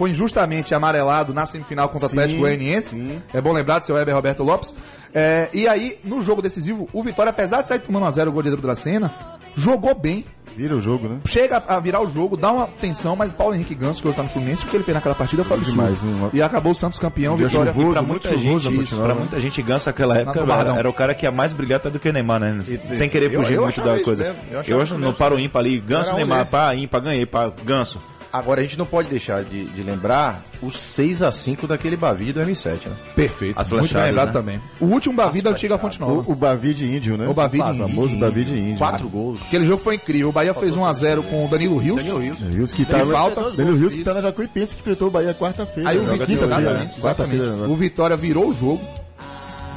foi 0.00 0.12
injustamente 0.12 0.74
amarelado 0.74 1.34
na 1.34 1.44
semifinal 1.44 1.90
contra 1.90 2.06
o 2.06 2.08
Atlético 2.10 2.40
Goianiense. 2.40 3.20
É 3.34 3.38
bom 3.40 3.52
lembrar 3.52 3.80
do 3.80 3.84
seu 3.84 3.94
Weber 3.96 4.14
Roberto 4.14 4.42
Lopes. 4.42 4.74
É, 5.12 5.50
e 5.52 5.68
aí, 5.68 5.98
no 6.02 6.22
jogo 6.22 6.40
decisivo, 6.40 6.88
o 6.90 7.02
Vitória, 7.02 7.28
apesar 7.28 7.60
de 7.60 7.68
sair 7.68 7.80
tomando 7.80 8.06
1x0 8.06 8.28
o 8.28 8.32
gol 8.32 8.42
de 8.42 8.48
Pedro 8.48 8.62
Dracena, 8.62 9.12
jogou 9.54 9.94
bem. 9.94 10.24
Vira 10.56 10.74
o 10.74 10.80
jogo, 10.80 11.06
né? 11.06 11.18
Chega 11.26 11.62
a 11.68 11.78
virar 11.80 12.00
o 12.00 12.06
jogo, 12.06 12.34
dá 12.34 12.50
uma 12.50 12.66
tensão, 12.66 13.14
mas 13.14 13.30
Paulo 13.30 13.54
Henrique 13.54 13.74
Ganso, 13.74 14.00
que 14.00 14.08
hoje 14.08 14.16
tá 14.16 14.22
no 14.22 14.30
Fluminense, 14.30 14.64
o 14.64 14.68
que 14.68 14.74
ele 14.76 14.84
fez 14.84 14.94
naquela 14.94 15.14
partida 15.14 15.44
foi 15.44 15.58
absurdo. 15.58 15.82
Demais, 15.82 16.02
um- 16.02 16.30
E 16.32 16.40
acabou 16.40 16.72
o 16.72 16.74
Santos 16.74 16.98
campeão, 16.98 17.36
Vitória. 17.36 17.70
chuvoso, 17.72 17.92
Pra 17.92 18.00
muito 18.02 18.26
muita 18.26 18.38
gente, 18.38 18.56
isso, 18.66 18.72
Portinhola, 18.74 19.04
pra 19.04 19.14
né? 19.14 19.20
muita 19.20 19.38
gente, 19.40 19.62
Ganso 19.62 19.86
naquela 19.90 20.16
época 20.16 20.40
era, 20.40 20.78
era 20.78 20.88
o 20.88 20.94
cara 20.94 21.14
que 21.14 21.26
ia 21.26 21.30
mais 21.30 21.52
brilhar 21.52 21.76
até 21.76 21.90
do 21.90 22.00
que 22.00 22.08
o 22.08 22.12
Neymar, 22.12 22.40
né? 22.40 22.58
E- 22.66 22.96
Sem 22.96 23.08
querer 23.10 23.30
eu- 23.34 23.42
fugir 23.42 23.54
eu 23.56 23.62
muito 23.64 23.78
achava 23.80 23.98
da 23.98 24.02
coisa. 24.02 24.24
mesmo, 24.24 24.38
eu 24.50 24.62
Eu, 24.76 24.80
acho 24.80 24.96
no 24.96 25.12
paro 25.12 25.38
ímpar 25.38 25.60
ali, 25.60 25.78
Ganso, 25.78 26.10
um 26.12 26.16
Neymar, 26.16 26.38
desse. 26.40 26.50
pá, 26.52 26.74
ímpar, 26.74 27.00
ganhei, 27.02 27.26
pá, 27.26 27.52
Ganso. 27.62 28.00
Agora 28.32 28.60
a 28.60 28.62
gente 28.62 28.78
não 28.78 28.86
pode 28.86 29.08
deixar 29.08 29.42
de, 29.42 29.64
de 29.64 29.82
lembrar 29.82 30.40
os 30.62 30.76
6x5 30.76 31.66
daquele 31.66 31.96
Bavi 31.96 32.26
de 32.26 32.32
2007, 32.34 32.88
né? 32.88 32.94
Perfeito. 33.16 33.58
As 33.58 33.70
muito 33.72 33.92
bem 33.92 34.02
lembrado 34.04 34.26
né? 34.28 34.32
também. 34.32 34.60
O 34.80 34.84
último 34.86 35.16
Bavi 35.16 35.42
da 35.42 35.50
antiga 35.50 35.76
Fonte 35.76 35.98
Nova. 35.98 36.22
O, 36.28 36.32
o 36.32 36.34
Bavi 36.36 36.72
de 36.72 36.84
Índio, 36.96 37.16
né? 37.16 37.26
O 37.26 37.34
Bavi 37.34 37.58
de 37.58 37.64
Ah, 37.64 37.70
Índio. 37.72 37.88
famoso 37.88 38.16
Bavi 38.18 38.44
de 38.44 38.54
Índio. 38.54 38.78
Quatro 38.78 39.08
gols. 39.08 39.40
Aquele 39.42 39.66
jogo 39.66 39.82
foi 39.82 39.96
incrível. 39.96 40.28
O 40.28 40.32
Bahia 40.32 40.54
fez 40.54 40.76
1x0 40.76 41.22
com 41.28 41.44
o 41.44 41.48
Danilo 41.48 41.76
Rios. 41.76 41.96
Danilo 41.96 42.18
Rios. 42.18 42.38
Rios 42.38 42.72
que 42.72 42.84
tava, 42.84 43.10
falta. 43.12 43.50
Danilo 43.50 43.76
Rios 43.76 43.94
que 43.96 44.04
tá 44.04 44.14
na 44.14 44.20
Jacuipense 44.22 44.74
que 44.76 44.80
enfrentou 44.80 45.08
o 45.08 45.10
Bahia 45.10 45.34
quarta-feira. 45.34 45.90
Aí 45.90 45.98
o 45.98 46.02
Vitória, 46.04 46.34
exatamente, 46.34 46.62
né? 46.62 46.94
Quarta-feira. 47.00 47.02
exatamente. 47.02 47.50
agora. 47.50 47.68
O 47.70 47.74
Vitória 47.74 48.16
virou 48.16 48.48
o 48.48 48.52
jogo. 48.52 48.80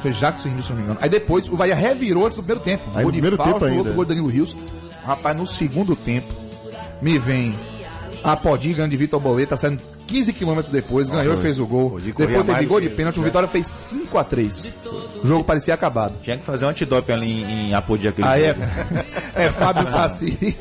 Foi 0.00 0.12
Jackson 0.12 0.50
Rios, 0.50 0.66
se 0.66 0.70
não 0.70 0.76
me 0.78 0.84
engano. 0.84 0.98
Aí 1.02 1.08
depois 1.08 1.48
o 1.48 1.56
Bahia 1.56 1.74
revirou 1.74 2.24
antes 2.26 2.36
do 2.36 2.42
primeiro 2.42 2.60
tempo. 2.62 2.84
Aí 2.94 3.02
gol 3.02 3.04
no 3.06 3.12
de 3.12 3.12
primeiro 3.20 3.36
Fausto, 3.36 3.52
tempo 3.54 3.64
ainda. 3.64 3.78
outro 3.78 3.94
gol 3.94 4.04
de 4.04 4.08
Danilo 4.10 4.28
Rios. 4.28 4.56
Rapaz, 5.04 5.36
no 5.36 5.46
segundo 5.46 5.96
tempo, 5.96 6.32
me 7.02 7.18
vem 7.18 7.52
a 8.24 8.36
ganhando 8.36 8.90
de 8.90 8.96
Vitor 8.96 9.20
Boleta, 9.20 9.56
saindo 9.56 9.82
15 10.06 10.32
km 10.32 10.60
depois, 10.72 11.10
ganhou 11.10 11.34
e 11.34 11.42
fez 11.42 11.60
o 11.60 11.66
gol. 11.66 11.98
Depois 12.00 12.46
teve 12.46 12.66
gol 12.66 12.80
de 12.80 12.88
pênalti, 12.88 13.20
o 13.20 13.22
Vitória 13.22 13.48
fez 13.48 13.66
5x3. 13.66 14.72
O 15.22 15.26
jogo 15.26 15.44
parecia 15.44 15.74
acabado. 15.74 16.16
Tinha 16.22 16.38
que 16.38 16.44
fazer 16.44 16.64
um 16.64 16.70
antidoping 16.70 17.12
ali 17.12 17.42
em, 17.42 17.68
em 17.68 17.74
Apodi 17.74 18.08
aquele 18.08 18.26
Aí 18.26 18.44
é, 18.44 18.54
jogo. 18.54 18.60
é 19.34 19.50
Fábio 19.50 19.86
Saci 19.86 20.56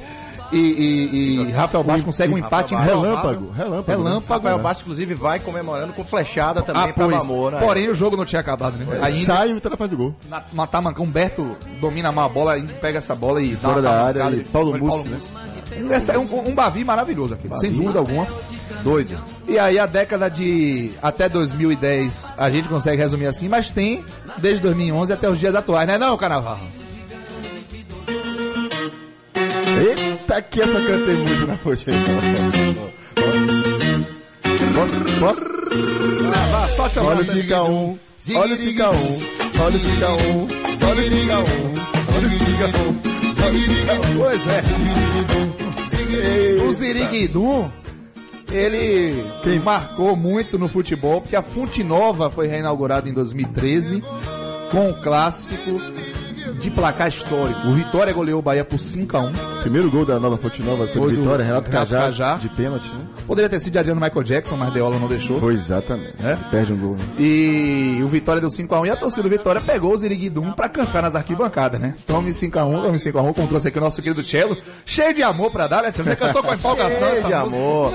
e, 0.53 0.57
e, 0.57 1.41
e 1.47 1.51
Rafael 1.51 1.83
Bastos 1.83 2.05
conseguem 2.05 2.35
um 2.35 2.37
empate 2.37 2.75
Rafael 2.75 3.01
Relâmpago, 3.01 3.51
relâmpago. 3.51 4.03
né? 4.03 4.09
Relâmpago. 4.09 4.33
Rafael 4.33 4.59
Bastos, 4.59 4.81
inclusive, 4.85 5.15
vai 5.15 5.39
comemorando 5.39 5.93
com 5.93 6.03
flechada 6.03 6.61
também 6.61 6.83
Ah, 6.83 6.93
pra 6.93 7.05
pois. 7.05 7.27
Mamor, 7.27 7.51
né? 7.53 7.59
Porém, 7.59 7.89
o 7.89 7.95
jogo 7.95 8.15
não 8.15 8.23
tinha 8.25 8.39
acabado, 8.39 8.77
né? 8.77 8.85
Ainda, 9.01 9.25
Sai 9.25 9.49
e 9.49 9.51
o 9.51 9.55
Vitória 9.55 9.77
faz 9.77 9.91
o 9.91 9.97
gol. 9.97 10.15
na, 10.29 10.43
uma 10.51 10.67
tamanca, 10.67 11.01
Humberto 11.01 11.57
domina 11.81 12.11
mal 12.11 12.25
a 12.25 12.29
bola, 12.29 12.53
ainda 12.53 12.73
pega 12.73 12.99
essa 12.99 13.15
bola 13.15 13.41
e 13.41 13.55
Fora 13.55 13.81
da 13.81 14.03
área, 14.03 14.29
e 14.31 14.43
Paulo 14.45 14.75
cima 14.75 14.79
de 14.79 14.85
Mussi, 14.85 15.09
né? 15.09 15.17
Esse 15.91 16.11
é 16.11 16.17
um, 16.17 16.49
um 16.49 16.55
Bavi 16.55 16.83
maravilhoso 16.83 17.33
aqui, 17.33 17.49
sem 17.57 17.71
dúvida 17.71 17.99
alguma. 17.99 18.27
Doido. 18.83 19.17
E 19.47 19.57
aí 19.57 19.79
a 19.79 19.85
década 19.85 20.29
de 20.29 20.91
até 21.01 21.29
2010 21.29 22.33
a 22.37 22.49
gente 22.49 22.67
consegue 22.67 23.01
resumir 23.01 23.27
assim, 23.27 23.47
mas 23.47 23.69
tem 23.69 24.03
desde 24.37 24.61
2011 24.63 25.13
até 25.13 25.29
os 25.29 25.39
dias 25.39 25.55
atuais, 25.55 25.87
né 25.87 25.97
não, 25.97 26.17
Carnaval? 26.17 26.59
Eita, 29.35 30.41
que 30.41 30.61
essa 30.61 30.81
cantei 30.81 31.15
muito 31.15 31.47
na 31.47 31.57
poxa. 31.57 31.91
Posso? 34.73 35.19
Posso? 35.19 35.53
Ah, 36.33 36.89
te 36.89 36.99
Olha 36.99 37.21
o 37.21 37.25
5x1, 37.25 37.97
olha 38.35 38.55
o 38.55 38.57
5x1, 38.57 39.23
olha 39.59 39.75
o 39.75 39.79
5x1, 39.79 40.63
olha 40.81 40.99
o 40.99 41.09
5x1, 41.09 41.45
olha 42.15 42.27
o 42.27 42.31
5x1, 42.31 43.13
olha 43.43 43.55
o 43.55 43.59
5x1. 43.59 44.17
Pois 44.17 44.47
é. 44.47 45.62
O 46.93 46.95
Ziriguidum, 46.95 47.71
ele 48.51 49.15
marcou 49.63 50.15
muito 50.15 50.59
no 50.59 50.67
futebol, 50.67 51.21
porque 51.21 51.35
a 51.35 51.41
Fonte 51.41 51.83
Nova 51.83 52.29
foi 52.29 52.45
reinaugurada 52.45 53.09
em 53.09 53.13
2013 53.13 54.03
com 54.69 54.91
o 54.91 54.93
clássico 55.01 55.81
de 56.63 56.71
placar 56.71 57.07
histórico. 57.09 57.67
O 57.67 57.73
Vitória 57.73 58.11
goleou 58.13 58.39
o 58.39 58.41
Bahia 58.41 58.63
por 58.63 58.79
5 58.79 59.17
a 59.17 59.19
1 59.21 59.31
Primeiro 59.61 59.89
gol 59.91 60.05
da 60.05 60.19
nova 60.19 60.37
Fonte 60.37 60.61
Nova 60.61 60.87
foi, 60.87 61.01
Foi 61.01 61.11
do 61.13 61.21
Vitória, 61.21 61.43
Renato, 61.45 61.69
Renato 61.69 61.91
Cajá, 61.91 62.03
Cajá. 62.05 62.35
de 62.35 62.49
pênalti, 62.49 62.87
né? 62.89 63.05
Poderia 63.27 63.49
ter 63.49 63.59
sido 63.59 63.73
de 63.73 63.79
Adriano 63.79 63.99
Michael 64.01 64.23
Jackson, 64.23 64.55
mas 64.57 64.73
Deola 64.73 64.97
não 64.99 65.07
deixou. 65.07 65.39
Foi 65.39 65.53
exatamente. 65.53 66.13
É? 66.21 66.37
Perde 66.51 66.73
um 66.73 66.77
gol. 66.77 66.95
né? 66.97 67.03
E 67.19 68.01
o 68.03 68.07
Vitória 68.09 68.41
deu 68.41 68.49
5x1 68.49 68.87
e 68.87 68.89
a 68.89 68.95
torcida 68.95 69.23
do 69.23 69.29
Vitória 69.29 69.61
pegou 69.61 69.93
o 69.93 69.97
Ziriguidum 69.97 70.51
pra 70.51 70.67
cantar 70.67 71.01
nas 71.03 71.15
arquibancadas, 71.15 71.79
né? 71.79 71.95
Tome 72.05 72.31
5x1, 72.31 72.81
tome 72.81 72.97
5x1, 72.97 73.33
como 73.33 73.47
trouxe 73.47 73.67
aqui 73.69 73.77
o 73.77 73.81
nosso 73.81 74.01
querido 74.01 74.23
Cello. 74.23 74.57
Cheio 74.85 75.13
de 75.13 75.23
amor 75.23 75.51
pra 75.51 75.67
dar, 75.67 75.83
né? 75.83 75.91
Você 75.93 76.15
cantou 76.15 76.43
com 76.43 76.53
empolgação 76.53 77.09
Cheio 77.09 77.19
essa 77.19 77.27
de 77.27 77.33
música. 77.33 77.57
amor. 77.57 77.93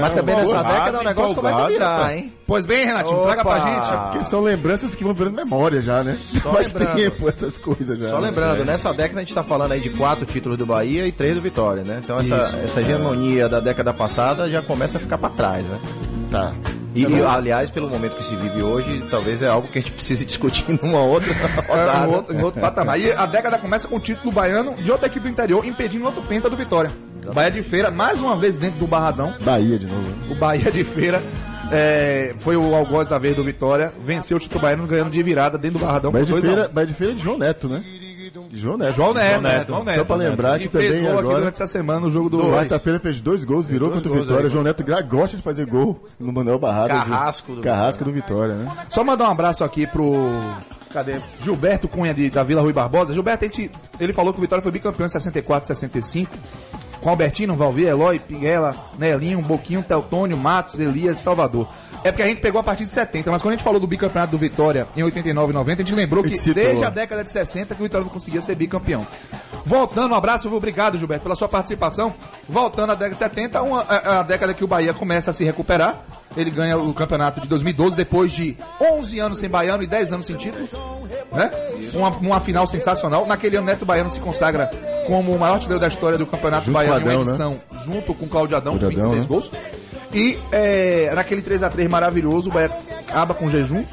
Mas 0.00 0.12
também 0.14 0.36
nessa 0.36 0.62
década 0.62 1.00
o 1.00 1.04
negócio 1.04 1.34
começa 1.34 1.58
a 1.62 1.66
virar, 1.68 2.16
hein? 2.16 2.32
Pois 2.46 2.66
bem, 2.66 2.84
Renatinho, 2.84 3.22
traga 3.22 3.44
pra 3.44 3.58
gente. 3.60 4.10
Porque 4.10 4.24
são 4.24 4.40
lembranças 4.40 4.94
que 4.94 5.04
vão 5.04 5.14
virando 5.14 5.36
memória 5.36 5.80
já, 5.80 6.02
né? 6.02 6.18
Faz 6.42 6.72
lembrando. 6.72 6.96
tempo 6.96 7.28
essas 7.28 7.56
coisas 7.56 7.96
já. 7.98 8.09
Só 8.10 8.18
lembrando, 8.18 8.64
nessa 8.64 8.92
década 8.92 9.20
a 9.20 9.24
gente 9.24 9.34
tá 9.34 9.42
falando 9.42 9.72
aí 9.72 9.80
de 9.80 9.90
quatro 9.90 10.24
títulos 10.26 10.58
do 10.58 10.66
Bahia 10.66 11.06
e 11.06 11.12
três 11.12 11.34
do 11.34 11.40
Vitória, 11.40 11.82
né? 11.82 12.00
Então 12.02 12.18
essa, 12.18 12.58
essa 12.62 12.80
hegemonia 12.80 13.48
da 13.48 13.60
década 13.60 13.92
passada 13.92 14.48
já 14.50 14.60
começa 14.62 14.98
a 14.98 15.00
ficar 15.00 15.18
pra 15.18 15.28
trás, 15.30 15.66
né? 15.66 15.78
Tá. 16.30 16.54
E, 16.94 17.04
e, 17.04 17.22
aliás, 17.24 17.70
pelo 17.70 17.88
momento 17.88 18.16
que 18.16 18.24
se 18.24 18.34
vive 18.34 18.62
hoje, 18.62 19.04
talvez 19.10 19.40
é 19.42 19.48
algo 19.48 19.68
que 19.68 19.78
a 19.78 19.80
gente 19.82 19.92
precise 19.92 20.24
discutir 20.26 20.64
numa 20.82 21.00
outra 21.00 21.32
É, 21.32 21.62
rodada. 21.68 22.08
um 22.08 22.12
outro, 22.12 22.36
um 22.36 22.42
outro 22.44 22.60
patamar. 22.60 22.98
E 23.00 23.12
a 23.12 23.26
década 23.26 23.58
começa 23.58 23.86
com 23.86 23.96
o 23.96 24.00
título 24.00 24.32
baiano 24.32 24.74
de 24.74 24.90
outra 24.90 25.06
equipe 25.06 25.20
do 25.26 25.28
interior, 25.30 25.64
impedindo 25.64 26.04
outro 26.04 26.22
penta 26.22 26.50
do 26.50 26.56
Vitória. 26.56 26.90
Bahia 27.32 27.50
de 27.50 27.62
Feira, 27.62 27.90
mais 27.92 28.18
uma 28.18 28.36
vez 28.36 28.56
dentro 28.56 28.80
do 28.80 28.86
Barradão. 28.88 29.32
Bahia 29.42 29.78
de 29.78 29.86
novo. 29.86 30.00
né? 30.02 30.14
O 30.30 30.34
Bahia 30.34 30.70
de 30.70 30.82
Feira 30.82 31.22
é, 31.70 32.34
foi 32.40 32.56
o 32.56 32.74
algoz 32.74 33.06
da 33.08 33.18
vez 33.18 33.36
do 33.36 33.44
Vitória, 33.44 33.92
venceu 34.04 34.36
o 34.36 34.40
título 34.40 34.60
baiano 34.60 34.86
ganhando 34.86 35.10
de 35.10 35.22
virada 35.22 35.56
dentro 35.56 35.78
do 35.78 35.84
Barradão. 35.84 36.10
Bahia 36.10 36.26
de, 36.26 36.32
2 36.32 36.44
a 36.44 36.48
1. 36.48 36.52
feira, 36.54 36.68
Bahia 36.72 36.86
de 36.88 36.94
Feira 36.94 37.12
é 37.12 37.16
de 37.16 37.22
João 37.22 37.38
Neto, 37.38 37.68
né? 37.68 37.84
De 38.50 38.58
João 38.60 38.76
Neto. 38.76 38.94
João 38.94 39.12
Neto, 39.14 39.28
João 39.30 39.42
Neto. 39.42 39.66
João 39.68 39.84
Neto. 39.84 39.98
Só 39.98 40.04
pra 40.04 40.16
lembrar 40.16 40.58
que 40.58 40.68
também 40.68 40.88
gol 41.02 41.10
aqui 41.10 41.18
agora- 41.18 41.38
durante 41.38 41.54
essa 41.54 41.66
semana 41.66 42.00
no 42.00 42.10
jogo 42.10 42.28
do... 42.30 42.38
Quarta-feira 42.38 43.00
fez 43.00 43.20
dois 43.20 43.44
gols, 43.44 43.66
virou 43.66 43.90
dois 43.90 44.02
contra 44.02 44.18
o 44.18 44.22
Vitória. 44.22 44.44
aí. 44.46 44.50
João 44.50 44.64
Neto 44.64 44.84
gosta 45.08 45.36
de 45.36 45.42
fazer 45.42 45.66
gol 45.66 46.04
no 46.18 46.32
Manuel 46.32 46.58
Barradas. 46.58 46.98
Carrasco 46.98 47.54
do 47.54 47.60
Carrasco 47.62 48.04
do 48.04 48.12
Vitória, 48.12 48.54
né? 48.54 48.72
Só 48.88 49.02
mandar 49.04 49.28
um 49.28 49.30
abraço 49.32 49.64
aqui 49.64 49.86
pro. 49.86 50.14
Cadê? 50.92 51.16
Gilberto 51.42 51.86
Cunha 51.86 52.12
de- 52.12 52.30
da 52.30 52.42
Vila 52.42 52.60
Rui 52.62 52.72
Barbosa. 52.72 53.14
Gilberto, 53.14 53.44
a 53.44 53.48
gente, 53.48 53.70
ele 54.00 54.12
falou 54.12 54.32
que 54.32 54.38
o 54.38 54.42
Vitória 54.42 54.60
foi 54.62 54.72
bicampeão 54.72 55.06
em 55.06 55.08
64, 55.08 55.66
65. 55.68 56.30
Com 57.00 57.08
Albertino, 57.10 57.54
Valvir, 57.56 57.86
Eloy, 57.88 58.18
Pinguela, 58.18 58.74
Nelinho, 58.98 59.40
Boquinho, 59.40 59.82
Teutônio, 59.82 60.36
Matos, 60.36 60.78
Elias, 60.78 61.18
Salvador. 61.18 61.66
É 62.02 62.10
porque 62.10 62.22
a 62.22 62.26
gente 62.26 62.40
pegou 62.40 62.60
a 62.60 62.64
partir 62.64 62.84
de 62.84 62.90
70, 62.90 63.30
mas 63.30 63.42
quando 63.42 63.52
a 63.52 63.56
gente 63.56 63.64
falou 63.64 63.78
do 63.78 63.86
bicampeonato 63.86 64.30
do 64.32 64.38
Vitória 64.38 64.86
em 64.96 65.02
89 65.02 65.50
e 65.50 65.54
90, 65.54 65.82
a 65.82 65.84
gente 65.84 65.94
lembrou 65.94 66.22
que 66.22 66.34
gente 66.34 66.54
desde 66.54 66.84
a 66.84 66.90
década 66.90 67.22
de 67.22 67.30
60 67.30 67.74
que 67.74 67.80
o 67.80 67.84
Vitória 67.84 68.04
não 68.04 68.12
conseguia 68.12 68.40
ser 68.40 68.54
bicampeão. 68.54 69.06
Voltando, 69.64 70.12
um 70.12 70.16
abraço, 70.16 70.52
obrigado, 70.54 70.98
Gilberto, 70.98 71.24
pela 71.24 71.36
sua 71.36 71.48
participação. 71.48 72.14
Voltando 72.48 72.92
à 72.92 72.94
década 72.94 73.14
de 73.14 73.18
70, 73.18 73.62
uma, 73.62 73.82
a, 73.82 74.20
a 74.20 74.22
década 74.22 74.54
que 74.54 74.64
o 74.64 74.66
Bahia 74.66 74.94
começa 74.94 75.30
a 75.30 75.34
se 75.34 75.44
recuperar. 75.44 76.02
Ele 76.36 76.50
ganha 76.50 76.78
o 76.78 76.94
campeonato 76.94 77.40
de 77.40 77.48
2012, 77.48 77.96
depois 77.96 78.30
de 78.32 78.56
11 78.80 79.18
anos 79.18 79.38
sem 79.40 79.48
baiano 79.48 79.82
e 79.82 79.86
10 79.86 80.12
anos 80.12 80.26
sem 80.26 80.36
título. 80.36 80.66
Né? 81.32 81.50
Uma, 81.92 82.08
uma 82.10 82.40
final 82.40 82.66
sensacional. 82.66 83.26
Naquele 83.26 83.56
ano, 83.56 83.66
Neto 83.66 83.84
Baiano 83.84 84.10
se 84.10 84.20
consagra 84.20 84.70
como 85.06 85.32
o 85.32 85.38
maior 85.38 85.54
artilheiro 85.54 85.80
da 85.80 85.88
história 85.88 86.16
do 86.16 86.26
campeonato 86.26 86.66
Junto 86.66 86.74
baiano 86.74 87.00
com 87.00 87.08
o 87.08 87.12
em 87.12 87.16
uma 87.16 87.22
Adão, 87.22 87.50
edição, 87.50 87.60
junto 87.84 88.14
com 88.14 88.24
o 88.26 88.28
Claudio 88.28 88.56
Adão, 88.56 88.74
com 88.74 88.78
Claudio 88.78 88.98
Adão, 89.00 89.10
26 89.10 89.22
né? 89.22 89.28
gols. 89.28 89.79
E 90.12 90.38
é, 90.50 91.12
naquele 91.14 91.42
3x3 91.42 91.88
maravilhoso, 91.88 92.50
o 92.50 92.52
Bahia 92.52 92.70
acaba 93.06 93.34
com 93.34 93.48
jejum. 93.50 93.84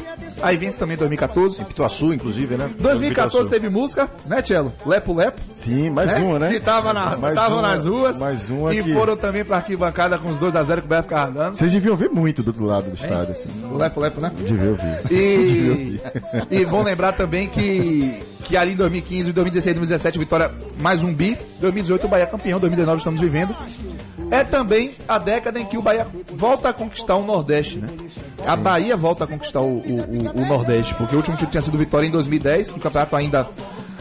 Aí 0.41 0.55
vence 0.57 0.77
também 0.77 0.95
em 0.95 0.97
2014. 0.99 1.63
Pituaçu, 1.65 2.13
inclusive, 2.13 2.55
né? 2.55 2.69
2014 2.79 3.49
teve 3.49 3.69
música, 3.69 4.09
né, 4.25 4.41
Tchelo? 4.41 4.73
Lepo 4.85 5.13
Lepo. 5.13 5.39
Sim, 5.53 5.89
mais 5.89 6.11
né? 6.11 6.19
uma, 6.19 6.39
né? 6.39 6.49
Que 6.51 6.59
tava 6.59 6.93
na, 6.93 7.17
Mais 7.17 7.35
tavam 7.35 7.57
uma- 7.59 7.61
nas 7.75 7.85
ruas. 7.85 8.19
Mais 8.19 8.49
uma 8.49 8.73
E 8.73 8.83
que... 8.83 8.93
foram 8.93 9.15
também 9.17 9.43
pra 9.43 9.57
arquibancada 9.57 10.17
com 10.17 10.29
os 10.29 10.39
2x0 10.39 10.79
que 10.81 10.85
o 10.85 10.87
Bahia 10.89 11.03
ficava 11.03 11.31
dando. 11.31 11.55
Vocês 11.55 11.71
deviam 11.71 11.95
ver 11.95 12.09
muito 12.09 12.43
do 12.43 12.47
outro 12.49 12.65
lado 12.65 12.89
do 12.89 12.95
estádio, 12.95 13.31
assim. 13.31 13.49
O 13.71 13.77
Lepo 13.77 13.99
Lepo, 13.99 14.21
né? 14.21 14.31
Deviam 14.37 14.75
ver. 14.75 15.01
E, 15.11 15.99
e 16.51 16.65
bom 16.65 16.83
lembrar 16.83 17.13
também 17.13 17.47
que 17.47 18.21
que 18.43 18.55
ali 18.55 18.71
em 18.71 18.75
2015, 18.77 19.33
2016, 19.33 19.75
2017, 19.75 20.19
Vitória 20.19 20.51
mais 20.79 21.03
um 21.03 21.13
bi. 21.13 21.37
2018 21.59 22.05
o 22.05 22.07
Bahia 22.09 22.25
campeão, 22.25 22.59
2019 22.59 22.99
estamos 22.99 23.19
vivendo. 23.19 23.53
É 24.31 24.43
também 24.43 24.91
a 25.07 25.17
década 25.17 25.59
em 25.59 25.65
que 25.65 25.77
o 25.77 25.81
Bahia 25.81 26.07
volta 26.33 26.69
a 26.69 26.73
conquistar 26.73 27.15
o 27.15 27.25
Nordeste, 27.25 27.77
né? 27.77 27.87
A 28.45 28.55
Bahia 28.55 28.95
volta 28.95 29.23
a 29.25 29.27
conquistar 29.27 29.59
o, 29.61 29.77
o- 29.79 29.79
o- 29.79 30.26
o 30.33 30.45
Nordeste, 30.45 30.93
porque 30.95 31.15
o 31.15 31.17
último 31.17 31.35
título 31.35 31.51
tinha 31.51 31.61
sido 31.61 31.75
o 31.75 31.77
Vitória 31.77 32.07
em 32.07 32.11
2010, 32.11 32.71
o 32.71 32.79
campeonato 32.79 33.15
ainda 33.15 33.47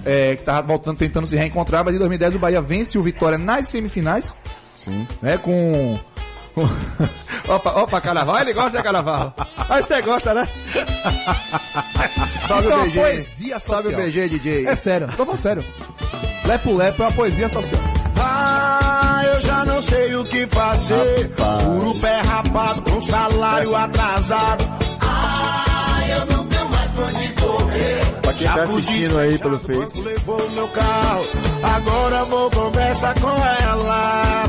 é, 0.05 0.37
que 0.37 0.45
tava 0.45 0.63
voltando, 0.63 0.99
tentando 0.99 1.27
se 1.27 1.37
reencontrar, 1.37 1.85
mas 1.85 1.95
em 1.95 1.99
2010 1.99 2.35
o 2.37 2.39
Bahia 2.39 2.61
vence 2.63 2.99
o 2.99 3.03
Vitória 3.03 3.37
nas 3.39 3.69
semifinais, 3.69 4.35
Sim. 4.77 5.07
né? 5.21 5.37
Com. 5.39 5.99
opa, 7.49 7.71
opa, 7.83 8.01
carnaval, 8.01 8.39
ele 8.41 8.53
gosta 8.55 8.79
de 8.79 8.83
carnaval. 8.85 9.35
Aí 9.69 9.83
você 9.83 10.01
gosta, 10.01 10.33
né? 10.33 10.49
Sobe 12.49 12.61
Isso 12.61 12.71
é 12.71 12.75
o 12.75 12.79
uma 12.79 12.85
BG. 12.87 13.01
poesia 13.01 13.59
social. 13.59 13.83
Sobe 13.83 13.95
o 13.95 13.99
BG, 13.99 14.29
DJ. 14.29 14.67
É 14.67 14.75
sério, 14.75 15.09
tô 15.09 15.25
falando 15.25 15.37
sério. 15.41 15.65
Lepo 16.47 16.75
Lepo 16.75 17.03
é 17.03 17.07
uma 17.07 17.13
poesia 17.13 17.49
social. 17.49 17.81
Ah, 18.19 19.23
eu 19.27 19.41
já 19.41 19.65
não 19.65 19.83
sei 19.83 20.15
o 20.15 20.25
que 20.25 20.47
fazer. 20.47 21.31
Rapaz. 21.39 21.63
Puro 21.65 22.01
pé 22.01 22.21
rapado 22.23 22.83
com 22.83 23.03
salário 23.03 23.77
atrasado. 23.77 24.65
Pra 28.23 28.33
quem 28.35 28.47
tá 28.47 28.63
assistindo 28.65 29.19
aí 29.19 29.39
pelo 29.39 29.59
Face, 29.61 30.01
Levou 30.01 30.51
meu 30.51 30.69
carro, 30.69 31.25
agora 31.63 32.25
vou 32.25 32.51
conversar 32.51 33.15
com 33.21 33.29
ela. 33.31 34.45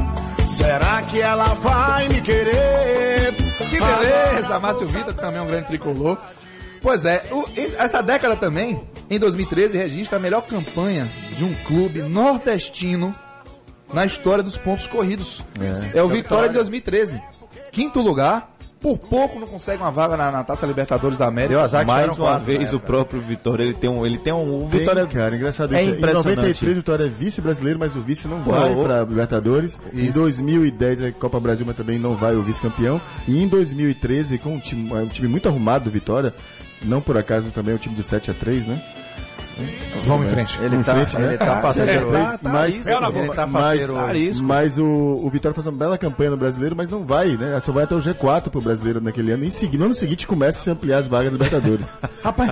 Será 0.47 1.01
que 1.03 1.21
ela 1.21 1.53
vai 1.55 2.07
me 2.09 2.21
querer? 2.21 3.33
Que 3.69 3.79
beleza, 3.79 4.59
Márcio 4.59 4.87
Vitor, 4.87 5.13
que 5.13 5.19
também 5.21 5.39
é 5.39 5.41
um 5.41 5.47
grande 5.47 5.67
tricolor. 5.67 6.17
Pois 6.81 7.05
é, 7.05 7.23
o- 7.31 7.43
essa 7.77 8.01
década 8.01 8.35
também, 8.35 8.81
em 9.09 9.19
2013, 9.19 9.77
registra 9.77 10.17
a 10.17 10.21
melhor 10.21 10.41
campanha 10.43 11.09
de 11.35 11.43
um 11.43 11.53
clube 11.65 12.01
nordestino 12.01 13.13
na 13.93 14.05
história 14.05 14.43
dos 14.43 14.57
pontos 14.57 14.87
corridos. 14.87 15.43
É, 15.93 16.01
o 16.01 16.07
Vitória 16.07 16.47
de 16.49 16.55
2013. 16.55 17.21
Quinto 17.71 18.01
lugar, 18.01 18.49
por 18.79 18.97
pouco 18.97 19.39
não 19.39 19.47
consegue 19.47 19.81
uma 19.81 19.91
vaga 19.91 20.15
na, 20.15 20.31
na 20.31 20.43
Taça 20.43 20.65
Libertadores 20.65 21.17
da 21.17 21.27
América. 21.27 21.67
Mais 21.85 22.17
uma 22.17 22.39
vez 22.39 22.73
o 22.73 22.79
próprio 22.79 23.19
Vitória, 23.21 23.63
ele 23.63 23.73
tem 23.73 23.89
um, 23.89 24.05
ele 24.05 24.17
tem 24.17 24.33
um, 24.33 24.65
o 24.65 24.69
Tem, 24.69 24.79
Vitória 24.79 25.05
cara, 25.07 25.35
engraçado 25.35 25.75
é 25.75 25.83
isso. 25.83 25.93
Em 25.93 25.97
impressionante. 25.97 26.35
93, 26.35 26.71
o 26.71 26.75
Vitória 26.75 27.03
é 27.05 27.09
vice-brasileiro, 27.09 27.79
mas 27.79 27.95
o 27.95 28.01
vice 28.01 28.27
não 28.27 28.43
vai 28.43 28.73
ô. 28.73 28.83
pra 28.83 29.03
Libertadores. 29.03 29.79
Em 29.93 30.05
Isso. 30.05 30.19
2010, 30.19 31.03
a 31.03 31.11
Copa 31.11 31.39
Brasil, 31.39 31.65
mas 31.65 31.75
também 31.75 31.97
não 31.97 32.15
vai 32.15 32.35
o 32.35 32.43
vice-campeão. 32.43 33.01
E 33.27 33.41
em 33.41 33.47
2013, 33.47 34.37
com 34.37 34.53
um 34.53 34.59
time, 34.59 34.91
um 34.93 35.07
time 35.07 35.27
muito 35.27 35.47
arrumado 35.47 35.85
do 35.85 35.91
Vitória, 35.91 36.33
não 36.83 37.01
por 37.01 37.17
acaso 37.17 37.51
também 37.51 37.73
é 37.73 37.75
o 37.75 37.79
time 37.79 37.95
do 37.95 38.03
7x3, 38.03 38.65
né? 38.65 38.81
Vamos 40.05 40.27
em 40.27 40.31
frente. 40.31 40.57
Ele 40.61 40.83
tá, 40.83 40.95
frente, 40.95 41.17
né? 41.17 41.27
ele 41.29 41.37
tá 41.37 41.61
faceiro. 41.61 42.11
Mas- 42.11 42.37
mas, 42.41 42.75
isso, 42.75 42.89
ele 42.89 43.29
tá 43.29 43.47
mas, 43.47 43.81
faceiro. 43.85 44.43
mas 44.43 44.77
o, 44.77 44.85
o 44.85 45.29
Vitória 45.29 45.53
faz 45.53 45.67
uma 45.67 45.77
bela 45.77 45.97
campanha 45.97 46.31
no 46.31 46.37
brasileiro, 46.37 46.75
mas 46.75 46.89
não 46.89 47.05
vai, 47.05 47.35
né? 47.35 47.59
Só 47.65 47.71
vai 47.71 47.83
até 47.83 47.95
o 47.95 47.99
G4 47.99 48.49
pro 48.49 48.61
brasileiro 48.61 49.01
naquele 49.01 49.31
ano. 49.31 49.43
Em 49.45 49.49
seguida, 49.49 49.79
no 49.79 49.85
ano 49.85 49.95
seguinte 49.95 50.25
começa 50.27 50.59
a 50.59 50.61
se 50.61 50.69
ampliar 50.69 50.99
as 50.99 51.07
vagas 51.07 51.31
do 51.31 51.37
Libertadores. 51.37 51.85
Rapaz, 52.23 52.51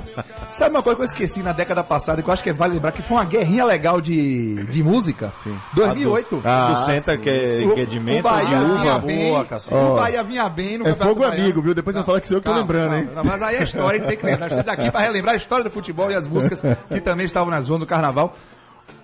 sabe 0.50 0.76
uma 0.76 0.84
coisa 0.84 0.96
que 0.98 1.02
eu 1.02 1.06
esqueci 1.06 1.42
na 1.42 1.54
década 1.54 1.84
passada, 1.84 2.22
que 2.22 2.30
eu 2.30 2.34
acho 2.34 2.44
que 2.44 2.50
é 2.50 2.54
vale 2.54 2.76
lembrar, 2.76 2.92
que 2.92 3.02
foi 3.02 3.18
uma 3.18 3.26
guerrinha 3.26 3.66
legal 3.66 4.00
de, 4.02 4.64
de 4.66 4.84
música? 4.84 5.34
2008. 5.74 6.42
Ah, 6.44 6.74
do 6.74 6.86
Senta 6.86 7.18
que 7.18 7.30
é, 7.30 7.68
que 7.74 7.82
é 7.82 7.86
de 7.86 7.98
o 7.98 8.02
menta, 8.02 8.24
Bahia 8.24 8.46
de 8.46 8.66
vinha 8.66 8.96
uva. 8.96 9.00
bem, 9.00 9.30
Boa, 9.30 9.48
o 9.72 9.96
Bahia 9.96 10.24
vinha 10.24 10.50
bem 10.50 10.78
no 10.78 10.88
é 10.88 10.94
fogo 10.94 11.24
amigo, 11.24 11.62
viu? 11.62 11.74
Depois 11.74 11.96
não 11.96 12.04
fala 12.04 12.22
que 12.22 12.28
sou 12.28 12.38
eu 12.38 12.42
que 12.42 12.50
tô 12.50 12.56
lembrando, 12.56 12.96
hein? 12.96 13.10
Mas 13.24 13.42
aí 13.42 13.56
é 13.58 13.64
história, 13.64 13.98
a 13.98 14.00
gente 14.00 14.08
tem 14.08 14.18
que 14.18 14.26
lembrar. 14.26 14.46
A 14.46 14.50
gente 14.50 14.64
tá 14.64 14.72
aqui 14.74 14.92
pra 14.92 15.02
relembrar 15.02 15.34
a 15.34 15.38
história 15.38 15.64
do 15.64 15.72
futebol 15.72 16.10
e 16.12 16.16
as 16.16 16.28
músicas 16.28 16.62
que 16.96 17.02
também 17.02 17.26
estavam 17.26 17.50
nas 17.50 17.66
zonas 17.66 17.82
do 17.82 17.86
carnaval. 17.86 18.36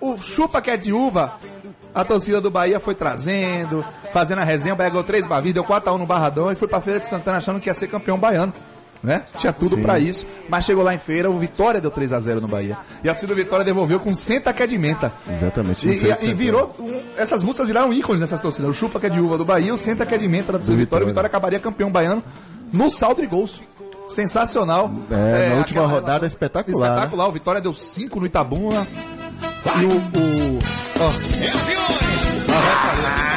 O 0.00 0.16
chupa 0.16 0.60
que 0.60 0.70
é 0.70 0.76
de 0.76 0.92
uva, 0.92 1.34
a 1.94 2.04
torcida 2.04 2.40
do 2.40 2.50
Bahia 2.50 2.80
foi 2.80 2.94
trazendo, 2.94 3.84
fazendo 4.12 4.40
a 4.40 4.44
resenha, 4.44 4.74
o 4.74 4.76
Bahia 4.76 4.90
ganhou 4.90 5.04
3 5.04 5.26
Bavis, 5.26 5.54
deu 5.54 5.64
4x1 5.64 5.98
no 5.98 6.06
Barradão 6.06 6.50
e 6.50 6.54
foi 6.54 6.66
pra 6.68 6.80
Feira 6.80 6.98
de 7.00 7.06
Santana 7.06 7.38
achando 7.38 7.60
que 7.60 7.68
ia 7.68 7.74
ser 7.74 7.86
campeão 7.88 8.18
baiano. 8.18 8.52
Né? 9.02 9.24
Tinha 9.36 9.52
tudo 9.52 9.76
pra 9.78 9.98
isso, 9.98 10.24
mas 10.48 10.64
chegou 10.64 10.84
lá 10.84 10.94
em 10.94 10.98
feira, 10.98 11.28
o 11.28 11.36
Vitória 11.36 11.80
deu 11.80 11.90
3x0 11.90 12.40
no 12.40 12.46
Bahia. 12.46 12.78
E 13.02 13.08
a 13.08 13.12
torcida 13.12 13.34
do 13.34 13.36
Vitória 13.36 13.64
devolveu 13.64 13.98
com 13.98 14.14
senta 14.14 14.52
que 14.52 14.62
é 14.62 14.66
de 14.68 14.78
menta. 14.78 15.10
Exatamente. 15.28 15.88
E, 15.88 15.90
e- 16.24 16.30
e 16.30 16.34
virou. 16.34 16.72
um- 16.78 17.00
essas 17.16 17.42
músicas 17.42 17.66
viraram 17.66 17.92
ícones 17.92 18.20
nessas 18.20 18.38
torcidas. 18.40 18.70
O 18.70 18.72
Chupa 18.72 19.00
que 19.00 19.06
é 19.06 19.10
de 19.10 19.18
uva 19.20 19.36
do 19.36 19.44
Bahia, 19.44 19.74
o 19.74 19.76
Senta 19.76 20.06
que 20.06 20.14
é 20.14 20.18
de 20.18 20.28
menta 20.28 20.52
da 20.52 20.58
torcida 20.58 20.76
do 20.76 20.78
Vitória. 20.78 21.04
O 21.04 21.06
Vitória. 21.06 21.06
Vitória 21.06 21.26
acabaria 21.26 21.58
campeão 21.58 21.90
baiano 21.90 22.22
no 22.72 22.88
saldo 22.90 23.20
de 23.20 23.26
gols. 23.26 23.60
Sensacional. 24.14 24.90
É, 25.10 25.48
na 25.50 25.54
última 25.56 25.80
aquela 25.80 25.86
rodada 25.86 26.10
relação- 26.18 26.26
espetacular, 26.26 26.80
né? 26.90 26.94
Espetacular. 26.94 27.28
O 27.28 27.32
Vitória 27.32 27.60
deu 27.60 27.72
5 27.74 28.20
no 28.20 28.26
Itabuna. 28.26 28.86
E 29.80 29.84
o. 29.84 29.88
o 29.88 30.58
ó, 31.00 31.10
Sucesso 31.10 31.68
aí, 31.68 31.76
negão! 31.76 31.82
o 33.28 33.31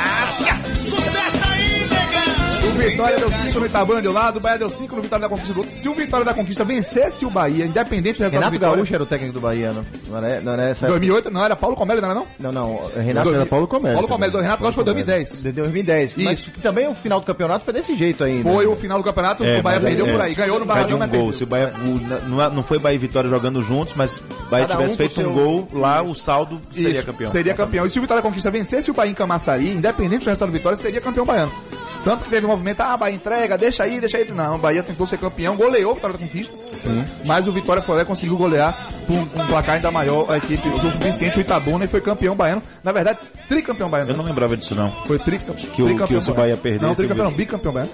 Vitória 2.92 3.18
deu 3.18 3.32
5 3.32 3.60
no 3.60 3.66
Itabuna 3.66 4.02
de 4.02 4.08
um 4.08 4.14
lado, 4.14 4.38
o 4.38 4.40
Bahia 4.42 4.58
deu 4.60 4.70
5 4.70 4.96
no 4.96 5.02
Vitória 5.02 5.22
da 5.24 5.30
Conquista 5.30 5.54
do 5.54 5.60
outro. 5.60 5.76
Se 5.76 5.88
o 5.90 5.94
Vitória 5.96 6.26
da 6.26 6.34
Conquista 6.34 6.64
vencesse 6.64 7.26
o 7.26 7.30
Bahia, 7.30 7.66
independente 7.66 8.18
do 8.20 8.24
resultado 8.24 8.32
do 8.32 8.36
Renato 8.36 8.52
Vitória. 8.52 8.76
Gaúcho 8.78 8.94
era 8.94 9.04
o 9.04 9.06
técnico 9.06 9.34
do 9.34 9.40
Bahia, 9.42 9.72
não? 9.72 9.86
Não 10.08 10.18
era, 10.18 10.42
não 10.42 10.54
era 10.54 10.64
essa 10.64 10.86
Em 10.86 10.90
2008, 10.90 11.32
não, 11.32 11.44
era 11.44 11.56
Paulo 11.56 11.76
Comelli, 11.76 12.02
não 12.02 12.10
era 12.12 12.20
não? 12.20 12.28
Não, 12.40 12.52
não. 12.52 12.80
Renato 12.96 13.34
Era 13.34 13.46
Paulo 13.46 13.68
Comelli. 13.68 13.94
Paulo 13.94 14.08
Comelli, 14.08 14.32
do. 14.32 14.40
Renato 14.40 14.62
Gaúcho 14.62 14.76
foi 14.76 14.84
2010. 14.84 15.42
de 15.44 15.52
2010. 15.52 16.16
Mas 16.18 16.40
Isso. 16.40 16.52
também 16.62 16.88
o 16.88 16.96
final 16.96 17.20
do 17.20 17.26
campeonato 17.26 17.66
foi 17.66 17.74
desse 17.74 17.96
jeito 17.96 18.24
ainda. 18.24 18.44
Foi 18.50 18.66
o 18.66 18.76
final 18.76 18.98
do 18.98 19.04
campeonato, 19.04 19.44
o 19.44 19.46
Bahia 19.46 19.62
mas 19.64 19.84
perdeu 19.84 20.06
é- 20.08 20.12
por 20.12 20.22
aí. 20.22 20.34
Ganhou 20.36 20.60
no 20.60 20.66
Barradão, 20.66 20.96
um 20.96 21.00
mas 21.00 21.10
gol. 21.12 21.34
Se 21.34 21.44
o 21.44 21.48
Bahia, 21.48 21.74
o- 21.78 22.28
não, 22.30 22.42
é- 22.42 22.50
não 22.50 22.64
foi 22.64 22.80
Bahia 22.80 22.96
e 22.96 23.00
Vitória 23.00 23.30
jogando 23.30 23.62
juntos, 23.62 23.94
mas 23.96 24.18
o 24.18 24.24
Bahia 24.50 24.68
Cada 24.68 24.76
tivesse 24.76 24.94
um 24.94 24.98
feito 24.98 25.22
um 25.22 25.34
gol, 25.34 25.68
lá 25.74 26.02
o 26.02 26.14
saldo 26.16 26.62
seria 26.74 27.04
campeão. 27.04 27.30
Seria 27.30 27.54
campeão. 27.54 27.86
E 27.86 27.90
se 27.90 27.98
o 27.98 28.02
Vitória 28.02 28.22
Conquista 28.24 28.52
vencesse 28.52 28.92
o 28.92 28.94
Bahia 28.94 29.12
em 29.12 29.16
Camaçari, 29.16 29.70
independente 29.72 30.24
do 30.24 30.28
resultado 30.28 30.50
do 30.50 30.54
Vitória, 30.54 30.78
seria 30.78 31.02
campeão 31.02 31.26
baiano. 31.26 31.52
Tanto 32.06 32.24
que 32.24 32.30
teve 32.30 32.46
um 32.46 32.50
movimento, 32.50 32.80
ah, 32.82 32.96
Bahia 32.96 33.16
entrega, 33.16 33.58
deixa 33.58 33.84
aí, 33.84 34.00
deixa 34.00 34.18
aí. 34.18 34.32
Não, 34.32 34.56
o 34.56 34.58
Bahia 34.60 34.84
tentou 34.84 35.06
ser 35.08 35.18
campeão, 35.18 35.56
goleou 35.58 35.92
o 35.92 35.96
Vitória 35.96 36.16
da 36.18 36.24
Conquista. 36.24 36.56
Mas 37.26 37.48
o 37.48 37.52
Vitória 37.52 37.82
foi 37.82 37.96
lá 37.96 38.04
e 38.04 38.06
conseguiu 38.06 38.38
golear 38.38 38.78
por 39.08 39.16
um, 39.18 39.26
placar 39.48 39.76
ainda 39.76 39.90
maior 39.92 40.32
a 40.32 40.38
equipe 40.38 40.70
o 40.70 40.78
suficiente, 40.80 41.38
o 41.40 41.42
Itabuna, 41.42 41.84
e 41.86 41.88
foi 41.88 42.00
campeão 42.02 42.36
baiano. 42.36 42.62
Na 42.84 42.92
verdade, 42.92 43.20
tricampeão 43.50 43.90
baiano. 43.90 44.12
Eu 44.12 44.18
não 44.18 44.24
lembrava 44.24 44.56
disso, 44.56 44.76
não. 44.76 44.92
Foi 45.08 45.18
tricampeão. 45.18 45.56
Que 45.74 45.82
o- 45.82 46.08
que 46.08 46.16
o 46.16 46.34
Bahia 46.36 46.56
perdesse, 46.56 46.86
Não, 46.86 46.94
tricampeão, 46.96 47.26
não, 47.26 47.34
bicampeão 47.36 47.74
baiano. 47.74 47.92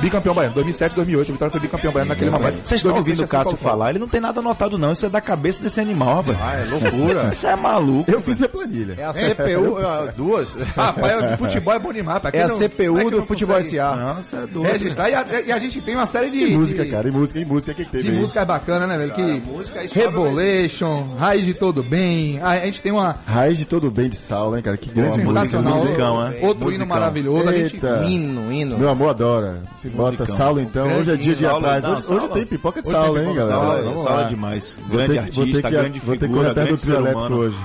Bicampeão 0.00 0.34
baiano, 0.34 0.54
2007, 0.54 0.94
2008. 0.94 1.28
O 1.28 1.32
Vitória 1.32 1.50
foi 1.50 1.60
bicampeão 1.60 1.92
baiano 1.92 2.08
naquele 2.10 2.30
momento. 2.30 2.54
Vocês 2.64 2.78
estão 2.78 2.92
2006 2.92 2.96
ouvindo 2.96 3.24
o 3.24 3.28
Cássio 3.28 3.56
falar, 3.56 3.90
ele 3.90 3.98
não 3.98 4.08
tem 4.08 4.20
nada 4.20 4.40
anotado, 4.40 4.78
não. 4.78 4.92
Isso 4.92 5.06
é 5.06 5.08
da 5.08 5.20
cabeça 5.20 5.62
desse 5.62 5.80
animal, 5.80 6.16
rapaz. 6.16 6.38
Ah, 6.40 6.54
é 6.54 6.64
loucura. 6.64 7.30
Isso 7.34 7.46
é 7.46 7.56
maluco. 7.56 8.10
Eu 8.10 8.20
fiz 8.20 8.38
minha 8.38 8.48
planilha. 8.48 8.94
É 8.96 9.04
a 9.04 9.12
CPU, 9.12 9.78
é, 9.82 10.12
duas. 10.12 10.54
Rapaz, 10.76 11.32
o 11.32 11.36
futebol 11.36 11.74
é 11.74 11.78
bom 11.78 11.92
demais. 11.92 12.22
É 12.32 12.42
a 12.42 12.48
CPU 12.48 12.98
é 12.98 13.10
do 13.10 13.26
futebol 13.26 13.62
SA. 13.62 13.96
Nossa, 13.96 14.36
é 14.36 14.46
doido. 14.46 14.72
Registrar. 14.72 15.10
E 15.10 15.52
a, 15.52 15.58
gente 15.58 15.80
tem 15.80 15.94
uma 15.94 16.06
série 16.06 16.30
de. 16.30 16.56
Música, 16.56 16.86
cara, 16.86 17.08
e 17.08 17.10
música, 17.10 17.40
e 17.40 17.44
música, 17.44 17.72
o 17.72 17.74
que, 17.74 17.84
teve 17.84 18.10
De 18.10 18.16
músicas 18.16 18.46
bacanas, 18.46 18.88
né, 18.88 18.96
velho? 18.96 19.14
Que 19.14 19.50
música 19.50 19.86
sobe 19.88 20.00
Rebolation, 20.00 21.16
Raiz 21.18 21.44
de 21.44 21.54
Todo 21.54 21.82
Bem. 21.82 22.40
A, 22.40 22.58
gente 22.60 22.82
tem 22.82 22.92
uma. 22.92 23.16
Raiz 23.26 23.58
de 23.58 23.64
todo 23.64 23.90
bem 23.90 24.08
de 24.08 24.16
sal, 24.16 24.50
né, 24.50 24.62
cara? 24.62 24.76
Que 24.76 24.90
É 24.90 24.92
grande 24.92 25.16
sensacional. 25.16 25.84
é. 26.28 26.46
Outro 26.46 26.72
hino 26.72 26.86
maravilhoso. 26.86 27.48
A 27.48 27.52
gente. 27.52 27.78
Hino, 28.06 28.52
hino. 28.52 28.78
Meu 28.78 28.88
amor 28.88 29.10
adora. 29.10 29.62
Se 29.88 29.96
bota 29.96 30.10
Musicão. 30.18 30.36
Saulo 30.36 30.60
então. 30.60 30.86
Hoje 30.98 31.12
é 31.12 31.16
dia 31.16 31.34
de 31.34 31.44
Saulo, 31.44 31.56
atrás. 31.58 31.84
não, 31.84 31.92
Hoje, 31.92 32.02
Saulo. 32.02 32.22
hoje 32.24 32.32
tem 32.34 32.46
pipoca 32.46 32.82
de 32.82 32.88
Saulo, 32.90 33.18
hein, 33.18 33.34
galera? 33.34 33.46
Sala, 33.60 33.82
Vamos 33.82 34.02
sala 34.02 34.16
lá. 34.16 34.22
é 34.22 34.28
demais. 34.28 34.78
Vou 34.88 34.88
Grande 34.96 35.12
ter 35.12 35.18
que- 35.18 35.18
vou 35.18 35.32
ter 35.32 35.40
artista, 35.50 35.68
que- 35.68 35.76
grande 35.76 36.00
Vou 36.00 36.14
ter 36.14 36.18
que 36.18 36.26
figura, 36.26 36.40
correr 36.40 36.50
atrás 36.50 36.68
do 36.68 36.76
trio 36.76 36.96
elétrico 36.96 37.34
hoje. 37.34 37.56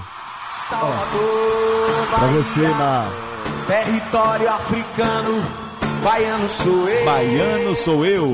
Salvador, 0.69 2.07
Pra 2.09 2.28
você, 2.28 2.67
Mar. 2.67 3.11
território 3.67 4.49
africano, 4.49 5.43
baiano 6.03 6.49
sou 6.49 6.89
eu. 6.89 7.05
Baiano 7.05 7.76
sou 7.78 8.05
eu. 8.05 8.26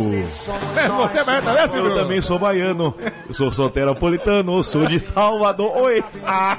É, 0.77 0.87
você 0.87 1.23
vai 1.23 1.41
também, 1.41 1.63
Eu 1.63 1.69
filho? 1.69 1.95
também 1.95 2.21
sou 2.21 2.39
baiano. 2.39 2.95
Eu 3.27 3.33
sou 3.33 3.51
soteropolitano, 3.51 4.63
sou 4.63 4.85
de 4.85 4.99
Salvador. 4.99 5.75
Oi. 5.77 6.03
Ah. 6.25 6.57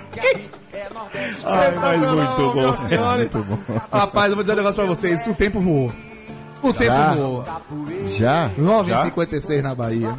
Ai, 1.45 1.71
mas 1.77 2.01
muito 2.01 2.53
bom. 2.55 2.77
senhora. 2.77 3.19
Muito 3.19 3.39
bom. 3.39 3.59
Rapaz, 3.93 4.31
eu 4.31 4.37
vou 4.37 4.43
dizer 4.43 4.53
um 4.53 4.57
negócio 4.57 4.77
pra 4.77 4.87
vocês. 4.87 5.27
O 5.27 5.35
tempo 5.35 5.61
voou. 5.61 5.93
O 6.63 6.73
tempo 6.75 6.85
Já? 6.95 7.13
voou. 7.13 7.45
Já? 8.07 8.51
9h56 8.59 9.63
na 9.63 9.75
Bahia. 9.75 10.15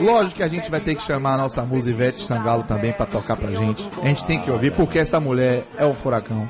Lógico 0.00 0.36
que 0.36 0.42
a 0.42 0.48
gente 0.48 0.70
vai 0.70 0.80
ter 0.80 0.94
que 0.96 1.02
chamar 1.02 1.34
a 1.34 1.38
nossa 1.38 1.62
musa 1.62 1.88
Ivete 1.90 2.26
Sangalo 2.26 2.64
também 2.64 2.92
pra 2.92 3.06
tocar 3.06 3.36
pra 3.36 3.50
gente. 3.50 3.88
A 4.02 4.08
gente 4.08 4.24
tem 4.24 4.40
que 4.40 4.50
ouvir, 4.50 4.72
porque 4.72 4.98
essa 4.98 5.20
mulher 5.20 5.64
é 5.78 5.86
um 5.86 5.94
furacão. 5.94 6.48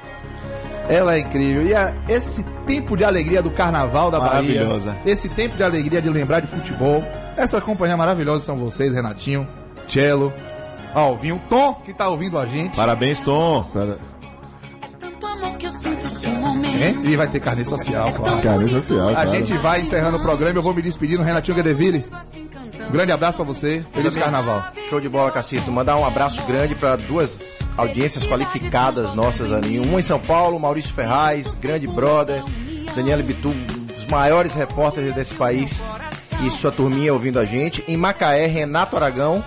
Ela 0.89 1.17
é 1.17 1.21
incrível. 1.21 1.67
E 1.67 1.75
a- 1.75 1.95
esse 2.09 2.43
tempo 2.67 2.97
de 2.97 3.05
alegria 3.05 3.43
do 3.43 3.51
carnaval 3.51 4.11
da 4.11 4.19
Bahia. 4.21 4.33
Maravilhosa. 4.61 4.97
Esse 5.05 5.29
tempo 5.29 5.57
de 5.57 5.63
alegria 5.63 6.01
de 6.01 6.09
lembrar 6.09 6.41
de 6.41 6.47
futebol. 6.47 7.03
Essa 7.37 7.61
companhia 7.61 7.97
maravilhosa 7.97 8.45
são 8.45 8.57
vocês, 8.57 8.93
Renatinho, 8.93 9.47
Cello, 9.89 10.33
Alvinho, 10.95 11.41
Tom, 11.49 11.75
que 11.85 11.93
tá 11.93 12.09
ouvindo 12.09 12.39
a 12.39 12.47
gente. 12.47 12.77
Parabéns, 12.77 13.21
Tom. 13.21 13.65
Para... 13.73 13.97
Hein? 16.83 17.01
E 17.05 17.17
vai 17.17 17.29
ter 17.29 17.41
carne 17.41 17.65
social, 17.65 18.13
claro. 18.13 18.43
Cara, 18.43 18.69
social, 18.69 19.09
A 19.09 19.13
claro. 19.13 19.31
gente 19.31 19.57
vai 19.59 19.81
encerrando 19.81 20.17
o 20.17 20.23
programa. 20.23 20.59
Eu 20.59 20.63
vou 20.63 20.75
me 20.75 20.83
despedindo, 20.83 21.23
Renatinho 21.23 21.57
Gadeville. 21.57 22.05
Um 22.89 22.93
grande 22.93 23.13
abraço 23.13 23.37
pra 23.37 23.45
você. 23.47 23.85
Feliz 23.93 24.15
carnaval. 24.15 24.65
Show 24.89 25.01
de 25.01 25.09
bola, 25.09 25.31
Cacito. 25.31 25.71
Mandar 25.71 25.97
um 25.97 26.07
abraço 26.07 26.43
grande 26.47 26.75
para 26.75 26.97
duas 26.97 27.59
audiências 27.77 28.25
qualificadas 28.27 29.15
nossas 29.15 29.53
ali. 29.53 29.81
Um 29.81 29.99
em 29.99 30.03
São 30.03 30.21
Paulo, 30.21 30.59
Maurício 30.59 30.93
Ferraz, 30.95 31.55
grande 31.55 31.87
brother. 31.87 32.43
Daniela 32.95 33.23
Bitu, 33.23 33.49
um 33.49 33.85
dos 33.87 34.05
maiores 34.07 34.55
repórteres 34.55 35.15
desse 35.15 35.35
país. 35.35 35.81
E 36.43 36.51
sua 36.51 36.71
turminha 36.71 37.13
ouvindo 37.13 37.39
a 37.39 37.45
gente. 37.45 37.83
Em 37.89 37.97
Macaé, 37.97 38.47
Renato 38.47 38.97
Aragão. 38.97 39.43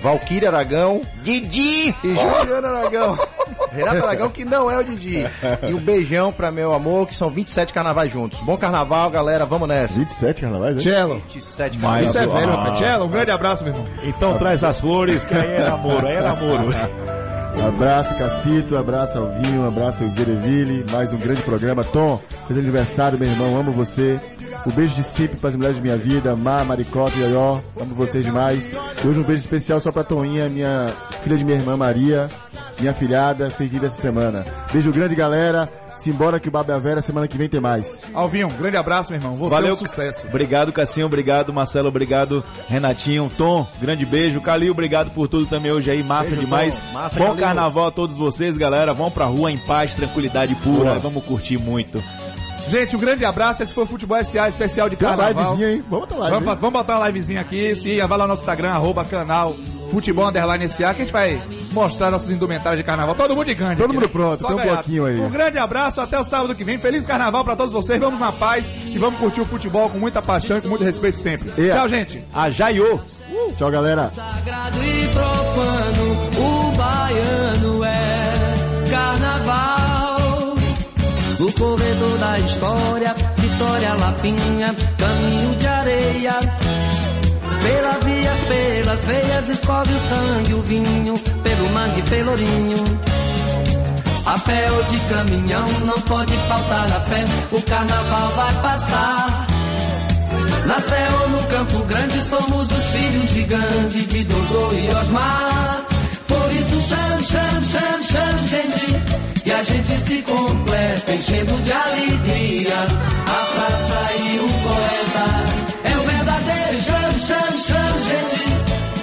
Valquíria 0.00 0.48
Aragão, 0.48 1.02
Didi 1.22 1.94
e 2.04 2.14
Juliana 2.14 2.68
Aragão. 2.68 3.18
Renato 3.72 3.96
Aragão, 3.98 4.28
que 4.30 4.44
não 4.44 4.70
é 4.70 4.78
o 4.78 4.84
Didi. 4.84 5.26
E 5.68 5.74
um 5.74 5.78
beijão 5.80 6.32
pra 6.32 6.50
meu 6.50 6.72
amor, 6.72 7.06
que 7.08 7.14
são 7.16 7.28
27 7.30 7.72
carnavais 7.72 8.10
juntos. 8.12 8.40
Bom 8.40 8.56
carnaval, 8.56 9.10
galera. 9.10 9.44
Vamos 9.44 9.68
nessa. 9.68 9.94
27 9.98 10.40
carnavais, 10.42 10.76
né? 10.76 10.82
Cello. 10.82 11.14
27 11.28 11.78
Mais 11.78 12.08
Isso 12.08 12.18
é 12.18 12.26
velho, 12.26 12.52
Ah. 12.52 12.56
rapaz. 12.56 12.78
Cello, 12.78 13.04
um 13.04 13.08
grande 13.08 13.30
abraço, 13.30 13.64
meu 13.64 13.72
irmão. 13.72 13.86
Então 14.04 14.38
traz 14.38 14.62
as 14.64 14.80
flores, 14.80 15.24
que 15.24 15.34
aí 15.34 15.54
é 15.56 15.64
namoro, 15.68 16.06
aí 16.06 16.14
é 16.14 16.20
namoro. 16.22 16.68
Abraço, 17.66 18.14
Cacito, 18.14 18.76
abraço 18.78 19.18
Alvinho, 19.18 19.66
abraço 19.66 20.04
Guereville, 20.10 20.84
mais 20.92 21.12
um 21.12 21.16
grande 21.16 21.42
programa. 21.42 21.82
Tom, 21.82 22.20
feliz 22.46 22.62
aniversário, 22.62 23.18
meu 23.18 23.28
irmão, 23.28 23.58
amo 23.58 23.72
você. 23.72 24.20
Um 24.66 24.70
beijo 24.70 24.94
de 24.94 25.02
sempre 25.02 25.38
para 25.38 25.50
as 25.50 25.56
mulheres 25.56 25.76
de 25.76 25.82
minha 25.82 25.96
vida, 25.96 26.36
Má, 26.36 26.62
Maricota, 26.64 27.16
Iaió, 27.16 27.60
amo 27.80 27.94
vocês 27.94 28.24
demais. 28.24 28.72
E 28.72 29.06
hoje 29.06 29.20
um 29.20 29.24
beijo 29.24 29.42
especial 29.42 29.80
só 29.80 29.90
pra 29.90 30.04
Toninha, 30.04 30.48
minha 30.48 30.92
filha 31.22 31.36
de 31.36 31.44
minha 31.44 31.56
irmã 31.56 31.76
Maria, 31.76 32.28
minha 32.78 32.92
filhada, 32.92 33.48
fez 33.50 33.70
vida 33.70 33.86
essa 33.86 34.00
semana. 34.00 34.44
Beijo 34.72 34.92
grande, 34.92 35.14
galera. 35.14 35.68
Simbora 35.96 36.38
que 36.38 36.46
o 36.46 36.50
Baba 36.52 36.72
é 36.72 36.76
a 36.76 36.78
Vera, 36.78 37.02
semana 37.02 37.26
que 37.26 37.36
vem 37.36 37.48
tem 37.48 37.58
mais. 37.60 38.02
Alvinho, 38.14 38.46
um 38.46 38.56
grande 38.56 38.76
abraço, 38.76 39.10
meu 39.10 39.20
irmão. 39.20 39.34
Você 39.34 39.50
Valeu, 39.50 39.70
é 39.70 39.72
um 39.72 39.76
sucesso. 39.76 40.28
Obrigado, 40.28 40.72
Cassinho. 40.72 41.06
Obrigado, 41.06 41.52
Marcelo. 41.52 41.88
Obrigado, 41.88 42.44
Renatinho. 42.68 43.28
Tom, 43.36 43.66
grande 43.80 44.06
beijo. 44.06 44.40
Calil, 44.40 44.70
obrigado 44.70 45.10
por 45.10 45.26
tudo 45.26 45.46
também 45.46 45.72
hoje 45.72 45.90
aí. 45.90 46.00
Massa 46.04 46.30
Beijo, 46.30 46.44
demais. 46.44 46.80
Massa, 46.92 47.18
Bom 47.18 47.26
Calil. 47.30 47.40
carnaval 47.42 47.88
a 47.88 47.90
todos 47.90 48.16
vocês, 48.16 48.56
galera. 48.56 48.94
Vão 48.94 49.10
pra 49.10 49.24
rua 49.24 49.50
em 49.50 49.58
paz, 49.58 49.96
tranquilidade 49.96 50.54
pura. 50.54 50.90
Boa. 50.90 50.98
Vamos 51.00 51.24
curtir 51.24 51.58
muito. 51.58 52.00
Gente, 52.68 52.96
um 52.96 52.98
grande 52.98 53.24
abraço. 53.24 53.62
Esse 53.62 53.72
foi 53.74 53.84
o 53.84 53.86
Futebol 53.86 54.22
SA 54.24 54.48
especial 54.48 54.88
de 54.88 54.96
Tem 54.96 55.06
uma 55.08 55.16
carnaval. 55.16 55.54
livezinha, 55.54 55.74
hein? 55.76 55.84
Vamos 55.88 56.08
botar 56.08 56.20
live. 56.20 56.34
Vamos, 56.44 56.60
vamos 56.60 56.72
botar 56.72 56.98
uma 56.98 57.06
livezinha 57.08 57.40
aqui. 57.40 57.74
Sim, 57.76 57.98
vai 57.98 58.08
lá 58.18 58.24
no 58.24 58.28
nosso 58.28 58.42
Instagram, 58.42 58.70
arroba 58.70 59.04
canal 59.04 59.54
Futebol 59.90 60.26
Underline 60.28 60.68
SA, 60.68 60.92
que 60.94 61.02
a 61.02 61.04
gente 61.04 61.12
vai 61.12 61.42
mostrar 61.72 62.10
nossos 62.10 62.30
indumentários 62.30 62.78
de 62.78 62.84
carnaval. 62.84 63.14
Todo 63.14 63.34
mundo 63.34 63.46
de 63.46 63.54
grande. 63.54 63.76
Todo 63.76 63.86
aqui, 63.86 63.94
mundo 63.94 64.06
né? 64.06 64.12
pronto, 64.12 64.40
Só 64.40 64.46
tem 64.48 64.56
um 64.56 64.58
ganhado. 64.58 64.76
bloquinho 64.76 65.04
aí. 65.06 65.20
Um 65.20 65.30
grande 65.30 65.58
abraço, 65.58 66.00
até 66.00 66.18
o 66.18 66.24
sábado 66.24 66.54
que 66.54 66.64
vem. 66.64 66.78
Feliz 66.78 67.06
carnaval 67.06 67.44
pra 67.44 67.56
todos 67.56 67.72
vocês. 67.72 67.98
Vamos 67.98 68.20
na 68.20 68.32
paz 68.32 68.74
e 68.86 68.98
vamos 68.98 69.18
curtir 69.18 69.40
o 69.40 69.46
futebol 69.46 69.88
com 69.88 69.98
muita 69.98 70.20
paixão 70.20 70.58
e 70.58 70.60
com 70.60 70.68
muito 70.68 70.84
respeito 70.84 71.18
sempre. 71.18 71.50
Yeah. 71.58 71.80
Tchau, 71.80 71.88
gente. 71.88 72.22
A 72.34 72.50
Jaiô. 72.50 73.00
Tchau, 73.56 73.70
galera. 73.70 74.10
Sagrado 74.10 74.82
e 74.84 75.08
profano, 75.08 76.12
o 76.38 76.76
baiano 76.76 77.84
é 77.84 78.90
carnaval. 78.90 79.77
No 81.38 81.52
corredor 81.52 82.18
da 82.18 82.38
história, 82.40 83.14
Vitória 83.36 83.94
Lapinha, 83.94 84.74
caminho 84.98 85.56
de 85.56 85.66
areia. 85.68 86.32
Pelas 87.62 88.04
vias, 88.04 88.40
pelas 88.40 89.04
veias, 89.04 89.48
escorre 89.48 89.94
o 89.94 90.08
sangue, 90.08 90.54
o 90.54 90.62
vinho, 90.62 91.14
pelo 91.44 91.68
mangue, 91.70 92.02
pelourinho. 92.02 92.76
A 94.26 94.38
pé 94.40 94.70
ou 94.72 94.82
de 94.82 94.98
caminhão, 95.00 95.68
não 95.86 96.00
pode 96.02 96.36
faltar 96.48 96.92
a 96.92 97.00
fé, 97.02 97.24
o 97.52 97.62
carnaval 97.62 98.30
vai 98.30 98.54
passar. 98.54 99.46
Na 100.66 100.76
ou 101.22 101.28
no 101.30 101.42
Campo 101.44 101.78
Grande 101.84 102.22
somos 102.24 102.70
os 102.70 102.84
filhos 102.86 103.30
de 103.30 103.42
Gandhi, 103.44 104.06
de 104.06 104.24
Dodô 104.24 104.72
e 104.72 104.88
Osmar. 104.90 105.84
Por 106.26 106.52
isso 106.52 106.80
chame, 106.88 107.22
chame, 107.22 107.64
chame, 107.64 108.04
chame, 108.04 108.42
gente. 108.42 109.37
E 109.44 109.50
a 109.52 109.62
gente 109.62 109.96
se 110.00 110.22
completa, 110.22 111.14
enchendo 111.14 111.54
de 111.62 111.72
alegria. 111.72 112.86
A 113.26 113.44
praça 113.54 114.12
e 114.14 114.38
o 114.38 114.48
poeta 114.64 115.26
é 115.84 115.96
o 115.96 116.00
verdadeiro. 116.00 116.82
Chame, 116.82 117.20
chame, 117.20 117.58
chame, 117.58 117.98
gente. 117.98 118.44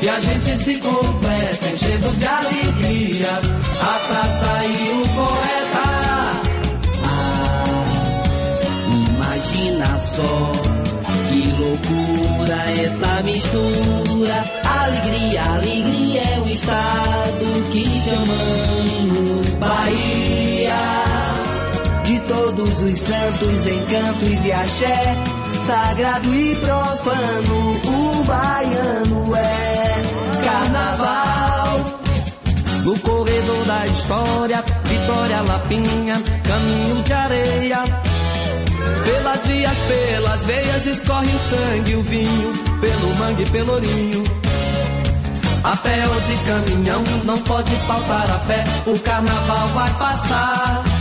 E 0.02 0.10
a 0.10 0.20
gente 0.20 0.64
se 0.64 0.76
completa, 0.76 1.70
enchendo 1.70 2.12
de 2.18 2.26
alegria. 2.26 3.42
A 3.82 4.00
praça 4.08 4.66
e 4.66 5.02
o 5.02 5.08
poeta. 5.16 5.56
Imagina 9.10 10.00
só 10.00 10.52
que 11.28 11.42
loucura 11.58 12.60
essa 12.72 13.24
mistura. 13.24 14.44
Alegria, 14.64 15.44
alegria 15.44 15.95
santos, 23.06 23.68
encantos 23.68 24.46
e 24.46 24.52
axé, 24.52 25.16
sagrado 25.66 26.36
e 26.36 26.56
profano, 26.56 27.72
o 27.88 28.24
baiano 28.24 29.36
é 29.36 30.02
carnaval. 30.44 31.78
No 32.84 33.00
corredor 33.00 33.66
da 33.66 33.86
história, 33.88 34.64
Vitória 34.86 35.42
Lapinha, 35.42 36.16
caminho 36.44 37.04
de 37.04 37.14
areia. 37.14 37.84
Pelas 39.04 39.46
vias, 39.46 39.78
pelas 39.82 40.46
veias 40.46 40.86
escorre 40.86 41.34
o 41.34 41.40
sangue, 41.40 41.96
o 41.96 42.04
vinho, 42.04 42.54
pelo 42.82 43.16
mangue, 43.16 43.50
pelourinho. 43.50 44.24
A 45.64 45.76
pé 45.78 46.08
ou 46.08 46.22
de 46.22 46.38
caminhão, 46.46 47.04
não 47.24 47.38
pode 47.40 47.76
faltar 47.88 48.30
a 48.30 48.40
fé, 48.40 48.64
o 48.86 49.00
carnaval 49.00 49.68
vai 49.70 49.94
passar. 49.94 50.95